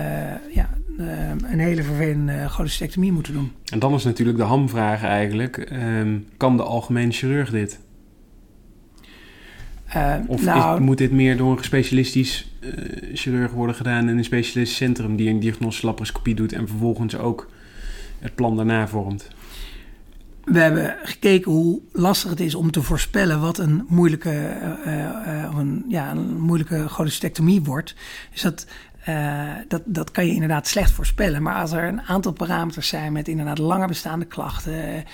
ja, 0.55 0.69
een 1.43 1.59
hele 1.59 1.83
vervelende 1.83 2.49
cholecystectomie 2.49 3.13
moeten 3.13 3.33
doen. 3.33 3.53
En 3.73 3.79
dan 3.79 3.95
is 3.95 4.05
natuurlijk 4.05 4.39
de 4.39 4.45
hamvraag 4.45 5.03
eigenlijk... 5.03 5.71
Um, 5.73 6.27
kan 6.37 6.57
de 6.57 6.63
algemene 6.63 7.13
chirurg 7.13 7.51
dit? 7.51 7.79
of 10.27 10.45
nou, 10.45 10.75
is, 10.75 10.85
moet 10.85 10.99
dit 10.99 11.13
meer 11.13 11.37
door 11.37 11.51
een 11.51 11.59
gespecialistisch 11.59 12.57
chirurg 13.13 13.53
worden 13.53 13.77
gedaan... 13.77 14.09
in 14.09 14.19
een 14.19 14.25
specialistisch 14.25 14.77
centrum 14.77 15.17
die 15.17 15.29
een 15.29 15.41
diagnostische 15.41 15.87
laparoscopie 15.87 16.35
doet... 16.35 16.53
en 16.53 16.69
vervolgens 16.69 17.17
ook 17.17 17.51
het 18.19 18.35
plan 18.35 18.57
daarna 18.57 18.89
vormt? 18.89 19.29
We 20.45 20.59
hebben 20.59 20.97
gekeken 21.03 21.53
hoe 21.53 21.81
lastig 21.93 22.31
het 22.31 22.41
is 22.41 22.55
om 22.55 22.71
te 22.71 22.83
voorspellen 22.83 23.41
wat 23.41 23.59
een 23.59 23.85
moeilijke, 23.89 24.57
uh, 24.87 25.49
een, 25.59 25.85
ja, 25.89 26.11
een 26.11 26.41
moeilijke 26.41 26.89
cholecystectomie 26.89 27.63
wordt. 27.63 27.95
Dus 28.33 28.43
dat 28.43 28.67
uh, 29.09 29.51
dat, 29.69 29.83
dat 29.85 30.11
kan 30.11 30.27
je 30.27 30.33
inderdaad 30.33 30.67
slecht 30.67 30.91
voorspellen. 30.91 31.43
Maar 31.43 31.55
als 31.55 31.73
er 31.73 31.89
een 31.89 32.03
aantal 32.03 32.33
parameters 32.33 32.89
zijn 32.89 33.13
met 33.13 33.29
inderdaad 33.29 33.59
langer 33.59 33.87
bestaande 33.87 34.25
klachten. 34.25 35.05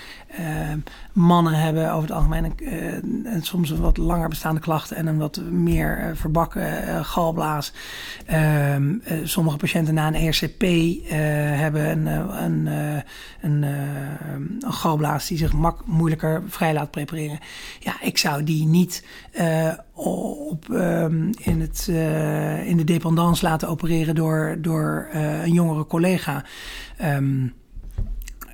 Uh, 0.41 0.73
mannen 1.13 1.55
hebben 1.55 1.93
over 1.93 2.09
het 2.09 2.17
algemeen 2.17 2.53
uh, 2.59 3.43
soms 3.43 3.71
een 3.71 3.81
wat 3.81 3.97
langer 3.97 4.29
bestaande 4.29 4.61
klachten 4.61 4.97
en 4.97 5.07
een 5.07 5.19
wat 5.19 5.41
meer 5.51 6.13
verbakken 6.15 7.05
galblaas. 7.05 7.73
Ehm, 8.27 8.95
sommige 9.25 9.57
patiënten 9.57 9.95
na 9.95 10.07
een 10.07 10.15
ERCP 10.15 10.63
hebben 11.59 11.91
een, 11.91 12.07
een, 12.45 12.67
een, 13.41 13.63
een, 13.63 14.63
galblaas 14.69 15.27
die 15.27 15.39
zich 15.39 15.53
mak 15.53 15.87
moeilijker 15.87 16.43
vrij 16.47 16.73
laat 16.73 16.91
prepareren. 16.91 17.39
Ja, 17.79 18.01
ik 18.01 18.19
zou 18.19 18.45
die 18.45 18.67
niet 18.67 19.05
op, 20.05 20.69
um, 20.69 21.31
in, 21.39 21.61
het, 21.61 21.87
uh, 21.91 22.69
in 22.69 22.77
de 22.77 22.85
dependance 22.85 23.45
laten 23.45 23.69
opereren 23.69 24.15
door, 24.15 24.57
door 24.59 25.09
uh, 25.15 25.43
een 25.43 25.53
jongere 25.53 25.87
collega. 25.87 26.45
Um, 27.03 27.53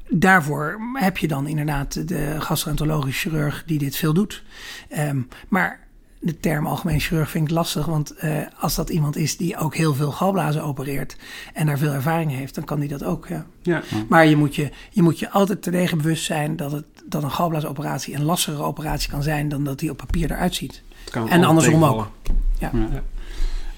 daarvoor 0.08 0.80
heb 0.94 1.18
je 1.18 1.28
dan 1.28 1.46
inderdaad 1.46 2.08
de 2.08 2.34
gastroenterologische 2.38 3.28
chirurg 3.28 3.62
die 3.66 3.78
dit 3.78 3.96
veel 3.96 4.12
doet. 4.12 4.42
Um, 4.98 5.28
maar 5.48 5.86
de 6.20 6.40
term 6.40 6.66
algemeen 6.66 7.00
chirurg 7.00 7.30
vind 7.30 7.48
ik 7.48 7.54
lastig, 7.54 7.86
want 7.86 8.14
uh, 8.24 8.38
als 8.58 8.74
dat 8.74 8.90
iemand 8.90 9.16
is 9.16 9.36
die 9.36 9.56
ook 9.56 9.76
heel 9.76 9.94
veel 9.94 10.10
galblazen 10.10 10.62
opereert 10.62 11.16
en 11.54 11.66
daar 11.66 11.78
veel 11.78 11.92
ervaring 11.92 12.30
heeft, 12.30 12.54
dan 12.54 12.64
kan 12.64 12.80
die 12.80 12.88
dat 12.88 13.04
ook. 13.04 13.28
Ja. 13.28 13.46
ja. 13.62 13.82
Maar 14.08 14.26
je 14.26 14.36
moet 14.36 14.54
je, 14.54 14.70
je 14.90 15.02
moet 15.02 15.18
je 15.18 15.30
altijd 15.30 15.62
terdege 15.62 15.96
bewust 15.96 16.24
zijn 16.24 16.56
dat, 16.56 16.72
het, 16.72 16.84
dat 17.04 17.22
een 17.22 17.30
galblaasoperatie 17.30 18.14
een 18.14 18.24
lastigere 18.24 18.62
operatie 18.62 19.10
kan 19.10 19.22
zijn 19.22 19.48
dan 19.48 19.64
dat 19.64 19.78
die 19.78 19.90
op 19.90 19.96
papier 19.96 20.30
eruit 20.30 20.54
ziet 20.54 20.82
en 21.28 21.44
andersom 21.44 21.84
ook. 21.84 22.10
Ja. 22.58 22.70
ja. 22.74 23.02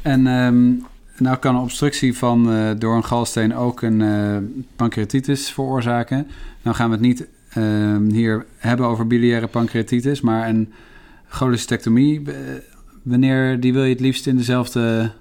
En 0.02 0.26
um, 0.26 0.86
nou 1.18 1.36
kan 1.36 1.54
een 1.54 1.62
obstructie 1.62 2.16
van, 2.16 2.52
uh, 2.52 2.70
door 2.78 2.96
een 2.96 3.04
galsteen 3.04 3.56
ook 3.56 3.82
een 3.82 4.00
uh, 4.00 4.36
pancreatitis 4.76 5.50
veroorzaken. 5.50 6.26
Nou 6.62 6.76
gaan 6.76 6.86
we 6.86 6.92
het 6.92 7.04
niet 7.04 7.26
uh, 7.58 7.96
hier 8.12 8.46
hebben 8.56 8.86
over 8.86 9.06
biliaire 9.06 9.46
pancreatitis, 9.46 10.20
maar 10.20 10.48
een 10.48 10.72
cholecystectomie, 11.28 12.22
wanneer 13.02 13.60
die 13.60 13.72
wil 13.72 13.84
je 13.84 13.92
het 13.92 14.00
liefst 14.00 14.26
in 14.26 14.36
dezelfde 14.36 15.12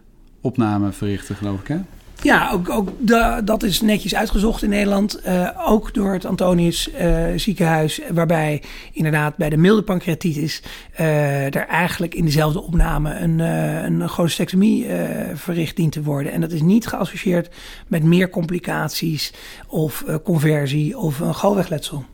opname 0.41 0.91
verrichten, 0.91 1.35
geloof 1.35 1.59
ik, 1.59 1.67
hè? 1.67 1.77
Ja, 2.21 2.51
ook, 2.51 2.69
ook 2.69 2.89
da, 2.99 3.41
dat 3.41 3.63
is 3.63 3.81
netjes 3.81 4.15
uitgezocht 4.15 4.63
in 4.63 4.69
Nederland. 4.69 5.19
Uh, 5.25 5.49
ook 5.67 5.93
door 5.93 6.13
het 6.13 6.25
Antonius 6.25 6.89
uh, 6.89 7.25
ziekenhuis. 7.35 8.01
Waarbij 8.13 8.63
inderdaad 8.91 9.35
bij 9.35 9.49
de 9.49 9.57
milde 9.57 9.81
pancreatitis... 9.81 10.61
Uh, 10.99 11.55
er 11.55 11.67
eigenlijk 11.67 12.15
in 12.15 12.25
dezelfde 12.25 12.61
opname 12.61 13.15
een, 13.15 13.39
een 13.39 14.09
cholestectomie 14.09 14.87
verricht 15.33 15.75
dient 15.75 15.91
te 15.91 16.03
worden. 16.03 16.31
En 16.31 16.41
dat 16.41 16.51
is 16.51 16.61
niet 16.61 16.87
geassocieerd 16.87 17.49
met 17.87 18.03
meer 18.03 18.29
complicaties... 18.29 19.33
of 19.67 20.03
conversie 20.23 20.97
of 20.97 21.19
een 21.19 21.35
galwegletsel. 21.35 22.05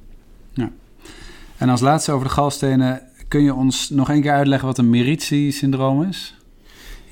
Ja. 0.54 0.70
En 1.58 1.70
als 1.70 1.82
laatste 1.82 2.12
over 2.12 2.28
de 2.28 2.34
galstenen... 2.34 3.02
kun 3.28 3.44
je 3.44 3.54
ons 3.54 3.90
nog 3.90 4.10
één 4.10 4.22
keer 4.22 4.32
uitleggen 4.32 4.68
wat 4.68 4.78
een 4.78 4.90
Merici-syndroom 4.90 6.04
is? 6.04 6.36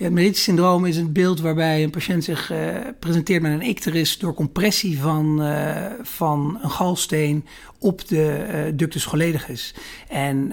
Het 0.02 0.12
Meritz-syndroom 0.12 0.86
is 0.86 0.98
een 0.98 1.12
beeld 1.12 1.40
waarbij 1.40 1.84
een 1.84 1.90
patiënt 1.90 2.24
zich 2.24 2.52
uh, 2.52 2.78
presenteert 3.00 3.42
met 3.42 3.52
een 3.52 3.62
icterus 3.62 4.18
door 4.18 4.34
compressie 4.34 5.00
van, 5.00 5.42
uh, 5.42 5.86
van 6.02 6.60
een 6.62 6.70
galsteen 6.70 7.46
op 7.80 8.08
de 8.08 8.46
uh, 8.48 8.72
ductus 8.76 9.06
choledicus. 9.06 9.74
En 10.08 10.50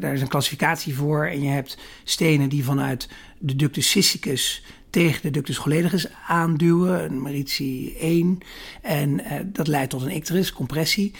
daar 0.00 0.12
is 0.12 0.20
een 0.20 0.28
klassificatie 0.28 0.94
voor. 0.94 1.26
En 1.26 1.42
je 1.42 1.48
hebt 1.48 1.78
stenen 2.04 2.48
die 2.48 2.64
vanuit 2.64 3.08
de 3.38 3.56
ductus 3.56 3.90
cysticus 3.90 4.64
tegen 4.90 5.22
de 5.22 5.30
ductus 5.30 5.58
choledicus 5.58 6.06
aanduwen, 6.26 7.04
een 7.04 7.22
Meritzi 7.22 7.94
1. 7.98 8.38
En 8.82 9.20
dat 9.52 9.66
leidt 9.66 9.90
tot 9.90 10.02
een 10.02 10.10
icterus, 10.10 10.52
compressie. 10.52 11.14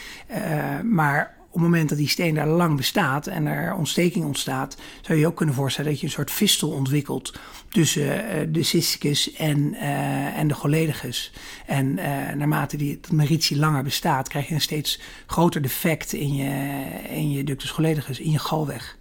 maar 0.82 1.36
op 1.52 1.60
het 1.60 1.70
moment 1.70 1.88
dat 1.88 1.98
die 1.98 2.08
steen 2.08 2.34
daar 2.34 2.46
lang 2.46 2.76
bestaat 2.76 3.26
en 3.26 3.46
er 3.46 3.74
ontsteking 3.74 4.24
ontstaat, 4.24 4.76
zou 5.00 5.18
je 5.18 5.26
ook 5.26 5.36
kunnen 5.36 5.54
voorstellen 5.54 5.90
dat 5.90 6.00
je 6.00 6.06
een 6.06 6.12
soort 6.12 6.30
fistel 6.30 6.70
ontwikkelt 6.70 7.32
tussen 7.68 8.02
uh, 8.02 8.46
de 8.48 8.62
cysticus 8.62 9.32
en, 9.32 9.58
uh, 9.58 10.38
en 10.38 10.48
de 10.48 10.54
choledicus. 10.54 11.32
En 11.66 11.86
uh, 11.86 12.02
naarmate 12.34 12.76
die 12.76 13.00
meritie 13.10 13.56
langer 13.56 13.82
bestaat, 13.82 14.28
krijg 14.28 14.48
je 14.48 14.54
een 14.54 14.60
steeds 14.60 15.00
groter 15.26 15.62
defect 15.62 16.12
in 16.12 16.34
je, 16.34 16.84
in 17.08 17.30
je 17.30 17.44
ductus 17.44 17.70
choledicus, 17.70 18.20
in 18.20 18.30
je 18.30 18.38
galweg. 18.38 18.96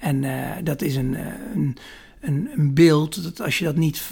En 0.00 0.24
dat 0.64 0.82
is 0.82 0.96
een, 0.96 1.16
een, 1.54 1.76
een 2.20 2.74
beeld 2.74 3.22
dat 3.22 3.40
als 3.40 3.58
je 3.58 3.64
dat 3.64 3.76
niet 3.76 4.02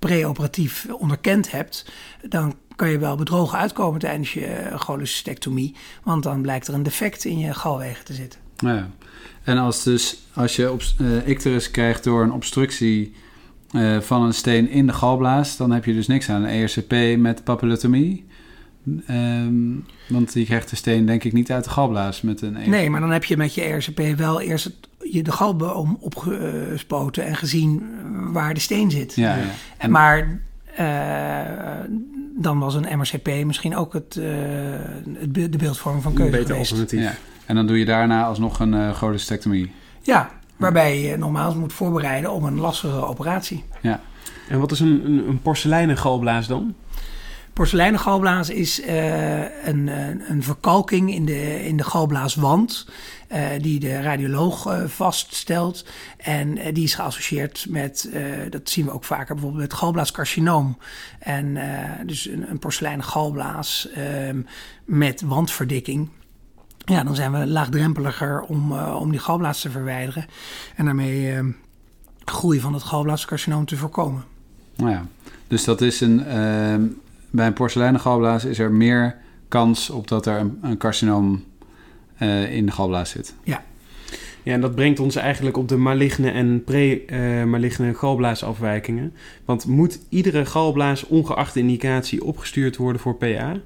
preoperatief 0.00 0.86
onderkend 0.98 1.50
hebt, 1.50 1.92
dan 2.28 2.54
kan 2.76 2.90
je 2.90 2.98
wel 2.98 3.16
bedrogen 3.16 3.58
uitkomen 3.58 4.00
tijdens 4.00 4.32
je 4.32 4.46
eh, 4.46 4.80
cholecystectomie. 4.80 5.74
Want 6.02 6.22
dan 6.22 6.42
blijkt 6.42 6.68
er 6.68 6.74
een 6.74 6.82
defect 6.82 7.24
in 7.24 7.38
je 7.38 7.54
galwegen 7.54 8.04
te 8.04 8.14
zitten. 8.14 8.40
Ja. 8.56 8.90
En 9.44 9.58
als, 9.58 9.82
dus, 9.82 10.22
als 10.34 10.56
je 10.56 10.72
op, 10.72 10.82
uh, 11.00 11.28
icterus 11.28 11.70
krijgt 11.70 12.04
door 12.04 12.22
een 12.22 12.32
obstructie 12.32 13.14
uh, 13.72 14.00
van 14.00 14.22
een 14.22 14.34
steen 14.34 14.70
in 14.70 14.86
de 14.86 14.92
galblaas... 14.92 15.56
dan 15.56 15.70
heb 15.70 15.84
je 15.84 15.94
dus 15.94 16.06
niks 16.06 16.28
aan 16.28 16.42
een 16.42 16.50
ERCP 16.50 17.18
met 17.18 17.44
papillotomie... 17.44 18.28
Um, 19.10 19.86
want 20.08 20.32
die 20.32 20.44
krijgt 20.44 20.70
de 20.70 20.76
steen 20.76 21.06
denk 21.06 21.24
ik 21.24 21.32
niet 21.32 21.50
uit 21.50 21.64
de 21.64 21.70
galblaas 21.70 22.20
met 22.20 22.42
een... 22.42 22.70
Nee, 22.70 22.90
maar 22.90 23.00
dan 23.00 23.10
heb 23.10 23.24
je 23.24 23.36
met 23.36 23.54
je 23.54 23.62
ERCP 23.62 24.00
wel 24.16 24.40
eerst 24.40 24.64
het, 24.64 24.88
je 25.10 25.22
de 25.22 25.32
galboom 25.32 25.96
opgespoten 26.00 27.24
en 27.24 27.36
gezien 27.36 27.82
waar 28.32 28.54
de 28.54 28.60
steen 28.60 28.90
zit. 28.90 29.14
Ja, 29.14 29.36
ja. 29.36 29.44
En, 29.78 29.90
maar 29.90 30.40
uh, 30.80 31.96
dan 32.36 32.58
was 32.58 32.74
een 32.74 32.98
MRCP 32.98 33.44
misschien 33.44 33.76
ook 33.76 33.92
het, 33.92 34.16
uh, 34.16 34.24
het 35.18 35.34
de 35.34 35.58
beeldvorming 35.58 36.02
van 36.02 36.14
keuze 36.14 36.32
Een 36.32 36.38
beter 36.38 36.56
alternatief. 36.56 37.00
Ja. 37.00 37.12
En 37.46 37.54
dan 37.54 37.66
doe 37.66 37.78
je 37.78 37.84
daarna 37.84 38.24
alsnog 38.24 38.60
een 38.60 38.72
uh, 38.72 38.92
cholecystectomie. 38.92 39.72
Ja, 40.02 40.30
waarbij 40.56 41.00
je 41.00 41.16
normaal 41.16 41.56
moet 41.56 41.72
voorbereiden 41.72 42.32
op 42.32 42.42
een 42.42 42.58
lastige 42.58 43.06
operatie. 43.06 43.64
Ja. 43.80 44.00
En 44.48 44.60
wat 44.60 44.70
is 44.70 44.80
een, 44.80 45.04
een, 45.04 45.28
een 45.28 45.42
porseleinen 45.42 45.96
galblaas 45.96 46.46
dan? 46.46 46.74
Porseleinen 47.52 48.00
galblaas 48.00 48.50
is 48.50 48.80
uh, 48.80 49.66
een, 49.66 49.86
een 50.30 50.42
verkalking 50.42 51.14
in 51.14 51.24
de, 51.24 51.64
in 51.64 51.76
de 51.76 51.84
galblaaswand. 51.84 52.86
Uh, 53.32 53.46
die 53.60 53.80
de 53.80 54.00
radioloog 54.00 54.68
vaststelt. 54.86 55.84
En 56.16 56.74
die 56.74 56.84
is 56.84 56.94
geassocieerd 56.94 57.66
met, 57.68 58.10
dat 58.50 58.70
zien 58.70 58.84
we 58.84 58.92
ook 58.92 59.04
vaker, 59.04 59.34
bijvoorbeeld 59.34 59.62
met 59.62 59.74
galblaascarcinoom. 59.74 60.78
En 61.18 61.58
dus 62.06 62.28
een, 62.28 62.50
een 62.50 62.58
porseleinen 62.58 63.04
galblaas 63.04 63.88
ehm, 63.94 64.40
met 64.84 65.20
wandverdikking. 65.20 66.08
Ja, 66.84 67.04
dan 67.04 67.14
zijn 67.14 67.32
we 67.32 67.46
laagdrempeliger 67.46 68.40
om, 68.40 68.72
om 68.72 69.10
die 69.10 69.20
galblaas 69.20 69.60
te 69.60 69.70
verwijderen. 69.70 70.26
En 70.76 70.84
daarmee 70.84 71.32
ehm, 71.32 71.50
groei 72.24 72.60
van 72.60 72.74
het 72.74 72.82
galblaascarcinoom 72.82 73.64
te 73.64 73.76
voorkomen. 73.76 74.24
Nou 74.76 74.90
ja, 74.90 75.06
dus 75.48 75.64
dat 75.64 75.80
is 75.80 76.00
een 76.00 76.24
ehm, 76.24 76.82
bij 77.30 77.46
een 77.46 77.52
porseleinen 77.52 78.00
galblaas 78.00 78.44
is 78.44 78.58
er 78.58 78.72
meer 78.72 79.16
kans 79.48 79.90
op 79.90 80.08
dat 80.08 80.26
er 80.26 80.50
een, 80.62 80.76
carcinoom 80.76 81.44
uh, 82.22 82.54
in 82.54 82.66
de 82.66 82.72
galblaas 82.72 83.10
zit. 83.10 83.34
Ja. 83.44 83.62
Ja, 84.42 84.52
en 84.52 84.60
dat 84.60 84.74
brengt 84.74 85.00
ons 85.00 85.16
eigenlijk 85.16 85.56
op 85.56 85.68
de 85.68 85.76
maligne 85.76 86.30
en 86.30 86.64
pre-maligne 86.64 87.94
galblaasafwijkingen. 87.94 89.12
Want 89.44 89.66
moet 89.66 90.00
iedere 90.08 90.46
galblaas 90.46 91.06
ongeacht 91.06 91.56
indicatie 91.56 92.24
opgestuurd 92.24 92.76
worden 92.76 93.00
voor 93.00 93.16
PA? 93.16 93.56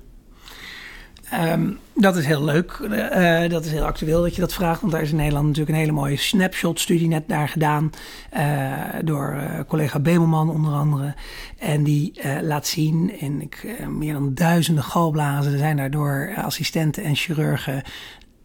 Um, 1.33 1.79
dat 1.95 2.17
is 2.17 2.27
heel 2.27 2.45
leuk. 2.45 2.79
Uh, 2.83 3.49
dat 3.49 3.65
is 3.65 3.71
heel 3.71 3.85
actueel 3.85 4.23
dat 4.23 4.35
je 4.35 4.41
dat 4.41 4.55
vraagt. 4.55 4.81
Want 4.81 4.93
daar 4.93 5.03
is 5.03 5.11
in 5.11 5.17
Nederland 5.17 5.47
natuurlijk 5.47 5.73
een 5.73 5.81
hele 5.81 5.93
mooie 5.93 6.17
snapshot-studie 6.17 7.09
net 7.09 7.29
daar 7.29 7.49
gedaan. 7.49 7.91
Uh, 8.37 8.73
door 9.05 9.43
collega 9.69 10.01
Bemelman 10.01 10.51
onder 10.51 10.73
andere. 10.73 11.15
En 11.59 11.83
die 11.83 12.21
laat 12.43 12.67
zien 12.67 13.21
in 13.21 13.41
ik, 13.41 13.77
meer 13.89 14.13
dan 14.13 14.35
duizenden 14.35 14.85
galblazen. 14.85 15.59
Zijn 15.59 15.77
daardoor 15.77 16.35
assistenten 16.37 17.05
en 17.05 17.15
chirurgen 17.15 17.83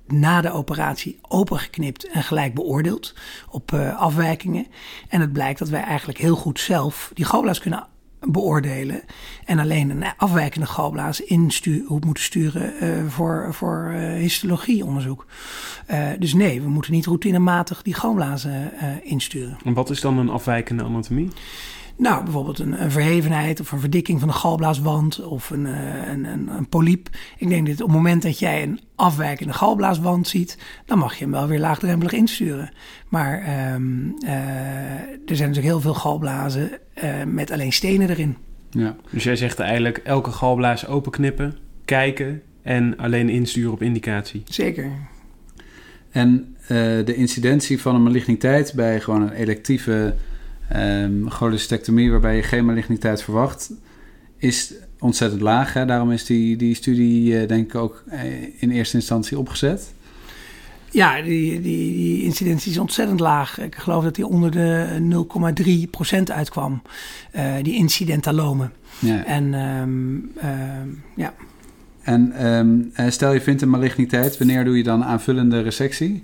na 0.07 0.41
de 0.41 0.51
operatie 0.51 1.19
opengeknipt 1.27 2.07
en 2.07 2.23
gelijk 2.23 2.53
beoordeeld 2.53 3.15
op 3.49 3.73
afwijkingen. 3.97 4.67
En 5.09 5.21
het 5.21 5.33
blijkt 5.33 5.59
dat 5.59 5.69
wij 5.69 5.83
eigenlijk 5.83 6.19
heel 6.19 6.35
goed 6.35 6.59
zelf 6.59 7.11
die 7.13 7.25
galblaas 7.25 7.59
kunnen 7.59 7.87
beoordelen. 8.19 9.01
En 9.45 9.59
alleen 9.59 9.89
een 9.89 10.03
afwijkende 10.17 10.67
galblaas 10.67 11.21
instuur, 11.21 11.83
moeten 12.05 12.23
sturen 12.23 12.73
uh, 12.83 13.07
voor, 13.07 13.47
voor 13.53 13.91
uh, 13.93 14.13
histologieonderzoek. 14.13 15.25
Uh, 15.91 16.07
dus 16.19 16.33
nee, 16.33 16.61
we 16.61 16.69
moeten 16.69 16.91
niet 16.91 17.05
routinematig 17.05 17.81
die 17.81 17.93
galblazen 17.93 18.71
insturen. 19.03 19.57
En 19.63 19.73
wat 19.73 19.89
is 19.89 20.01
dan 20.01 20.17
een 20.17 20.29
afwijkende 20.29 20.83
anatomie? 20.83 21.29
Nou, 21.99 22.23
bijvoorbeeld 22.23 22.59
een, 22.59 22.81
een, 22.81 22.91
verhevenheid 22.91 23.59
of 23.59 23.71
een 23.71 23.79
verdikking 23.79 24.19
van 24.19 24.27
de 24.27 24.33
galblaaswand 24.33 25.23
of 25.23 25.49
een, 25.49 25.65
een, 25.65 26.25
een, 26.25 26.47
een 26.47 26.69
polyp. 26.69 27.09
Ik 27.37 27.49
denk 27.49 27.67
dat 27.67 27.81
op 27.81 27.87
het 27.87 27.95
moment 27.95 28.21
dat 28.21 28.39
jij 28.39 28.63
een 28.63 28.79
afwijkende 28.95 29.53
galblaaswand 29.53 30.27
ziet, 30.27 30.57
dan 30.85 30.97
mag 30.97 31.15
je 31.15 31.23
hem 31.23 31.33
wel 31.33 31.47
weer 31.47 31.59
laagdrempelig 31.59 32.11
insturen. 32.11 32.71
Maar 33.07 33.73
um, 33.73 34.15
uh, 34.23 34.29
er 34.29 35.35
zijn 35.35 35.49
natuurlijk 35.49 35.65
heel 35.65 35.81
veel 35.81 35.93
galblazen 35.93 36.71
uh, 37.03 37.23
met 37.25 37.51
alleen 37.51 37.73
stenen 37.73 38.09
erin. 38.09 38.37
Ja. 38.69 38.95
Dus 39.11 39.23
jij 39.23 39.35
zegt 39.35 39.59
eigenlijk 39.59 39.97
elke 39.97 40.31
galblaas 40.31 40.87
openknippen, 40.87 41.57
kijken 41.85 42.41
en 42.61 42.97
alleen 42.97 43.29
insturen 43.29 43.71
op 43.71 43.81
indicatie. 43.81 44.43
Zeker. 44.45 44.91
En 46.11 46.55
uh, 46.61 46.67
de 47.05 47.15
incidentie 47.15 47.81
van 47.81 47.95
een 47.95 48.03
maligniteit 48.03 48.73
bij 48.75 48.99
gewoon 48.99 49.21
een 49.21 49.33
electieve 49.33 50.15
um, 50.75 51.29
cholecystectomie, 51.29 52.11
waarbij 52.11 52.35
je 52.35 52.43
geen 52.43 52.65
maligniteit 52.65 53.23
verwacht, 53.23 53.71
is 54.37 54.73
ontzettend 54.99 55.41
laag. 55.41 55.73
Hè? 55.73 55.85
Daarom 55.85 56.11
is 56.11 56.25
die, 56.25 56.57
die 56.57 56.75
studie 56.75 57.41
uh, 57.41 57.47
denk 57.47 57.65
ik 57.65 57.75
ook 57.75 58.03
in 58.57 58.71
eerste 58.71 58.95
instantie 58.95 59.39
opgezet. 59.39 59.93
Ja, 60.91 61.21
die, 61.21 61.61
die, 61.61 61.93
die 61.93 62.23
incidentie 62.23 62.71
is 62.71 62.77
ontzettend 62.77 63.19
laag. 63.19 63.59
Ik 63.59 63.75
geloof 63.75 64.03
dat 64.03 64.15
die 64.15 64.27
onder 64.27 64.51
de 64.51 64.87
0,3% 66.17 66.23
uitkwam. 66.23 66.81
Uh, 67.35 67.53
die 67.61 67.75
incidentalomen. 67.75 68.71
Ja. 68.99 69.25
En 69.25 69.53
um, 69.53 70.31
uh, 70.37 70.43
ja. 71.15 71.33
En 72.01 72.45
um, 72.45 72.91
stel 73.09 73.33
je 73.33 73.41
vindt 73.41 73.61
een 73.61 73.69
maligniteit, 73.69 74.37
wanneer 74.37 74.63
doe 74.63 74.77
je 74.77 74.83
dan 74.83 75.03
aanvullende 75.03 75.61
resectie? 75.61 76.23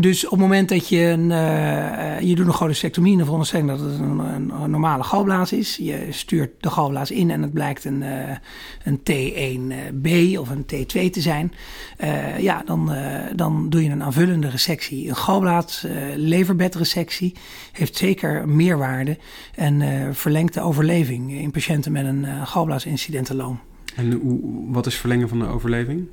Dus 0.00 0.24
op 0.24 0.30
het 0.30 0.40
moment 0.40 0.68
dat 0.68 0.88
je 0.88 0.98
een, 0.98 1.30
uh, 1.30 2.20
je 2.20 2.34
doet 2.34 2.46
een 2.46 2.52
cholecystectomie, 2.52 3.12
dan 3.12 3.22
veronderstelling 3.22 3.68
dat 3.68 3.80
het 3.80 3.98
een, 3.98 4.18
een, 4.18 4.50
een, 4.50 4.70
normale 4.70 5.02
galblaas 5.02 5.52
is. 5.52 5.76
Je 5.76 6.06
stuurt 6.10 6.50
de 6.60 6.70
galblaas 6.70 7.10
in 7.10 7.30
en 7.30 7.42
het 7.42 7.52
blijkt 7.52 7.84
een, 7.84 8.02
uh, 8.02 8.36
een 8.84 8.98
T1B 8.98 10.38
of 10.38 10.50
een 10.50 10.62
T2 10.62 11.10
te 11.10 11.20
zijn. 11.20 11.52
Uh, 12.00 12.38
ja, 12.38 12.62
dan, 12.64 12.92
dan 13.36 13.70
doe 13.70 13.84
je 13.84 13.90
een 13.90 14.02
aanvullende 14.02 14.48
resectie. 14.48 15.08
Een 15.08 15.16
galblaas 15.16 15.86
leverbedresectie 16.16 17.34
heeft 17.72 17.96
zeker 17.96 18.48
meerwaarde 18.48 19.18
en 19.54 20.14
verlengt 20.14 20.54
de 20.54 20.60
overleving 20.60 21.32
in 21.32 21.50
patiënten 21.50 21.92
met 21.92 22.04
een 22.04 22.46
galblaasincidentaloom. 22.46 23.60
En 23.94 24.12
hoe, 24.12 24.40
wat 24.72 24.86
is 24.86 24.96
verlengen 24.96 25.28
van 25.28 25.38
de 25.38 25.46
overleving? 25.46 26.06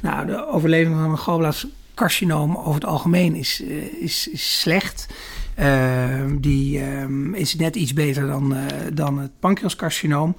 Nou, 0.00 0.26
de 0.26 0.46
overleving 0.46 0.96
van 0.96 1.10
een 1.10 1.18
galblaas 1.18 1.66
carcinoom 2.00 2.56
over 2.56 2.74
het 2.74 2.84
algemeen 2.84 3.34
is, 3.34 3.60
is, 4.00 4.28
is 4.28 4.60
slecht. 4.60 5.06
Ehm, 5.54 6.36
die 6.40 6.80
ehm, 6.80 7.34
is 7.34 7.56
net 7.56 7.76
iets 7.76 7.92
beter 7.92 8.26
dan, 8.26 8.54
eh, 8.54 8.62
dan 8.92 9.18
het 9.18 9.30
pancreascarcinoom. 9.40 10.36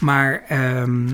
Maar 0.00 0.42
ehm, 0.48 1.08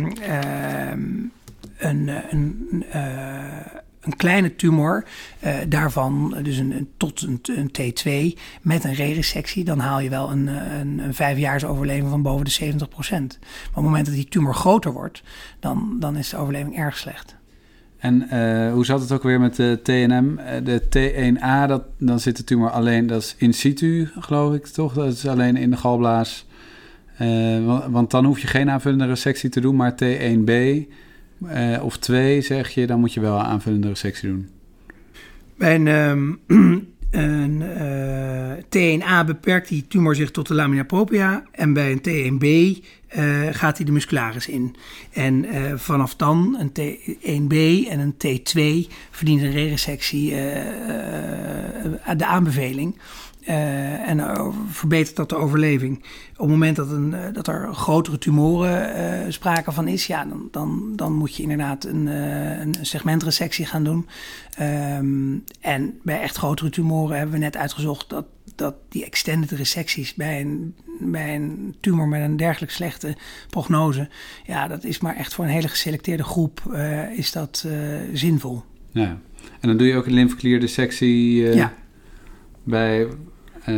een, 1.78 2.10
een, 2.30 2.84
eh, 2.90 3.66
een 4.00 4.16
kleine 4.16 4.56
tumor, 4.56 5.04
eh, 5.40 5.54
daarvan 5.68 6.36
dus 6.42 6.56
een, 6.58 6.70
een- 6.70 6.90
tot 6.96 7.22
een, 7.22 7.40
een 7.42 7.70
T2 7.72 8.38
met 8.62 8.84
een 8.84 8.94
re-resectie, 8.94 9.64
dan 9.64 9.78
haal 9.78 10.00
je 10.00 10.10
wel 10.10 10.30
een, 10.30 10.46
een, 10.46 10.98
een 10.98 11.14
vijfjaars 11.14 11.64
overleving 11.64 12.08
van 12.08 12.22
boven 12.22 12.44
de 12.44 12.50
70% 12.50 13.38
Maar 13.38 13.68
op 13.68 13.74
het 13.74 13.84
moment 13.84 14.06
dat 14.06 14.14
die 14.14 14.28
tumor 14.28 14.54
groter 14.54 14.92
wordt, 14.92 15.22
dan, 15.60 15.96
dan 16.00 16.16
is 16.16 16.28
de 16.28 16.36
overleving 16.36 16.76
erg 16.76 16.96
slecht. 16.98 17.37
En 17.98 18.28
eh, 18.28 18.72
hoe 18.72 18.84
zat 18.84 19.00
het 19.00 19.12
ook 19.12 19.22
weer 19.22 19.40
met 19.40 19.56
de 19.56 19.78
TNM? 19.82 20.38
Eh, 20.38 20.64
De 20.64 20.82
T1A, 20.82 21.68
dat, 21.68 21.82
dan 21.98 22.20
zit 22.20 22.36
de 22.36 22.44
tumor 22.44 22.70
alleen, 22.70 23.06
dat 23.06 23.22
is 23.22 23.34
in 23.38 23.54
situ, 23.54 24.08
geloof 24.18 24.54
ik, 24.54 24.66
toch? 24.66 24.92
Dat 24.92 25.12
is 25.12 25.26
alleen 25.26 25.56
in 25.56 25.70
de 25.70 25.76
galblaas. 25.76 26.46
Eh, 27.18 27.90
want, 27.90 28.10
dan 28.10 28.24
hoef 28.24 28.38
je 28.38 28.46
geen 28.46 28.70
aanvullende 28.70 29.06
resectie 29.06 29.50
te 29.50 29.60
doen, 29.60 29.76
maar 29.76 29.94
T1B 29.94 30.50
eh, 31.46 31.82
of 31.82 31.96
2 31.98 32.40
zeg 32.40 32.68
je, 32.68 32.86
dan 32.86 33.00
moet 33.00 33.12
je 33.12 33.20
wel 33.20 33.38
een 33.38 33.44
aanvullende 33.44 33.88
resectie 33.88 34.28
doen. 34.28 34.48
Bij 35.56 35.74
een, 35.74 35.86
ehm, 35.86 36.32
een 37.10 37.62
eh, 37.62 38.98
T1A 39.00 39.26
beperkt 39.26 39.68
die 39.68 39.86
tumor 39.88 40.14
zich 40.14 40.30
tot 40.30 40.48
de 40.48 40.54
lamina 40.54 40.82
propria. 40.82 41.44
En 41.52 41.72
bij 41.72 41.92
een 41.92 42.00
T1B 42.00 42.78
eh, 43.08 43.48
gaat 43.50 43.76
hij 43.76 43.86
de 43.86 43.92
muscularis 43.92 44.48
in. 44.48 44.76
En 45.12 45.44
eh, 45.44 45.74
vanaf 45.74 46.16
dan 46.16 46.56
een 46.58 46.72
T1B 46.72 47.88
en 47.88 47.98
een 47.98 48.14
T2 48.14 48.92
verdient 49.10 49.42
een 49.42 49.50
re-resectie 49.50 50.34
eh, 50.34 52.16
de 52.16 52.26
aanbeveling. 52.26 52.98
En 53.44 54.52
verbetert 54.70 55.16
dat 55.16 55.28
de 55.28 55.36
overleving. 55.36 55.96
Op 56.32 56.38
het 56.38 56.48
moment 56.48 56.76
dat, 56.76 56.90
een, 56.90 57.14
dat 57.32 57.46
er 57.46 57.74
grotere 57.74 58.18
tumoren 58.18 59.32
sprake 59.32 59.72
van 59.72 59.88
is, 59.88 60.06
ja, 60.06 60.24
dan, 60.24 60.48
dan, 60.50 60.92
dan 60.96 61.12
moet 61.12 61.36
je 61.36 61.42
inderdaad 61.42 61.84
een, 61.84 62.06
een 62.06 62.74
segmentresectie 62.80 63.66
gaan 63.66 63.84
doen. 63.84 64.08
Ehm, 64.54 65.36
en 65.60 65.98
bij 66.02 66.20
echt 66.20 66.36
grotere 66.36 66.70
tumoren 66.70 67.16
hebben 67.16 67.34
we 67.34 67.40
net 67.40 67.56
uitgezocht 67.56 68.08
dat, 68.08 68.24
dat 68.58 68.74
die 68.88 69.04
extended 69.04 69.50
resecties 69.50 70.14
bij 70.14 70.40
een, 70.40 70.74
bij 71.00 71.34
een 71.34 71.74
tumor 71.80 72.08
met 72.08 72.22
een 72.22 72.36
dergelijk 72.36 72.72
slechte 72.72 73.16
prognose, 73.50 74.08
ja, 74.46 74.68
dat 74.68 74.84
is 74.84 74.98
maar 75.00 75.16
echt 75.16 75.34
voor 75.34 75.44
een 75.44 75.50
hele 75.50 75.68
geselecteerde 75.68 76.24
groep 76.24 76.62
eh, 76.72 77.10
is 77.18 77.32
dat 77.32 77.64
eh, 77.66 77.98
zinvol. 78.12 78.62
Ja. 78.92 79.18
En 79.60 79.68
dan 79.68 79.76
doe 79.76 79.86
je 79.86 79.96
ook 79.96 80.06
een 80.06 80.12
lymfeklierdissectie 80.12 81.48
eh 81.48 81.54
Ja. 81.54 81.72
bij... 82.62 83.06
eh, 83.64 83.74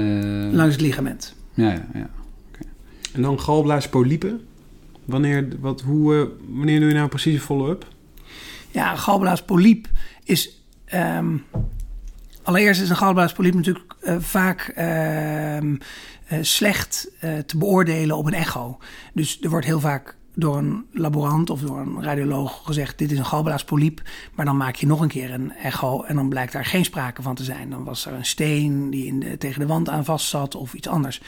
Langs 0.53 0.73
het 0.75 0.81
ligament. 0.81 1.35
Ja, 1.55 1.71
ja, 1.73 1.87
ja. 1.95 2.09
En 3.13 3.23
dan 3.23 3.41
galblaaspolypen. 3.41 4.41
Wanneer, 5.05 5.49
wat, 5.61 5.81
hoe, 5.81 6.31
wanneer 6.49 6.81
doe 6.81 6.89
je 6.89 6.95
nou 6.95 7.09
precies 7.09 7.35
een 7.35 7.41
follow-up? 7.41 7.87
Ja, 8.71 8.91
een 8.91 8.99
galblaaspoliep 8.99 9.89
is. 10.25 10.63
ehm, 10.85 11.37
allereerst 12.43 12.81
is 12.81 12.91
een 12.91 12.97
galblaaspoliep 12.97 13.55
natuurlijk 13.55 13.95
eh, 14.01 14.17
vaak 14.19 14.73
ehm, 14.75 15.77
eh, 16.27 16.39
slecht 16.41 17.11
eh, 17.21 17.39
te 17.39 17.59
beoordelen 17.59 18.17
op 18.17 18.27
een 18.27 18.35
echo. 18.35 18.79
Dus 19.15 19.41
er 19.41 19.51
wordt 19.51 19.67
heel 19.67 19.81
vaak 19.81 20.17
door 20.35 20.57
een 20.57 20.87
laborant 20.93 21.51
of 21.51 21.61
door 21.61 21.79
een 21.79 22.03
radioloog 22.03 22.61
gezegd: 22.65 22.99
dit 22.99 23.13
is 23.13 23.19
een 23.19 23.25
galblaaspoliep. 23.25 24.03
Maar 24.35 24.45
dan 24.45 24.57
maak 24.57 24.75
je 24.75 24.87
nog 24.87 25.01
een 25.01 25.09
keer 25.09 25.31
een 25.31 25.53
echo 25.53 26.03
en 26.03 26.17
dan 26.17 26.29
blijkt 26.29 26.53
daar 26.53 26.65
geen 26.65 26.85
sprake 26.85 27.23
van 27.23 27.35
te 27.35 27.45
zijn. 27.45 27.71
Dan 27.71 27.85
was 27.85 28.07
er 28.07 28.13
een 28.13 28.25
steen 28.25 28.91
die 28.91 29.07
in 29.07 29.39
tegen 29.39 29.61
de 29.61 29.67
wand 29.67 29.89
aan 29.89 30.05
vast 30.05 30.29
zat 30.29 30.55
of 30.55 30.75
iets 30.75 30.89
anders. 30.89 31.23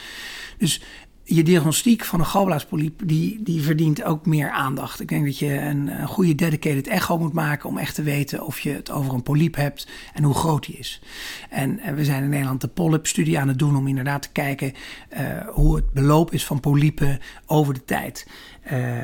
Dus 0.58 0.82
je 1.24 1.42
diagnostiek 1.42 2.04
van 2.04 2.20
een 2.20 2.26
galblaaspoliep, 2.26 3.00
die, 3.04 3.42
die 3.42 3.62
verdient 3.62 4.02
ook 4.02 4.26
meer 4.26 4.50
aandacht. 4.50 5.00
Ik 5.00 5.08
denk 5.08 5.24
dat 5.24 5.38
je 5.38 5.58
een, 5.58 6.00
een 6.00 6.06
goede 6.06 6.34
dedicated 6.34 6.86
echo 6.86 7.18
moet 7.18 7.32
maken 7.32 7.68
om 7.68 7.78
echt 7.78 7.94
te 7.94 8.02
weten 8.02 8.46
of 8.46 8.60
je 8.60 8.70
het 8.70 8.90
over 8.90 9.14
een 9.14 9.22
polyp 9.22 9.54
hebt 9.54 9.88
en 10.14 10.24
hoe 10.24 10.34
groot 10.34 10.66
die 10.66 10.76
is. 10.76 11.02
En, 11.50 11.78
en 11.78 11.94
we 11.94 12.04
zijn 12.04 12.22
in 12.22 12.28
Nederland 12.28 12.60
de 12.60 12.68
polyp-studie 12.68 13.38
aan 13.38 13.48
het 13.48 13.58
doen 13.58 13.76
om 13.76 13.88
inderdaad 13.88 14.22
te 14.22 14.32
kijken 14.32 14.72
eh, 15.08 15.24
hoe 15.48 15.76
het 15.76 15.92
beloop 15.92 16.32
is 16.32 16.46
van 16.46 16.60
polypen 16.60 17.20
over 17.46 17.74
de 17.74 17.84
tijd. 17.84 18.26
Eh, 18.62 19.02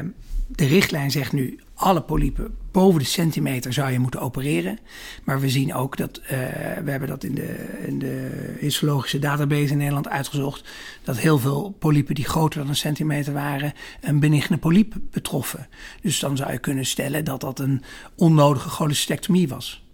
de 0.49 0.67
richtlijn 0.67 1.11
zegt 1.11 1.33
nu 1.33 1.59
alle 1.75 2.03
polypen 2.03 2.55
boven 2.71 2.99
de 2.99 3.07
centimeter 3.07 3.73
zou 3.73 3.91
je 3.91 3.99
moeten 3.99 4.21
opereren. 4.21 4.79
Maar 5.25 5.41
we 5.41 5.49
zien 5.49 5.75
ook 5.75 5.97
dat, 5.97 6.17
eh, 6.17 6.39
we 6.85 6.91
hebben 6.91 7.09
dat 7.09 7.25
in 7.25 7.35
de, 7.35 7.79
in 7.87 7.99
de 7.99 8.57
histologische 8.61 9.19
database 9.19 9.73
in 9.73 9.77
Nederland 9.77 10.09
uitgezocht, 10.09 10.69
dat 11.03 11.19
heel 11.19 11.39
veel 11.39 11.75
polypen 11.79 12.15
die 12.15 12.25
groter 12.25 12.61
dan 12.61 12.69
een 12.69 12.77
centimeter 12.77 13.33
waren, 13.33 13.73
een 14.01 14.21
benigne 14.21 14.57
polyp 14.57 14.95
betroffen. 15.11 15.69
Dus 16.03 16.19
dan 16.19 16.37
zou 16.37 16.53
je 16.53 16.59
kunnen 16.59 16.87
stellen 16.87 17.25
dat 17.25 17.41
dat 17.41 17.59
een 17.59 17.83
onnodige 18.17 18.69
cholecystectomie 18.69 19.49
was. 19.49 19.85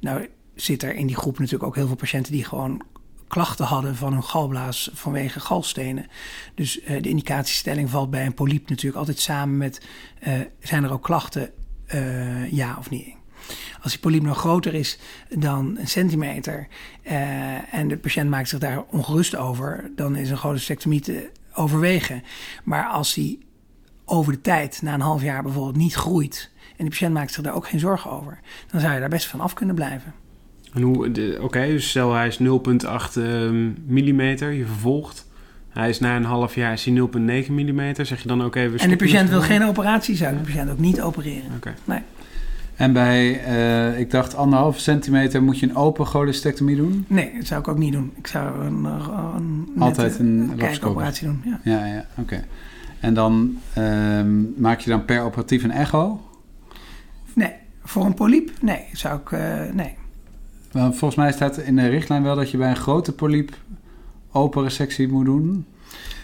Nou 0.00 0.28
zit 0.54 0.82
er 0.82 0.94
in 0.94 1.06
die 1.06 1.16
groep 1.16 1.38
natuurlijk 1.38 1.64
ook 1.64 1.74
heel 1.74 1.86
veel 1.86 1.96
patiënten 1.96 2.32
die 2.32 2.44
gewoon 2.44 2.82
klachten 3.32 3.64
hadden 3.64 3.96
van 3.96 4.12
hun 4.12 4.22
galblaas 4.22 4.90
vanwege 4.92 5.40
galstenen. 5.40 6.06
Dus 6.54 6.80
eh, 6.80 7.02
de 7.02 7.08
indicatiestelling 7.08 7.90
valt 7.90 8.10
bij 8.10 8.26
een 8.26 8.34
polyp 8.34 8.68
natuurlijk 8.68 8.96
altijd 8.96 9.18
samen 9.18 9.56
met... 9.56 9.80
eh, 10.20 10.40
zijn 10.60 10.84
er 10.84 10.92
ook 10.92 11.02
klachten, 11.02 11.50
eh, 11.86 12.52
ja 12.52 12.76
of 12.78 12.90
nee? 12.90 13.16
Als 13.82 13.92
die 13.92 14.00
polyp 14.00 14.22
nog 14.22 14.38
groter 14.38 14.74
is 14.74 14.98
dan 15.28 15.76
een 15.78 15.88
centimeter... 15.88 16.68
en 17.70 17.88
de 17.88 17.96
patiënt 17.96 18.30
maakt 18.30 18.48
zich 18.48 18.58
daar 18.58 18.82
ongerust 18.82 19.36
over... 19.36 19.90
dan 19.96 20.16
is 20.16 20.30
een 20.30 20.36
cholecystectomie 20.36 21.00
te 21.00 21.30
overwegen. 21.54 22.22
Maar 22.64 22.86
als 22.86 23.14
die 23.14 23.46
over 24.04 24.32
de 24.32 24.40
tijd, 24.40 24.82
na 24.82 24.94
een 24.94 25.00
half 25.00 25.22
jaar 25.22 25.42
bijvoorbeeld, 25.42 25.76
niet 25.76 25.94
groeit... 25.94 26.50
en 26.76 26.84
de 26.84 26.90
patiënt 26.90 27.14
maakt 27.14 27.32
zich 27.32 27.42
daar 27.42 27.54
ook 27.54 27.68
geen 27.68 27.80
zorgen 27.80 28.10
over... 28.10 28.40
dan 28.70 28.80
zou 28.80 28.92
je 28.92 29.00
daar 29.00 29.08
best 29.08 29.26
van 29.26 29.40
af 29.40 29.54
kunnen 29.54 29.74
blijven. 29.74 30.21
En 30.74 30.82
hoe, 30.82 31.10
de- 31.10 31.38
oké, 31.40 31.66
dus 31.66 31.88
stel 31.88 32.12
hij 32.14 32.26
is 32.26 32.38
0,8 32.38 33.16
ehm, 33.16 33.70
millimeter, 33.86 34.52
je 34.52 34.66
vervolgt. 34.66 35.30
Hij 35.68 35.88
is 35.88 36.00
na 36.00 36.16
een 36.16 36.24
half 36.24 36.54
jaar 36.54 36.72
is 36.72 36.84
hij 36.84 36.94
0,9 37.44 37.52
millimeter. 37.52 38.06
Zeg 38.06 38.22
je 38.22 38.28
dan 38.28 38.42
ook 38.42 38.54
even... 38.56 38.78
En 38.78 38.88
de 38.88 38.96
patiënt 38.96 39.28
wil 39.28 39.40
geen 39.40 39.64
operatie, 39.64 40.16
zou 40.16 40.36
de 40.36 40.42
patiënt 40.42 40.70
ook 40.70 40.78
niet 40.78 41.00
opereren. 41.00 41.50
Oké. 41.56 41.74
Nee. 41.84 41.98
En 42.74 42.92
bij, 42.92 43.44
eh, 43.44 43.98
ik 43.98 44.10
dacht 44.10 44.34
anderhalve 44.34 44.80
centimeter 44.80 45.42
moet 45.42 45.58
je 45.58 45.68
een 45.68 45.76
open 45.76 46.06
cholecystectomie 46.06 46.76
doen. 46.76 47.04
Nee, 47.08 47.30
dat 47.38 47.46
zou 47.46 47.60
ik 47.60 47.68
ook 47.68 47.78
niet 47.78 47.92
doen. 47.92 48.12
Ik 48.16 48.26
zou 48.26 48.64
een, 48.64 48.86
eh, 48.86 49.08
een 49.36 49.68
Altijd 49.78 50.18
een 50.18 50.38
laparoscopisch. 50.38 50.78
kijkoperatie 50.78 51.26
doen. 51.26 51.42
Ja. 51.44 51.60
Ja, 51.64 51.86
ja, 51.86 52.06
oké. 52.16 52.44
En 53.00 53.14
dan 53.14 53.56
ehm, 53.74 54.60
maak 54.60 54.80
je 54.80 54.90
dan 54.90 55.04
per 55.04 55.20
operatief 55.20 55.62
een 55.64 55.70
echo. 55.70 56.20
Nee, 57.34 57.52
voor 57.84 58.04
een 58.04 58.14
polyp? 58.14 58.50
Nee, 58.60 58.80
zou 58.92 59.20
ik. 59.20 59.32
eh, 59.32 59.60
nee. 59.72 59.94
Volgens 60.72 61.14
mij 61.14 61.32
staat 61.32 61.58
in 61.58 61.76
de 61.76 61.88
richtlijn 61.88 62.22
wel 62.22 62.36
dat 62.36 62.50
je 62.50 62.56
bij 62.56 62.70
een 62.70 62.76
grote 62.76 63.12
polyp 63.12 63.56
open 64.32 64.62
resectie 64.62 65.08
moet 65.08 65.24
doen. 65.24 65.66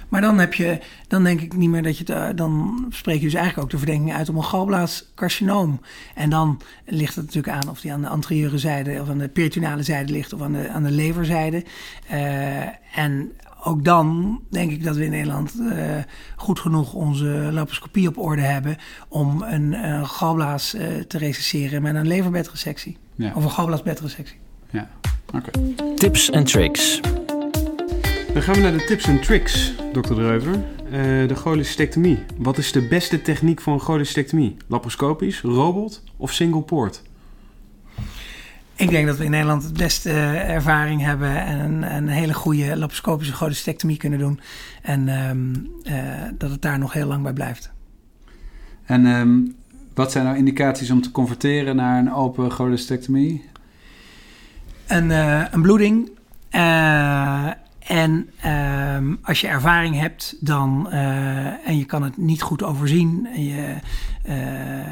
Maar 0.08 0.20
dan 0.20 0.38
heb 0.38 0.54
je, 0.54 0.80
dan 1.08 1.24
denk 1.24 1.40
ik 1.40 1.56
niet 1.56 1.70
meer 1.70 1.82
dat 1.82 1.98
je 1.98 2.32
dan 2.34 2.86
spreek 2.90 3.18
je 3.18 3.24
dus 3.24 3.34
eigenlijk 3.34 3.64
ook 3.64 3.70
de 3.70 3.86
verdenking 3.86 4.14
uit 4.14 4.28
om 4.28 4.36
een 4.36 4.44
galblaascarcinoom. 4.44 5.80
En 6.14 6.30
dan 6.30 6.60
ligt 6.86 7.14
het 7.14 7.24
natuurlijk 7.24 7.54
aan 7.54 7.70
of 7.70 7.80
die 7.80 7.92
aan 7.92 8.00
de 8.00 8.08
anterieure 8.08 8.58
zijde 8.58 9.00
of 9.00 9.08
aan 9.08 9.18
de 9.18 9.28
peritonale 9.28 9.82
zijde 9.82 10.12
ligt 10.12 10.32
of 10.32 10.42
aan 10.42 10.52
de, 10.52 10.68
aan 10.68 10.82
de 10.82 10.90
leverzijde. 10.90 11.64
Eh, 12.08 12.98
en 12.98 13.32
ook 13.64 13.84
dan 13.84 14.40
denk 14.50 14.70
ik 14.70 14.84
dat 14.84 14.96
we 14.96 15.04
in 15.04 15.10
Nederland 15.10 15.54
eh, 15.70 15.96
goed 16.36 16.60
genoeg 16.60 16.92
onze 16.92 17.48
laparoscopie 17.52 18.08
op 18.08 18.18
orde 18.18 18.42
hebben 18.42 18.76
om 19.08 19.42
een, 19.42 19.72
een 19.72 20.06
galblaas 20.06 20.74
eh, 20.74 20.96
te 20.96 21.18
recesseren 21.18 21.82
met 21.82 21.94
een 21.94 22.06
leverbedresectie. 22.06 22.96
Ja, 23.18 23.32
Of 23.34 23.44
een 23.44 23.50
galblaasbedresectie. 23.50 24.36
ja. 24.70 24.88
oké. 25.34 25.50
Tips 25.94 26.30
en 26.30 26.44
tricks. 26.44 27.00
Dan 28.32 28.42
gaan 28.42 28.54
we 28.54 28.60
naar 28.60 28.72
de 28.72 28.84
tips 28.84 29.04
en 29.04 29.20
tricks, 29.20 29.72
dokter 29.92 30.14
Dreuver. 30.14 30.54
Eh, 30.54 31.28
de 31.28 31.34
cholecystectomie. 31.34 32.18
Wat 32.36 32.58
is 32.58 32.72
de 32.72 32.88
beste 32.88 33.22
techniek 33.22 33.60
voor 33.60 33.72
een 33.72 33.80
cholecystectomie? 33.80 34.56
Laparoscopisch, 34.66 35.40
robot 35.40 36.02
of 36.16 36.32
single 36.32 36.62
poort? 36.62 37.02
Ik 38.74 38.90
denk 38.90 39.06
dat 39.06 39.16
we 39.16 39.24
in 39.24 39.30
Nederland 39.30 39.62
het 39.62 39.76
beste 39.76 40.10
eh, 40.10 40.50
ervaring 40.50 41.00
hebben 41.02 41.44
en 41.44 41.58
een, 41.60 41.94
een 41.96 42.08
hele 42.08 42.34
goede 42.34 42.66
laparoscopische 42.76 43.32
cholecystectomie 43.32 43.96
kunnen 43.96 44.18
doen. 44.18 44.40
En 44.82 45.08
ehm, 45.08 45.54
eh, 45.82 46.22
dat 46.38 46.50
het 46.50 46.62
daar 46.62 46.78
nog 46.78 46.92
heel 46.92 47.06
lang 47.06 47.22
bij 47.22 47.32
blijft. 47.32 47.70
En 48.84 49.06
ehm, 49.06 49.38
wat 49.98 50.12
zijn 50.12 50.24
nou 50.24 50.36
indicaties 50.36 50.90
om 50.90 51.02
te 51.02 51.10
converteren 51.10 51.76
naar 51.76 51.98
een 51.98 52.12
open 52.12 52.50
cholecystectomie? 52.50 53.44
Een, 54.86 55.10
eh, 55.10 55.44
een 55.50 55.62
bloeding. 55.62 56.10
eh, 56.50 57.50
en 57.78 58.30
ehm, 58.40 59.14
als 59.22 59.40
je 59.40 59.46
ervaring 59.46 60.00
hebt 60.00 60.36
dan, 60.40 60.90
eh, 60.90 61.68
en 61.68 61.78
je 61.78 61.84
kan 61.84 62.02
het 62.02 62.16
niet 62.16 62.42
goed 62.42 62.62
overzien 62.62 63.28
en 63.34 63.44
je, 63.44 63.76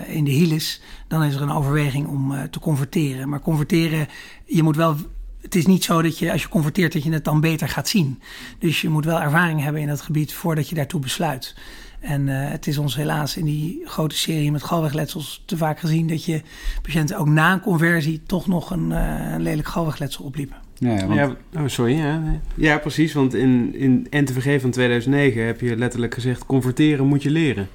in 0.07 0.25
de 0.25 0.31
hilis, 0.31 0.83
dan 1.09 1.23
is 1.23 1.35
er 1.35 1.43
een 1.43 1.51
overweging 1.51 2.07
om 2.07 2.35
te 2.51 2.59
converteren. 2.59 3.29
Maar 3.29 3.41
converteren, 3.41 4.09
je 4.45 4.63
moet 4.63 4.77
wel 4.77 4.97
het 5.41 5.55
is 5.55 5.67
niet 5.67 5.85
zo 5.85 6.03
dat 6.03 6.19
je 6.19 6.33
als 6.33 6.43
je 6.43 6.49
converteert 6.49 6.93
dat 6.93 7.03
je 7.03 7.13
het 7.13 7.25
dan 7.25 7.41
beter 7.41 7.69
gaat 7.69 7.89
zien. 7.89 8.21
Dus 8.59 8.81
je 8.81 8.89
moet 8.89 9.05
wel 9.05 9.21
ervaring 9.21 9.63
hebben 9.63 9.81
in 9.81 9.89
dat 9.89 10.01
gebied 10.01 10.33
voordat 10.33 10.69
je 10.69 10.75
daartoe 10.75 11.01
besluit. 11.01 11.55
En 12.01 12.27
uh, 12.27 12.51
het 12.51 12.67
is 12.67 12.79
ons 12.79 12.97
helaas 12.97 13.37
in 13.37 13.45
die 13.45 13.83
grote 13.85 14.17
serie 14.17 14.53
met 14.53 14.63
galwegletsels 14.63 15.43
te 15.45 15.57
vaak 15.57 15.79
gezien 15.79 16.09
dat 16.09 16.25
je 16.25 16.43
patiënten 16.83 17.19
ook 17.19 17.29
na 17.29 17.53
een 17.53 17.61
conversie 17.61 18.23
toch 18.27 18.47
nog 18.47 18.71
een, 18.71 18.91
uh, 18.91 19.33
een 19.33 19.43
lelijk 19.43 19.69
galwegletsel 19.69 20.25
opliepen. 20.25 20.57
Ja, 20.79 20.93
ja, 20.93 21.07
want... 21.07 21.37
ja 21.51 21.63
oh, 21.63 21.69
sorry. 21.69 21.97
Ja. 21.97 22.23
ja, 22.55 22.79
precies. 22.79 23.13
Want 23.13 23.35
in, 23.35 23.75
in 23.75 24.07
NTVG 24.11 24.61
van 24.61 24.71
2009 24.71 25.47
heb 25.47 25.61
je 25.61 25.77
letterlijk 25.77 26.15
gezegd: 26.15 26.47
converteren 26.47 27.07
moet 27.07 27.23
je 27.23 27.31
leren. 27.31 27.69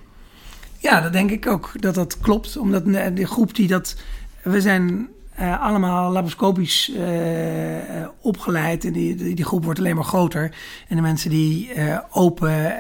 Ja, 0.78 1.02
dat 1.02 1.14
denk 1.14 1.32
ik 1.32 1.48
ook 1.48 1.72
dat 1.80 1.96
dat 1.96 2.20
klopt. 2.20 2.58
Omdat 2.58 2.86
de 3.16 3.26
groep 3.26 3.56
die 3.56 3.68
dat. 3.68 3.96
We 4.44 4.62
zijn 4.62 5.10
uh, 5.42 5.62
allemaal 5.62 6.12
laparoscopisch 6.12 6.92
uh, 6.96 8.08
opgeleid. 8.22 8.86
En 8.86 8.94
die, 8.94 9.16
die, 9.34 9.46
groep 9.46 9.64
wordt 9.64 9.80
alleen 9.80 9.96
maar 9.96 10.04
groter. 10.04 10.56
En 10.88 10.96
de 10.96 11.02
mensen 11.02 11.30
die 11.30 11.70
open 12.12 12.78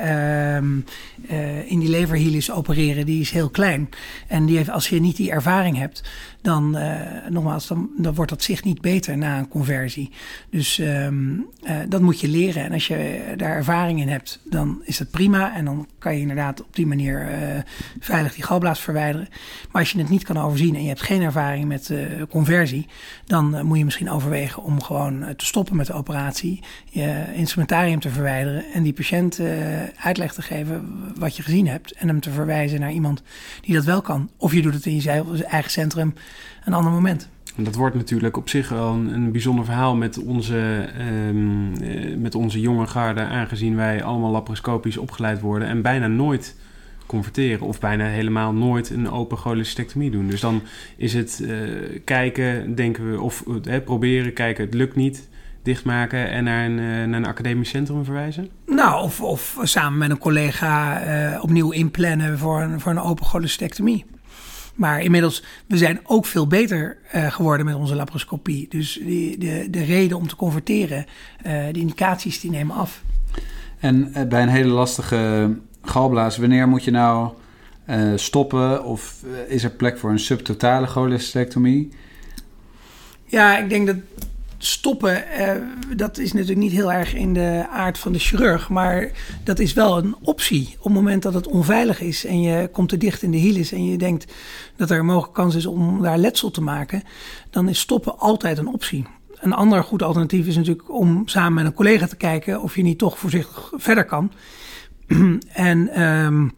in 1.66 1.80
die 1.80 1.90
leverhelis 1.90 2.52
opereren, 2.52 3.06
die 3.06 3.22
is 3.22 3.32
heel 3.32 3.50
klein. 3.50 3.90
En 4.28 4.46
die 4.46 4.58
heeft, 4.58 4.70
als 4.70 4.90
je 4.90 5.00
niet 5.00 5.16
die 5.16 5.32
ervaring 5.32 5.78
hebt, 5.78 6.04
dan, 6.42 6.78
nogmaals, 7.30 7.68
dan, 7.68 8.14
wordt 8.14 8.32
dat 8.32 8.44
zicht 8.44 8.64
niet 8.64 8.82
beter 8.82 9.18
na 9.18 9.38
een 9.38 9.48
conversie. 9.48 10.12
Dus 10.50 10.78
um, 10.78 11.48
dat 11.88 12.02
moet 12.02 12.20
je 12.20 12.28
leren. 12.28 12.64
En 12.64 12.72
als 12.72 12.88
je 12.88 13.22
daar 13.38 13.56
ervaring 13.56 14.00
in 14.00 14.10
hebt, 14.10 14.40
dan 14.50 14.82
is 14.84 14.98
dat 14.98 15.10
prima. 15.10 15.56
En 15.56 15.66
dan 15.66 15.88
kan 16.00 16.14
je 16.14 16.22
inderdaad 16.22 16.62
op 16.62 16.76
die 16.76 16.88
manier 16.88 17.30
veilig 18.00 18.34
die 18.34 18.44
galblaas 18.44 18.80
verwijderen. 18.80 19.28
Maar 19.72 19.82
als 19.82 19.92
je 19.92 20.00
het 20.00 20.10
niet 20.10 20.24
kan 20.24 20.38
overzien 20.38 20.76
en 20.76 20.82
je 20.82 20.88
hebt 20.88 21.02
geen 21.02 21.22
ervaring 21.22 21.68
met 21.68 21.94
conversie 22.30 22.88
dan 23.26 23.66
moet 23.66 23.78
je 23.78 23.86
misschien 23.86 24.10
overwegen 24.10 24.64
om 24.64 24.84
gewoon 24.84 25.26
te 25.36 25.46
stoppen 25.46 25.76
met 25.76 25.88
de 25.88 25.94
operatie, 25.94 26.60
je 26.90 27.26
instrumentarium 27.34 28.00
te 28.00 28.10
verwijderen 28.10 28.64
en 28.74 28.84
die 28.84 28.94
patiënt 28.94 29.40
uitleg 29.96 30.34
te 30.34 30.42
geven 30.42 30.90
wat 31.16 31.36
je 31.36 31.44
gezien 31.44 31.68
hebt 31.68 31.92
en 31.92 32.08
hem 32.08 32.20
te 32.20 32.32
verwijzen 32.32 32.80
naar 32.80 32.92
iemand 32.92 33.22
die 33.62 33.76
dat 33.76 33.84
wel 33.84 34.02
kan. 34.02 34.30
Of 34.38 34.54
je 34.54 34.62
doet 34.62 34.74
het 34.74 34.86
in 34.86 35.02
je 35.02 35.44
eigen 35.46 35.72
centrum 35.72 36.14
een 36.66 36.74
ander 36.74 36.92
moment. 36.92 37.30
En 37.56 37.64
dat 37.64 37.76
wordt 37.76 37.96
natuurlijk 37.96 38.38
op 38.38 38.50
zich 38.50 38.70
wel 38.70 38.94
een, 38.94 39.14
een 39.14 39.32
bijzonder 39.32 39.66
verhaal 39.66 39.96
met 39.96 40.24
onze, 40.24 40.90
um, 41.28 41.72
met 42.22 42.36
onze 42.36 42.60
jonge 42.60 42.88
garde, 42.88 43.22
aangezien 43.22 43.76
wij 43.76 44.04
allemaal 44.04 44.32
laparoscopisch 44.32 44.98
opgeleid 44.98 45.42
worden 45.42 45.68
en 45.68 45.82
bijna 45.82 46.08
nooit 46.08 46.56
converteren 47.06 47.68
of 47.68 47.80
bijna 47.80 48.06
helemaal 48.06 48.54
nooit 48.54 48.90
een 48.90 49.10
open 49.10 49.38
cholecystectomie 49.38 50.12
doen. 50.12 50.28
Dus 50.28 50.42
dan 50.42 50.62
is 50.98 51.14
het 51.14 51.40
uh, 51.44 51.50
kijken, 52.06 52.76
denken 52.76 53.12
we, 53.12 53.22
of 53.22 53.44
uh, 53.64 53.78
proberen, 53.86 54.34
kijken, 54.34 54.66
het 54.66 54.74
lukt 54.74 54.96
niet, 54.96 55.30
dichtmaken 55.64 56.30
en 56.30 56.44
naar 56.44 56.66
een, 56.66 56.76
naar 57.10 57.20
een 57.20 57.26
academisch 57.26 57.70
centrum 57.70 58.06
verwijzen? 58.06 58.50
Nou, 58.66 59.04
of, 59.04 59.22
of 59.22 59.58
samen 59.62 59.98
met 59.98 60.10
een 60.10 60.18
collega 60.18 61.40
opnieuw 61.42 61.72
inplannen 61.72 62.38
voor 62.38 62.62
een, 62.62 62.80
voor 62.80 62.92
een 62.92 63.00
open 63.00 63.26
cholecystectomie. 63.26 64.06
Maar 64.82 65.02
inmiddels, 65.02 65.44
we 65.68 65.78
zijn 65.78 66.00
ook 66.04 66.26
veel 66.26 66.48
beter 66.48 66.98
uh, 67.16 67.32
geworden 67.32 67.66
met 67.66 67.76
onze 67.76 67.96
laparoscopie. 67.96 68.66
Dus 68.70 69.00
die, 69.04 69.38
de, 69.38 69.68
de 69.70 69.84
reden 69.84 70.18
om 70.18 70.28
te 70.28 70.36
converteren, 70.36 71.06
uh, 71.46 71.66
de 71.72 71.80
indicaties, 71.80 72.40
die 72.40 72.52
nemen 72.52 72.76
af. 72.76 73.04
En 73.80 74.14
uh, 74.18 74.24
bij 74.24 74.42
een 74.42 74.50
hele 74.50 74.70
lastige 74.70 75.56
galblaas, 75.82 76.38
wanneer 76.38 76.68
moet 76.68 76.84
je 76.84 76.92
nou 76.92 77.34
uh, 77.90 78.12
stoppen? 78.16 78.86
Of 78.86 79.24
is 79.48 79.64
er 79.64 79.70
plek 79.70 79.98
voor 79.98 80.10
een 80.10 80.20
subtotale 80.20 80.88
cholecystectomie? 80.88 81.90
Ja, 83.26 83.58
ik 83.58 83.70
denk 83.70 83.88
dat 83.88 83.98
stoppen, 84.64 85.24
uh, 85.40 85.52
dat 85.98 86.18
is 86.18 86.34
natuurlijk 86.34 86.60
niet 86.60 86.72
heel 86.72 86.92
erg 86.92 87.14
in 87.14 87.34
de 87.34 87.66
aard 87.70 87.98
van 87.98 88.12
de 88.12 88.20
chirurg. 88.20 88.70
Maar 88.70 89.12
dat 89.44 89.60
is 89.60 89.74
wel 89.74 89.98
een 89.98 90.16
optie. 90.22 90.76
Op 90.78 90.84
het 90.84 90.94
moment 90.94 91.24
dat 91.24 91.34
het 91.34 91.48
onveilig 91.48 92.02
is 92.02 92.26
en 92.26 92.42
je 92.42 92.70
komt 92.72 92.90
te 92.90 92.98
dicht 92.98 93.22
in 93.22 93.32
de 93.32 93.38
hilis 93.38 93.72
en 93.72 93.86
je 93.86 93.98
denkt 93.98 94.34
dat 94.76 94.90
er 94.90 95.00
een 95.00 95.06
mogelijke 95.06 95.42
kans 95.42 95.56
is 95.56 95.66
om 95.66 96.02
daar 96.02 96.18
letsel 96.18 96.52
te 96.52 96.62
maken, 96.62 97.04
dan 97.50 97.70
is 97.70 97.80
stoppen 97.80 98.20
altijd 98.20 98.58
een 98.58 98.68
optie. 98.68 99.06
Een 99.36 99.54
ander 99.54 99.84
goed 99.84 100.04
alternatief 100.04 100.48
is 100.48 100.56
natuurlijk 100.56 100.92
om 100.92 101.28
samen 101.28 101.54
met 101.54 101.66
een 101.66 101.74
collega 101.74 102.08
te 102.08 102.16
kijken 102.16 102.62
of 102.62 102.76
je 102.76 102.84
niet 102.84 102.98
toch 102.98 103.20
voorzichtig 103.20 103.72
verder 103.76 104.06
kan. 104.06 104.32
en 105.54 106.02
um, 106.02 106.52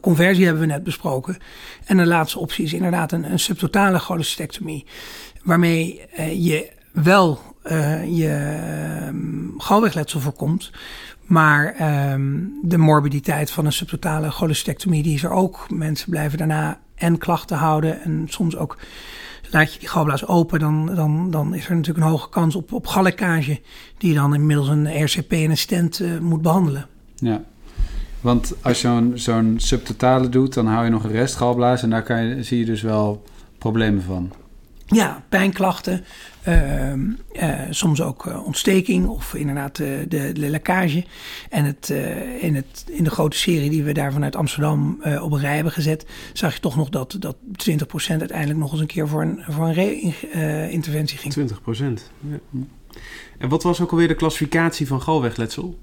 conversie 0.00 0.44
hebben 0.44 0.62
we 0.62 0.68
net 0.68 0.84
besproken. 0.84 1.36
En 1.84 1.96
de 1.96 2.06
laatste 2.06 2.38
optie 2.38 2.64
is 2.64 2.72
inderdaad 2.72 3.12
een, 3.12 3.38
subtotale 3.38 3.98
cholecystectomie. 3.98 4.86
Waarmee 5.42 6.00
uh, 6.18 6.44
je 6.44 6.76
wel 6.92 7.40
uh, 7.64 8.16
je 8.16 8.58
um, 9.08 9.54
galwegletsel 9.58 10.20
voorkomt. 10.20 10.70
Maar 11.26 11.74
um, 12.12 12.58
de 12.62 12.78
morbiditeit 12.78 13.50
van 13.50 13.66
een 13.66 13.72
subtotale 13.72 14.30
cholecystectomie 14.30 15.02
die 15.02 15.14
is 15.14 15.22
er 15.22 15.30
ook. 15.30 15.66
Mensen 15.70 16.10
blijven 16.10 16.38
daarna 16.38 16.80
en 16.94 17.18
klachten 17.18 17.56
houden 17.56 18.02
en 18.02 18.24
soms 18.28 18.56
ook 18.56 18.78
laat 19.50 19.72
je 19.72 19.78
die 19.78 19.88
galblaas 19.88 20.26
open, 20.26 20.58
dan, 20.58 20.94
dan, 20.94 21.30
dan 21.30 21.54
is 21.54 21.68
er 21.68 21.76
natuurlijk 21.76 22.04
een 22.04 22.10
hoge 22.10 22.28
kans 22.28 22.54
op, 22.54 22.72
op 22.72 22.86
gallekkage, 22.86 23.60
die 23.98 24.08
je 24.08 24.14
dan 24.14 24.34
inmiddels 24.34 24.68
een 24.68 25.04
RCP 25.04 25.32
en 25.32 25.50
een 25.50 25.56
stent 25.56 26.00
uh, 26.00 26.18
moet 26.18 26.42
behandelen. 26.42 26.86
Ja, 27.14 27.42
want 28.20 28.54
als 28.62 28.80
je 28.80 28.86
zo'n 28.88 29.12
zo'n 29.14 29.54
subtotale 29.56 30.28
doet, 30.28 30.54
dan 30.54 30.66
hou 30.66 30.84
je 30.84 30.90
nog 30.90 31.04
een 31.04 31.10
restgalblaas 31.10 31.82
en 31.82 31.90
daar 31.90 32.02
kan 32.02 32.24
je, 32.24 32.42
zie 32.42 32.58
je 32.58 32.64
dus 32.64 32.82
wel 32.82 33.24
problemen 33.58 34.02
van. 34.02 34.32
Ja, 34.86 35.22
pijnklachten, 35.28 36.04
uh, 36.48 36.92
uh, 36.92 37.60
soms 37.70 38.02
ook 38.02 38.26
uh, 38.26 38.46
ontsteking 38.46 39.06
of 39.06 39.34
inderdaad 39.34 39.76
de, 39.76 40.04
de, 40.08 40.32
lekkage. 40.34 41.04
En 41.50 41.64
het, 41.64 41.94
in, 42.40 42.54
het, 42.54 42.84
in 42.86 43.04
de 43.04 43.10
grote 43.10 43.36
serie 43.36 43.70
die 43.70 43.82
we 43.82 43.92
daar 43.92 44.12
vanuit 44.12 44.36
Amsterdam 44.36 45.02
op 45.20 45.32
een 45.32 45.40
rij 45.40 45.54
hebben 45.54 45.72
gezet, 45.72 46.06
zag 46.32 46.54
je 46.54 46.60
toch 46.60 46.76
nog 46.76 46.88
dat, 46.88 47.16
dat 47.18 47.36
20% 47.70 47.80
uiteindelijk 48.08 48.58
nog 48.58 48.72
eens 48.72 48.80
een 48.80 48.86
keer 48.86 49.08
voor 49.08 49.22
een, 49.22 49.42
voor 49.48 49.66
een 49.66 49.74
re-interventie 49.74 51.18
ging. 51.18 51.34
20%. 51.34 52.02
Ja. 52.28 52.38
En 53.38 53.48
wat 53.48 53.62
was 53.62 53.80
ook 53.80 53.90
alweer 53.90 54.08
de 54.08 54.14
klassificatie 54.14 54.86
van 54.86 55.02
galwegletsel? 55.02 55.78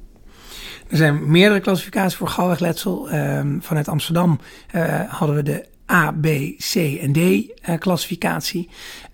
Er 0.87 0.97
zijn 0.97 1.31
meerdere 1.31 1.59
klassificaties 1.59 2.15
voor 2.17 2.27
galwegletsel. 2.27 3.13
Um, 3.13 3.61
vanuit 3.61 3.87
Amsterdam 3.87 4.39
uh, 4.75 5.01
hadden 5.07 5.35
we 5.35 5.43
de 5.43 5.65
A, 5.91 6.11
B, 6.11 6.25
C 6.57 6.75
en 6.75 7.11
D 7.11 7.17
uh, 7.17 7.77
klassificatie. 7.79 8.69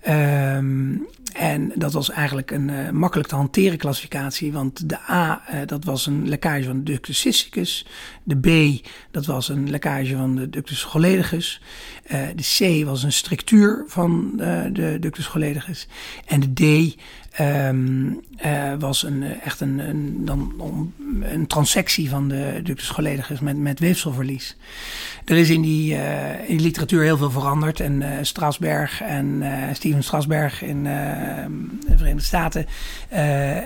Um, 0.08 1.06
en 1.32 1.72
dat 1.74 1.92
was 1.92 2.10
eigenlijk 2.10 2.50
een 2.50 2.68
uh, 2.68 2.90
makkelijk 2.90 3.28
te 3.28 3.34
hanteren 3.34 3.78
klassificatie. 3.78 4.52
Want 4.52 4.88
de 4.88 4.98
A, 5.10 5.42
dat 5.66 5.84
was 5.84 6.06
een 6.06 6.28
lekkage 6.28 6.64
van 6.64 6.76
de 6.76 6.82
ductus 6.82 7.20
cysticus. 7.20 7.86
De 8.22 8.36
B, 8.36 8.80
dat 9.10 9.26
was 9.26 9.48
een 9.48 9.70
lekkage 9.70 10.16
van 10.16 10.36
de 10.36 10.50
ductus 10.50 10.82
choledicus. 10.84 11.62
de 12.08 12.82
C 12.82 12.84
was 12.84 13.02
een 13.02 13.12
structuur 13.12 13.84
van 13.86 14.32
de 14.72 14.96
ductus 15.00 15.26
choledicus. 15.26 15.88
En 16.26 16.40
de 16.40 16.52
D 16.52 16.96
Um, 17.40 18.20
uh, 18.44 18.74
was 18.78 19.02
een, 19.02 19.40
echt 19.40 19.60
een, 19.60 20.24
dan, 20.24 20.52
een 21.22 21.46
transectie 21.46 22.08
van 22.08 22.28
de 22.28 22.60
ductus 22.62 23.40
met, 23.40 23.56
met 23.56 23.78
weefselverlies. 23.78 24.56
Er 25.24 25.36
is 25.36 25.50
in 25.50 25.62
die, 25.62 25.94
uh, 25.94 26.48
in 26.48 26.60
literatuur 26.60 27.02
heel 27.02 27.16
veel 27.16 27.30
veranderd. 27.30 27.80
En 27.80 28.26
Strasberg 28.26 29.00
en 29.00 29.42
Steven 29.72 30.02
Strasberg 30.02 30.62
in 30.62 30.84
de 30.84 31.96
Verenigde 31.96 32.22
Staten. 32.22 32.66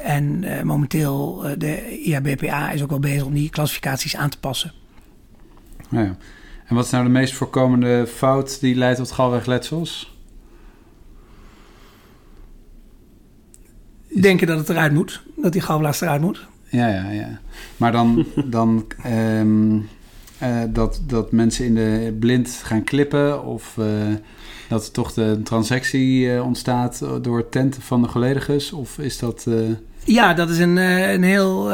en 0.02 0.44
momenteel 0.66 1.44
de 1.58 2.00
IABPA 2.04 2.70
is 2.70 2.82
ook 2.82 2.90
wel 2.90 2.98
bezig 2.98 3.24
om 3.24 3.34
die 3.34 3.50
klassificaties 3.50 4.16
aan 4.16 4.30
te 4.30 4.38
passen. 4.38 4.72
Ja. 5.90 6.16
En 6.66 6.74
wat 6.74 6.84
is 6.84 6.90
nou 6.90 7.04
de 7.04 7.10
meest 7.10 7.34
voorkomende 7.34 8.06
fout 8.06 8.60
die 8.60 8.74
leidt 8.74 8.98
tot 8.98 9.12
galwegletsels? 9.12 10.15
Denken 14.22 14.46
dat 14.46 14.58
het 14.58 14.68
eruit 14.68 14.92
moet. 14.92 15.22
Dat 15.36 15.52
die 15.52 15.60
galblaas 15.60 16.00
eruit 16.00 16.20
moet. 16.20 16.46
Ja, 16.68 16.88
ja, 16.88 17.10
ja. 17.10 17.40
Maar 17.76 17.92
dan, 17.92 18.26
dan 18.56 18.86
um, 19.06 19.88
uh, 20.42 20.62
dat, 20.68 21.00
dat 21.06 21.32
mensen 21.32 21.64
in 21.64 21.74
de 21.74 22.16
blind 22.20 22.60
gaan 22.62 22.84
klippen 22.84 23.44
of 23.44 23.76
uh, 23.78 23.86
dat 24.68 24.86
er 24.86 24.92
toch 24.92 25.12
de 25.12 25.40
transectie 25.44 26.26
uh, 26.26 26.44
ontstaat 26.44 27.02
door 27.22 27.36
het 27.36 27.50
tenten 27.50 27.82
van 27.82 28.02
de 28.02 28.08
choledicus? 28.08 28.72
Of 28.72 28.98
is 28.98 29.18
dat... 29.18 29.46
Ja, 30.07 30.34
dat 30.34 30.50
is 30.50 30.59
een, 30.59 30.76
een 30.76 31.22
heel 31.22 31.64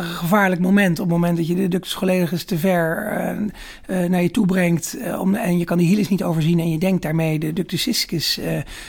gevaarlijk 0.00 0.60
moment. 0.60 0.98
Op 0.98 1.04
het 1.04 1.14
moment 1.14 1.36
dat 1.36 1.46
je 1.46 1.54
de 1.54 1.68
ductus 1.68 1.94
choledicus 1.94 2.44
te 2.44 2.58
ver 2.58 3.46
naar 3.86 4.22
je 4.22 4.30
toe 4.30 4.46
brengt... 4.46 4.96
om, 5.18 5.34
en 5.34 5.58
je 5.58 5.64
kan 5.64 5.78
die 5.78 5.88
hilis 5.88 6.08
niet 6.08 6.22
overzien... 6.22 6.58
en 6.58 6.70
je 6.70 6.78
denkt 6.78 7.02
daarmee 7.02 7.38
de 7.38 7.52
ductus 7.52 7.82
cysticus 7.82 8.34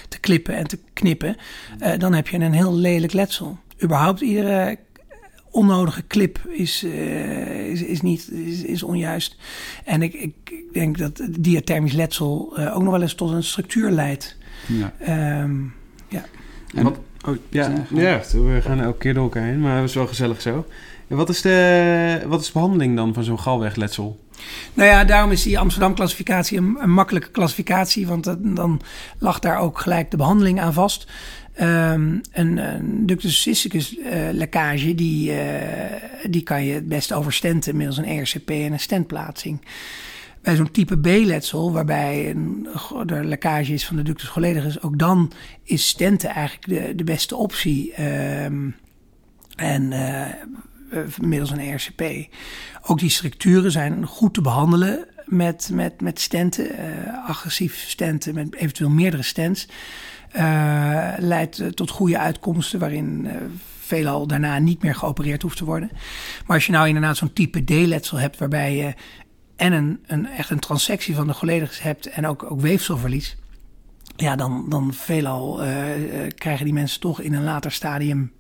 te 0.10 0.20
klippen 0.20 0.56
en 0.56 0.68
te 0.68 0.80
knippen... 0.94 1.36
dan 1.98 2.14
heb 2.14 2.28
je 2.28 2.38
een 2.38 2.54
heel 2.54 2.76
lelijk 2.76 3.14
letsel. 3.14 3.58
Überhaupt 3.84 4.22
iedere 4.22 4.78
onnodige 5.52 6.04
clip 6.08 6.40
is, 6.50 6.84
uh, 6.84 7.70
is, 7.70 7.84
is, 7.84 8.02
niet, 8.02 8.32
is, 8.32 8.64
is, 8.64 8.84
onjuist. 8.84 9.36
En 9.86 10.02
ik, 10.02 10.14
ik 10.14 10.74
denk 10.74 10.98
dat 10.98 11.22
diathermisch 11.40 11.94
letsel 11.94 12.54
uh, 12.60 12.76
ook 12.76 12.84
nog 12.84 12.92
wel 12.92 13.02
eens 13.02 13.14
tot 13.14 13.32
een 13.32 13.44
structuur 13.44 13.92
leidt. 13.92 14.38
Ja. 14.68 14.94
Um, 15.42 15.74
ja. 16.08 16.26
En 16.74 16.84
wat, 16.84 17.00
oh, 17.26 17.36
ja, 17.50 17.86
ja, 17.94 18.22
we 18.32 18.60
gaan 18.62 18.82
elke 18.82 18.98
keer 18.98 19.14
door 19.14 19.24
elkaar 19.24 19.44
heen, 19.44 19.60
maar 19.60 19.76
het 19.76 19.90
is 19.90 19.96
wel 19.96 20.08
gezellig 20.08 20.42
zo. 20.42 20.66
En 21.08 21.16
wat 21.16 21.30
is 21.30 21.42
de, 21.42 22.22
wat 22.28 22.40
is 22.40 22.46
de 22.46 22.54
behandeling 22.54 22.96
dan 22.96 23.14
van 23.14 23.24
zo'n 23.24 23.40
galwegletsel? 23.40 24.20
Nou 24.74 24.90
ja, 24.90 25.04
daarom 25.04 25.32
is 25.32 25.44
die 25.44 25.60
Amsterdam-klassificatie 25.60 26.58
een, 26.58 26.78
een, 26.80 26.92
makkelijke 26.92 27.30
klassificatie, 27.30 28.08
want 28.08 28.36
dan 28.40 28.82
lag 29.18 29.40
daar 29.40 29.60
ook 29.60 29.80
gelijk 29.80 30.12
de 30.12 30.18
behandeling 30.18 30.62
aan 30.62 30.74
vast. 30.74 31.08
Um, 31.62 32.22
een, 32.32 32.58
een 32.58 33.06
ductus 33.06 33.42
cysticus 33.42 33.98
uh, 33.98 34.30
lekkage, 34.32 34.96
die, 34.96 35.32
uh, 35.32 35.40
die 36.30 36.44
kan 36.44 36.66
je 36.66 36.74
het 36.74 36.88
best 36.88 37.14
overstenten 37.14 37.76
middels 37.76 37.98
een 37.98 38.06
ERCP 38.06 38.50
en 38.50 38.72
een 38.72 38.80
stentplaatsing. 38.80 39.62
Bij 40.42 40.56
zo'n 40.56 40.72
type 40.72 40.98
B-letsel, 40.98 41.72
waarbij 41.72 42.30
een, 42.30 42.68
er 43.06 43.26
lekkage 43.26 43.74
is 43.74 43.86
van 43.86 43.96
de 43.96 44.04
ductus 44.04 44.30
choledicus, 44.30 44.82
ook 44.82 45.00
dan 45.00 45.32
is 45.64 45.88
stenten 45.88 46.30
eigenlijk 46.30 46.68
de, 46.68 46.96
de 46.96 47.04
beste 47.04 47.36
optie. 47.36 48.04
Um, 48.44 48.76
en 49.56 49.92
uh, 49.92 51.02
middels 51.22 51.52
een 51.52 51.60
ERCP. 51.60 52.04
Ook 52.82 53.00
die 53.00 53.10
structuren 53.10 53.72
zijn 53.72 54.06
goed 54.06 54.34
te 54.34 54.42
behandelen 54.42 55.06
met, 55.26 55.70
met, 55.74 56.02
met 56.02 56.20
stenten, 56.20 56.70
agressief 57.28 57.84
stenten 57.88 58.34
met 58.34 58.56
eventueel 58.56 58.90
meerdere 58.90 59.24
stents. 59.24 59.68
Uh, 60.36 61.14
leidt 61.18 61.76
tot 61.76 61.90
goede 61.90 62.18
uitkomsten 62.18 62.80
waarin 62.80 63.26
uh, 63.26 63.32
veelal 63.80 64.28
daarna 64.28 64.60
niet 64.60 64.82
meer 64.82 64.96
geopereerd 64.96 65.42
hoeft 65.42 65.58
te 65.58 65.66
worden. 65.66 65.90
Maar 66.46 66.56
als 66.56 66.66
je 66.66 66.72
nou 66.72 66.88
inderdaad 66.88 67.18
zo'n 67.18 67.34
type 67.34 67.64
D-letsel 67.64 68.18
hebt 68.18 68.38
waarbij 68.38 68.76
je 68.76 68.94
en 69.60 69.74
een, 69.74 70.00
een, 70.08 70.26
echt 70.26 70.50
een 70.50 70.60
transectie 70.60 71.16
van 71.16 71.28
de 71.28 71.34
choledicus 71.34 71.82
hebt 71.82 72.06
en 72.06 72.28
ook, 72.28 72.52
ook 72.52 72.62
weefselverlies. 72.62 73.38
Ja, 74.16 74.36
dan, 74.36 74.66
dan 74.70 74.94
veelal 74.94 75.64
uh, 75.64 75.70
krijgen 76.36 76.66
die 76.66 76.74
mensen 76.74 77.00
toch 77.00 77.22
in 77.22 77.34
een 77.34 77.44
later 77.44 77.72
stadium 77.72 78.32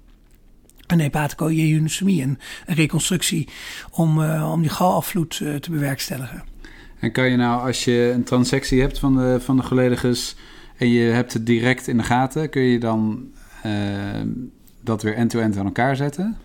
een 0.87 0.99
hepatico-jejunosomie, 0.99 2.23
een, 2.23 2.39
een 2.65 2.75
reconstructie 2.75 3.47
om, 3.91 4.23
om 4.23 4.61
die 4.61 4.69
galafvloed 4.69 5.35
te 5.37 5.71
bewerkstelligen. 5.71 6.43
En 6.99 7.11
kan 7.11 7.29
je 7.29 7.37
nou, 7.37 7.67
als 7.67 7.83
je 7.83 8.11
een 8.13 8.23
transectie 8.23 8.81
hebt 8.81 8.99
van 8.99 9.15
de, 9.15 9.37
van 9.39 9.57
de 9.57 10.25
en 10.77 10.89
je 10.89 11.11
hebt 11.11 11.33
het 11.33 11.45
direct 11.45 11.87
in 11.87 11.97
de 11.97 12.03
gaten, 12.03 12.49
kun 12.49 12.61
je 12.61 12.79
dan 12.79 13.31
dat 14.81 15.03
weer 15.03 15.15
end-to-end 15.15 15.57
aan 15.57 15.65
elkaar 15.65 15.95
zetten? 15.95 16.37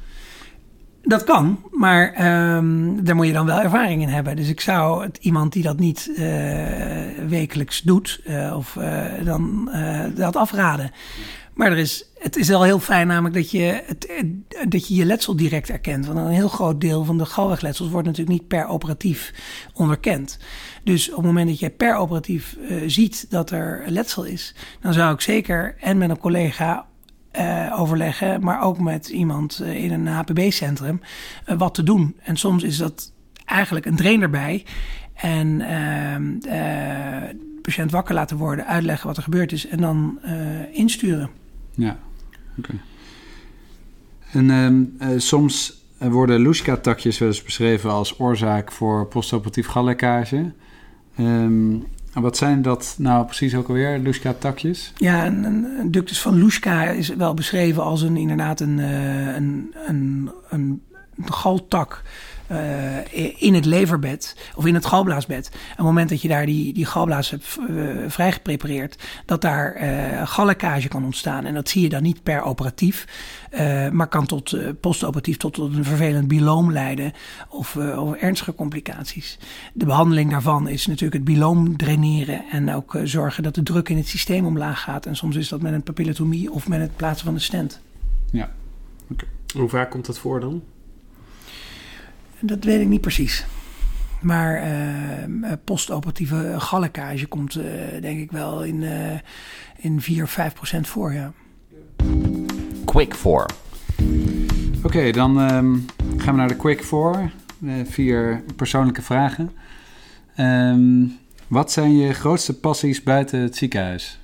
Dat 1.06 1.24
kan, 1.24 1.62
maar 1.70 2.26
um, 2.56 3.04
daar 3.04 3.14
moet 3.14 3.26
je 3.26 3.32
dan 3.32 3.46
wel 3.46 3.60
ervaring 3.60 4.02
in 4.02 4.08
hebben. 4.08 4.36
Dus 4.36 4.48
ik 4.48 4.60
zou 4.60 5.02
het, 5.02 5.18
iemand 5.20 5.52
die 5.52 5.62
dat 5.62 5.78
niet 5.78 6.10
uh, 6.10 6.24
wekelijks 7.28 7.82
doet, 7.82 8.20
uh, 8.26 8.54
of 8.56 8.78
dan 9.24 9.70
dat 10.14 10.36
afraden. 10.36 10.90
Maar 11.54 11.70
er 11.70 11.78
is, 11.78 12.04
het 12.18 12.36
is 12.36 12.48
wel 12.48 12.62
heel 12.62 12.78
fijn 12.78 13.06
namelijk 13.06 13.34
dat 13.34 13.50
je, 13.50 13.82
het, 13.86 14.08
dat 14.68 14.88
je 14.88 14.94
je 14.94 15.04
letsel 15.04 15.36
direct 15.36 15.70
erkent. 15.70 16.06
Want 16.06 16.18
een 16.18 16.28
heel 16.28 16.48
groot 16.48 16.80
deel 16.80 17.04
van 17.04 17.18
de 17.18 17.26
galwegletsels 17.26 17.90
wordt 17.90 18.06
natuurlijk 18.06 18.38
niet 18.38 18.48
per 18.48 18.66
operatief 18.66 19.32
onderkend. 19.74 20.38
Dus 20.84 21.10
op 21.10 21.16
het 21.16 21.26
moment 21.26 21.48
dat 21.48 21.58
je 21.58 21.70
per 21.70 21.96
operatief 21.96 22.56
ziet 22.86 23.26
dat 23.30 23.50
er 23.50 23.84
letsel 23.86 24.24
is, 24.24 24.54
dan 24.80 24.92
zou 24.92 25.14
ik 25.14 25.20
zeker 25.20 25.76
en 25.80 25.98
met 25.98 26.10
een 26.10 26.18
collega 26.18 26.86
uh, 27.38 27.80
overleggen, 27.80 28.40
maar 28.40 28.62
ook 28.62 28.80
met 28.80 29.08
iemand 29.08 29.60
uh, 29.62 29.84
in 29.84 29.92
een 29.92 30.06
HPB-centrum 30.06 31.00
wat 31.56 31.74
te 31.74 31.82
doen. 31.82 32.16
En 32.22 32.36
soms 32.36 32.62
is 32.62 32.76
dat 32.76 33.12
eigenlijk 33.44 33.86
een 33.86 33.96
drain 33.96 34.22
erbij 34.22 34.64
en 35.14 35.60
ehm, 35.60 36.38
de 36.38 37.60
patiënt 37.62 37.90
wakker 37.90 38.14
laten 38.14 38.36
worden, 38.36 38.66
uitleggen 38.66 39.06
wat 39.06 39.16
er 39.16 39.22
gebeurd 39.22 39.52
is 39.52 39.66
en 39.66 39.78
dan 39.80 40.18
insturen. 40.72 41.30
Ja, 41.74 41.98
oké. 42.58 42.72
En 44.32 44.50
um, 44.50 44.96
soms 45.16 45.84
worden 45.98 46.40
Luschka-takjes 46.40 47.18
wel 47.18 47.28
eens 47.28 47.42
beschreven 47.42 47.90
als 47.90 48.20
oorzaak 48.20 48.72
voor 48.72 49.06
postoperatief 49.06 49.66
gallekkage. 49.66 50.52
Um, 51.18 51.86
wat 52.22 52.36
zijn 52.36 52.62
dat 52.62 52.94
nou 52.98 53.24
precies 53.24 53.54
ook 53.54 53.68
alweer, 53.68 53.98
Luschka-takjes? 53.98 54.92
Ja, 54.96 55.26
een, 55.26 55.88
ductus 55.90 56.20
van 56.20 56.34
Luschka 56.34 56.84
is 56.84 57.08
wel 57.08 57.34
beschreven 57.34 57.82
als 57.82 58.02
een, 58.02 58.16
inderdaad 58.16 58.60
een, 58.60 58.78
een, 58.78 59.74
een, 59.86 60.30
een 60.48 60.82
galtak 61.24 62.02
uh, 62.50 63.42
in 63.42 63.54
het 63.54 63.64
leverbed 63.64 64.36
of 64.54 64.66
in 64.66 64.74
het 64.74 64.86
galblaasbed. 64.86 65.50
Op 65.52 65.76
het 65.76 65.86
moment 65.86 66.08
dat 66.08 66.22
je 66.22 66.28
daar 66.28 66.46
die, 66.46 66.72
die 66.72 66.86
galblaas 66.86 67.30
hebt 67.30 67.58
uh, 67.70 67.94
vrijgeprepareerd, 68.06 69.02
dat 69.26 69.40
daar 69.40 69.82
uh, 69.82 70.26
gallekkage 70.26 70.88
kan 70.88 71.04
ontstaan. 71.04 71.44
En 71.44 71.54
dat 71.54 71.68
zie 71.68 71.82
je 71.82 71.88
dan 71.88 72.02
niet 72.02 72.22
per 72.22 72.42
operatief, 72.42 73.06
maar 73.92 74.06
kan 74.06 74.26
tot 74.26 74.56
postoperatief 74.80 75.36
tot, 75.36 75.54
tot 75.54 75.74
een 75.74 75.84
vervelend 75.84 76.28
biloom 76.28 76.72
leiden 76.72 77.12
of, 77.48 77.76
of 77.76 78.14
ernstige 78.14 78.54
complicaties. 78.54 79.38
De 79.72 79.84
behandeling 79.84 80.30
daarvan 80.30 80.68
is 80.68 80.86
natuurlijk 80.86 81.14
het 81.14 81.24
biloom 81.24 81.76
draineren 81.76 82.44
en 82.50 82.74
ook 82.74 82.98
zorgen 83.04 83.42
dat 83.42 83.54
de 83.54 83.62
druk 83.62 83.88
in 83.88 83.96
het 83.96 84.08
systeem 84.08 84.46
omlaag 84.46 84.80
gaat. 84.80 85.06
En 85.06 85.16
soms 85.16 85.36
is 85.36 85.48
dat 85.48 85.62
met 85.62 85.72
een 85.72 85.82
papillotomie 85.82 86.52
of 86.52 86.68
met 86.68 86.80
het 86.80 86.96
plaatsen 86.96 87.24
van 87.24 87.34
de 87.34 87.40
stent. 87.40 87.80
Ja, 88.30 88.50
okay. 89.10 89.28
Hoe 89.54 89.68
vaak 89.68 89.90
komt 89.90 90.06
dat 90.06 90.18
voor 90.18 90.40
dan? 90.40 90.62
Dat 92.46 92.64
weet 92.64 92.80
ik 92.80 92.88
niet 92.88 93.00
precies. 93.00 93.46
Maar 94.20 94.66
uh, 94.66 95.52
postoperatieve 95.64 96.54
gallekkage 96.58 97.26
komt 97.26 97.56
uh, 97.56 97.64
denk 98.00 98.20
ik 98.20 98.32
wel 98.32 98.64
in, 98.64 98.82
uh, 98.82 99.12
in 99.76 100.00
4 100.00 100.22
of 100.22 100.30
5 100.30 100.54
procent 100.54 100.88
voor, 100.88 101.12
ja. 101.12 101.32
Quick 102.84 103.14
4. 103.14 103.32
Oké, 103.32 103.48
okay, 104.82 105.12
dan 105.12 105.38
um, 105.38 105.84
gaan 106.16 106.34
we 106.34 106.40
naar 106.40 106.48
de 106.48 106.56
Quick 106.56 106.84
4. 106.84 107.32
vier 107.84 108.42
persoonlijke 108.56 109.02
vragen. 109.02 109.50
Um, 110.38 111.18
wat 111.48 111.72
zijn 111.72 111.96
je 111.96 112.12
grootste 112.12 112.58
passies 112.58 113.02
buiten 113.02 113.40
het 113.40 113.56
ziekenhuis? 113.56 114.18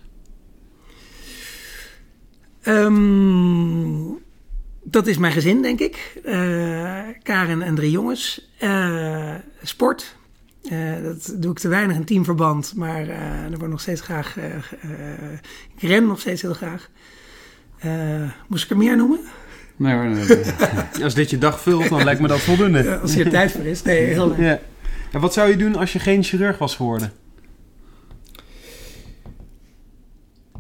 Um, 2.62 4.18
dat 4.82 5.06
is 5.06 5.18
mijn 5.18 5.32
gezin, 5.32 5.62
denk 5.62 5.80
ik. 5.80 6.20
Uh, 6.24 6.98
Karen 7.22 7.62
en 7.62 7.74
drie 7.74 7.90
jongens. 7.90 8.50
Uh, 8.62 9.34
sport. 9.62 10.16
Uh, 10.72 11.02
dat 11.02 11.34
doe 11.36 11.52
ik 11.52 11.58
te 11.58 11.68
weinig 11.68 11.96
in 11.96 12.04
teamverband, 12.04 12.72
maar 12.76 13.08
er 13.08 13.58
wordt 13.58 13.68
nog 13.68 13.80
steeds 13.80 14.00
graag. 14.00 14.36
ik 15.76 15.82
ren 15.88 16.06
nog 16.06 16.20
steeds 16.20 16.42
heel 16.42 16.54
graag. 16.54 16.90
moest 18.46 18.64
ik 18.64 18.70
er 18.70 18.76
meer 18.76 18.96
noemen? 18.96 19.20
Nee 19.76 19.94
hoor. 19.94 20.04
Nee, 20.04 20.24
nee. 20.26 21.02
als 21.04 21.14
dit 21.14 21.30
je 21.30 21.38
dag 21.38 21.60
vult, 21.60 21.88
dan 21.88 22.04
lijkt 22.04 22.20
me 22.20 22.28
dat 22.28 22.40
voldoende. 22.40 22.98
als 22.98 23.14
hier 23.14 23.30
tijd 23.30 23.52
voor 23.52 23.64
is. 23.64 23.82
Nee, 23.82 24.04
heel 24.04 24.28
leuk. 24.28 24.38
Ja. 24.38 24.60
En 25.12 25.20
wat 25.20 25.32
zou 25.32 25.50
je 25.50 25.56
doen 25.56 25.76
als 25.76 25.92
je 25.92 25.98
geen 25.98 26.22
chirurg 26.22 26.58
was 26.58 26.76
geworden? 26.76 27.12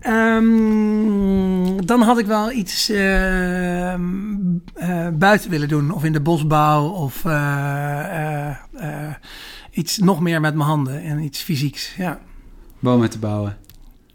Um, 0.06 1.86
dan 1.86 2.02
had 2.02 2.18
ik 2.18 2.26
wel 2.26 2.52
iets 2.52 2.90
uh, 2.90 3.94
uh, 3.94 5.08
buiten 5.12 5.50
willen 5.50 5.68
doen. 5.68 5.90
Of 5.90 6.04
in 6.04 6.12
de 6.12 6.20
bosbouw. 6.20 6.88
Of 6.88 7.24
uh, 7.24 8.56
iets 9.70 9.98
nog 9.98 10.20
meer 10.20 10.40
met 10.40 10.54
mijn 10.54 10.68
handen. 10.68 11.02
En 11.02 11.18
iets 11.18 11.40
fysieks, 11.42 11.94
ja. 11.96 12.20
Bomen 12.78 13.10
te 13.10 13.18
bouwen. 13.18 13.56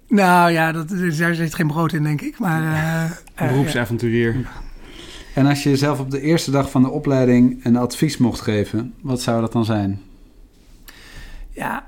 Nou 0.07 0.51
ja, 0.51 0.71
dat, 0.71 0.89
daar 1.17 1.35
zit 1.35 1.55
geen 1.55 1.67
brood 1.67 1.93
in, 1.93 2.03
denk 2.03 2.21
ik. 2.21 2.39
Maar, 2.39 3.21
Beroepsavonturier. 3.35 4.37
Ja. 4.37 4.63
En 5.33 5.45
als 5.45 5.63
je 5.63 5.69
jezelf 5.69 5.99
op 5.99 6.11
de 6.11 6.21
eerste 6.21 6.51
dag 6.51 6.71
van 6.71 6.81
de 6.81 6.89
opleiding 6.89 7.65
een 7.65 7.75
advies 7.75 8.17
mocht 8.17 8.41
geven, 8.41 8.93
wat 9.01 9.21
zou 9.21 9.41
dat 9.41 9.51
dan 9.51 9.65
zijn? 9.65 10.01
Ja, 11.49 11.87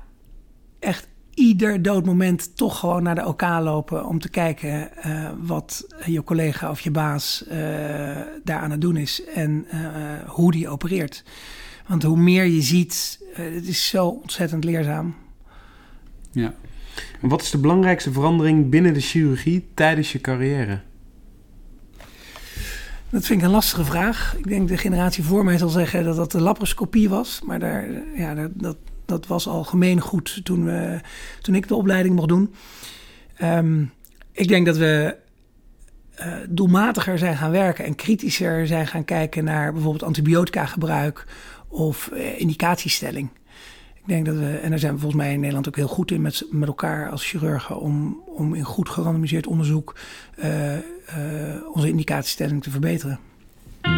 echt 0.78 1.08
ieder 1.38 1.82
doodmoment 1.82 2.56
toch 2.56 2.78
gewoon 2.78 3.02
naar 3.02 3.14
de 3.14 3.26
OK 3.26 3.42
lopen 3.42 4.06
om 4.06 4.18
te 4.18 4.28
kijken 4.28 4.90
uh, 5.06 5.30
wat 5.40 5.86
je 6.04 6.24
collega 6.24 6.70
of 6.70 6.80
je 6.80 6.90
baas 6.90 7.44
uh, 7.46 7.54
daar 8.44 8.60
aan 8.60 8.70
het 8.70 8.80
doen 8.80 8.96
is 8.96 9.24
en 9.34 9.66
uh, 9.74 9.80
hoe 10.26 10.52
die 10.52 10.68
opereert. 10.68 11.24
Want 11.86 12.02
hoe 12.02 12.18
meer 12.18 12.44
je 12.44 12.62
ziet, 12.62 13.20
het 13.32 13.66
is 13.68 13.88
zo 13.88 14.06
ontzettend 14.06 14.64
leerzaam. 14.64 15.14
Ja. 16.30 16.54
En 17.20 17.28
wat 17.28 17.42
is 17.42 17.50
de 17.50 17.58
belangrijkste 17.58 18.12
verandering 18.12 18.70
binnen 18.70 18.94
de 18.94 19.00
chirurgie 19.00 19.68
tijdens 19.74 20.12
je 20.12 20.20
carrière? 20.20 20.80
Dat 23.10 23.26
vind 23.26 23.40
ik 23.40 23.46
een 23.46 23.52
lastige 23.52 23.84
vraag. 23.84 24.34
Ik 24.38 24.48
denk 24.48 24.68
de 24.68 24.76
generatie 24.76 25.24
voor 25.24 25.44
mij 25.44 25.58
zal 25.58 25.68
zeggen 25.68 26.04
dat 26.04 26.16
dat 26.16 26.32
de 26.32 26.40
laparoscopie 26.40 27.08
was. 27.08 27.40
Maar 27.44 27.58
daar, 27.58 27.86
ja, 28.14 28.34
dat, 28.34 28.50
dat 28.54 28.76
was 29.26 29.46
al 29.48 29.64
goed 30.00 30.40
toen, 30.44 30.64
we, 30.64 31.00
toen 31.40 31.54
ik 31.54 31.68
de 31.68 31.74
opleiding 31.74 32.14
mocht 32.14 32.28
doen. 32.28 32.54
Um, 33.42 33.92
ik 34.32 34.48
denk 34.48 34.66
dat 34.66 34.76
we 34.76 35.16
uh, 36.20 36.26
doelmatiger 36.48 37.18
zijn 37.18 37.36
gaan 37.36 37.50
werken 37.50 37.84
en 37.84 37.94
kritischer 37.94 38.66
zijn 38.66 38.86
gaan 38.86 39.04
kijken 39.04 39.44
naar 39.44 39.72
bijvoorbeeld 39.72 40.02
antibiotica 40.02 40.66
gebruik 40.66 41.26
of 41.68 42.10
uh, 42.12 42.40
indicatiestelling. 42.40 43.28
Ik 43.94 44.14
denk 44.14 44.26
dat 44.26 44.36
we, 44.36 44.58
en 44.62 44.70
daar 44.70 44.78
zijn 44.78 44.92
we 44.92 45.00
volgens 45.00 45.22
mij 45.22 45.32
in 45.32 45.38
Nederland 45.38 45.68
ook 45.68 45.76
heel 45.76 45.88
goed 45.88 46.10
in 46.10 46.20
met, 46.20 46.46
met 46.50 46.68
elkaar 46.68 47.10
als 47.10 47.26
chirurgen 47.26 47.80
om, 47.80 48.22
om 48.26 48.54
in 48.54 48.64
goed 48.64 48.88
gerandomiseerd 48.88 49.46
onderzoek 49.46 49.96
uh, 50.38 50.46
onze 51.72 51.88
indicatiestelling 51.88 52.62
te 52.62 52.70
verbeteren. 52.70 53.18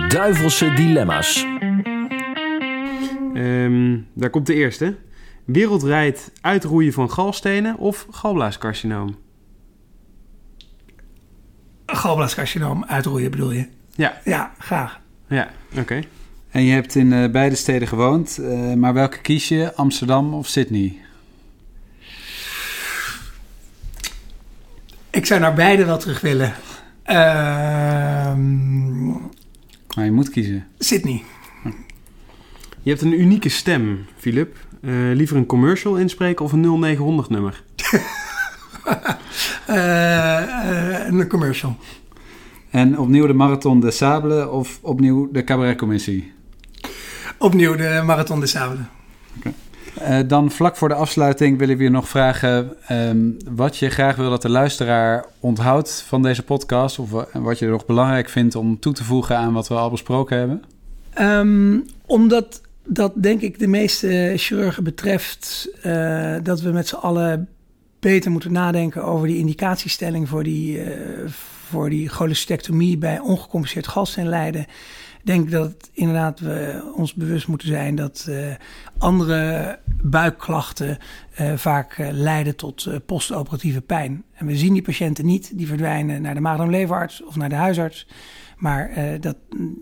Duivelse 0.08 0.72
dilemma's. 0.72 1.46
Um, 3.34 4.06
daar 4.14 4.30
komt 4.30 4.46
de 4.46 4.54
eerste. 4.54 4.96
Wereldwijd 5.44 6.32
uitroeien 6.40 6.92
van 6.92 7.10
galstenen 7.10 7.76
of 7.76 8.06
galblaascarcinoom? 8.10 9.16
Galblaascarcinoom 11.86 12.84
uitroeien 12.84 13.30
bedoel 13.30 13.52
je? 13.52 13.66
Ja. 13.94 14.20
Ja, 14.24 14.54
graag. 14.58 15.00
Ja, 15.28 15.50
oké. 15.78 16.00
En 16.50 16.62
je 16.62 16.72
hebt 16.72 16.94
in 16.94 17.12
uh, 17.12 17.30
beide 17.30 17.54
steden 17.54 17.88
gewoond, 17.88 18.38
uh, 18.40 18.74
maar 18.74 18.94
welke 18.94 19.20
kies 19.20 19.48
je, 19.48 19.74
Amsterdam 19.74 20.34
of 20.34 20.46
Sydney? 20.46 20.98
Ik 25.10 25.26
zou 25.26 25.40
naar 25.40 25.54
beide 25.54 25.84
wel 25.84 25.98
terug 25.98 26.20
willen. 26.20 26.54
Uh, 27.06 27.16
maar 29.96 30.04
je 30.04 30.12
moet 30.12 30.30
kiezen. 30.30 30.66
Sydney. 30.78 31.22
Je 32.82 32.90
hebt 32.90 33.02
een 33.02 33.20
unieke 33.20 33.48
stem, 33.48 34.06
Filip. 34.16 34.56
Uh, 34.80 35.14
liever 35.14 35.36
een 35.36 35.46
commercial 35.46 35.96
inspreken 35.96 36.44
of 36.44 36.52
een 36.52 36.80
0900 36.80 37.30
nummer? 37.30 37.62
uh, 39.68 41.08
een 41.20 41.28
commercial. 41.28 41.76
En 42.70 42.98
opnieuw 42.98 43.26
de 43.26 43.32
Marathon 43.32 43.80
de 43.80 43.90
Sable 43.90 44.50
of 44.50 44.78
opnieuw 44.82 45.30
de 45.32 45.44
Cabaretcommissie? 45.44 46.32
Opnieuw 47.38 47.76
de 47.76 48.02
Marathon 48.04 48.40
de 48.40 48.46
Sable. 48.46 48.78
Okay. 49.38 49.54
Uh, 50.20 50.28
dan 50.28 50.50
vlak 50.50 50.76
voor 50.76 50.88
de 50.88 50.94
afsluiting 50.94 51.58
willen 51.58 51.76
we 51.76 51.82
je 51.82 51.90
nog 51.90 52.08
vragen 52.08 52.76
um, 52.90 53.36
wat 53.50 53.76
je 53.76 53.90
graag 53.90 54.16
wil 54.16 54.30
dat 54.30 54.42
de 54.42 54.50
luisteraar 54.50 55.24
onthoudt 55.40 56.04
van 56.06 56.22
deze 56.22 56.42
podcast. 56.42 56.98
Of 56.98 57.10
wat 57.32 57.58
je 57.58 57.66
nog 57.66 57.86
belangrijk 57.86 58.28
vindt 58.28 58.54
om 58.54 58.78
toe 58.78 58.92
te 58.92 59.04
voegen 59.04 59.36
aan 59.36 59.52
wat 59.52 59.68
we 59.68 59.74
al 59.74 59.90
besproken 59.90 60.38
hebben. 60.38 60.62
Um, 61.18 61.86
omdat 62.06 62.60
dat 62.93 63.12
denk 63.22 63.41
ik 63.41 63.59
de 63.59 63.66
meeste 63.66 64.32
chirurgen 64.36 64.84
betreft 64.84 65.68
uh, 65.86 66.34
dat 66.43 66.61
we 66.61 66.70
met 66.70 66.88
z'n 66.88 66.95
allen 66.95 67.49
beter 68.01 68.30
moeten 68.30 68.53
nadenken 68.53 69.05
over 69.05 69.26
die 69.26 69.38
indicatiestelling 69.38 70.28
voor 70.28 70.43
die, 70.43 70.84
uh, 70.84 71.28
voor 71.68 71.91
die 71.91 72.09
cholecystectomie 72.09 72.99
bij 72.99 73.18
ongecompenseerd 73.18 73.86
galsteenlijden. 73.86 74.61
Ik 74.61 75.26
denk 75.26 75.51
dat 75.51 75.91
inderdaad 75.93 76.41
we 76.41 76.93
ons 76.97 77.14
bewust 77.14 77.49
moeten 77.49 77.68
zijn 77.68 77.95
dat 77.95 78.26
uh, 78.28 78.55
andere 78.99 79.78
buikklachten 80.03 80.99
vaak 81.55 81.97
leiden 82.11 82.57
tot 82.57 82.88
postoperatieve 83.07 83.80
pijn. 83.80 84.24
En 84.32 84.47
we 84.47 84.57
zien 84.57 84.72
die 84.72 84.82
patiënten 84.82 85.26
niet, 85.26 85.59
die 85.59 85.66
verdwijnen 85.66 86.22
naar 86.22 86.34
de 86.34 86.41
maag-darm-leverarts 86.41 87.24
of 87.24 87.36
naar 87.36 87.49
de 87.49 87.55
huisarts. 87.55 88.07
Maar 88.57 88.91
dat, 89.20 89.36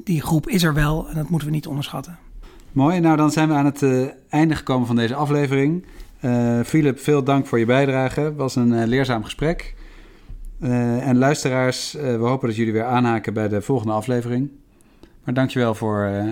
die 0.05 0.23
groep 0.23 0.49
is 0.49 0.63
er 0.63 0.75
wel 0.75 1.09
en 1.09 1.15
dat 1.15 1.29
moeten 1.29 1.49
we 1.49 1.55
niet 1.55 1.67
onderschatten. 1.67 2.19
Mooi, 2.73 3.01
nou 3.01 3.17
dan 3.17 3.31
zijn 3.31 3.49
we 3.49 3.55
aan 3.55 3.65
het 3.65 3.85
einde 4.29 4.55
gekomen 4.55 4.87
van 4.87 4.97
deze 4.97 5.15
aflevering. 5.15 5.87
Philip, 6.65 6.99
veel 6.99 7.23
dank 7.25 7.47
voor 7.47 7.59
je 7.59 7.67
bijdrage. 7.67 8.21
Het 8.21 8.37
was 8.37 8.57
een 8.57 8.87
leerzaam 8.87 9.25
gesprek. 9.25 9.75
en 10.61 11.19
luisteraars, 11.19 11.93
we 11.93 12.19
hopen 12.21 12.49
dat 12.49 12.57
jullie 12.57 12.73
weer 12.73 12.85
aanhaken 12.85 13.35
bij 13.35 13.49
de 13.49 13.63
volgende 13.63 13.93
aflevering. 13.93 14.51
Maar 15.29 15.37
dankjewel 15.37 15.75
voor. 15.75 16.09
Uh, 16.13 16.31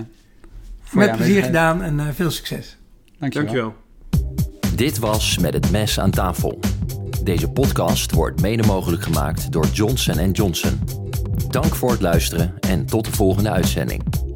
voor 0.81 0.99
Met 0.99 1.15
plezier 1.15 1.43
gedaan 1.43 1.81
en 1.81 1.97
uh, 1.97 2.07
veel 2.13 2.31
succes. 2.31 2.77
Dankjewel. 3.19 3.47
dankjewel. 3.47 3.75
Dit 4.75 4.99
was 4.99 5.37
Met 5.37 5.53
het 5.53 5.71
Mes 5.71 5.99
aan 5.99 6.11
tafel. 6.11 6.59
Deze 7.23 7.49
podcast 7.49 8.11
wordt 8.11 8.41
mede 8.41 8.67
mogelijk 8.67 9.03
gemaakt 9.03 9.51
door 9.51 9.65
Johnson 9.65 10.31
Johnson. 10.31 10.79
Dank 11.47 11.75
voor 11.75 11.91
het 11.91 12.01
luisteren 12.01 12.53
en 12.59 12.85
tot 12.85 13.05
de 13.05 13.11
volgende 13.11 13.49
uitzending. 13.49 14.26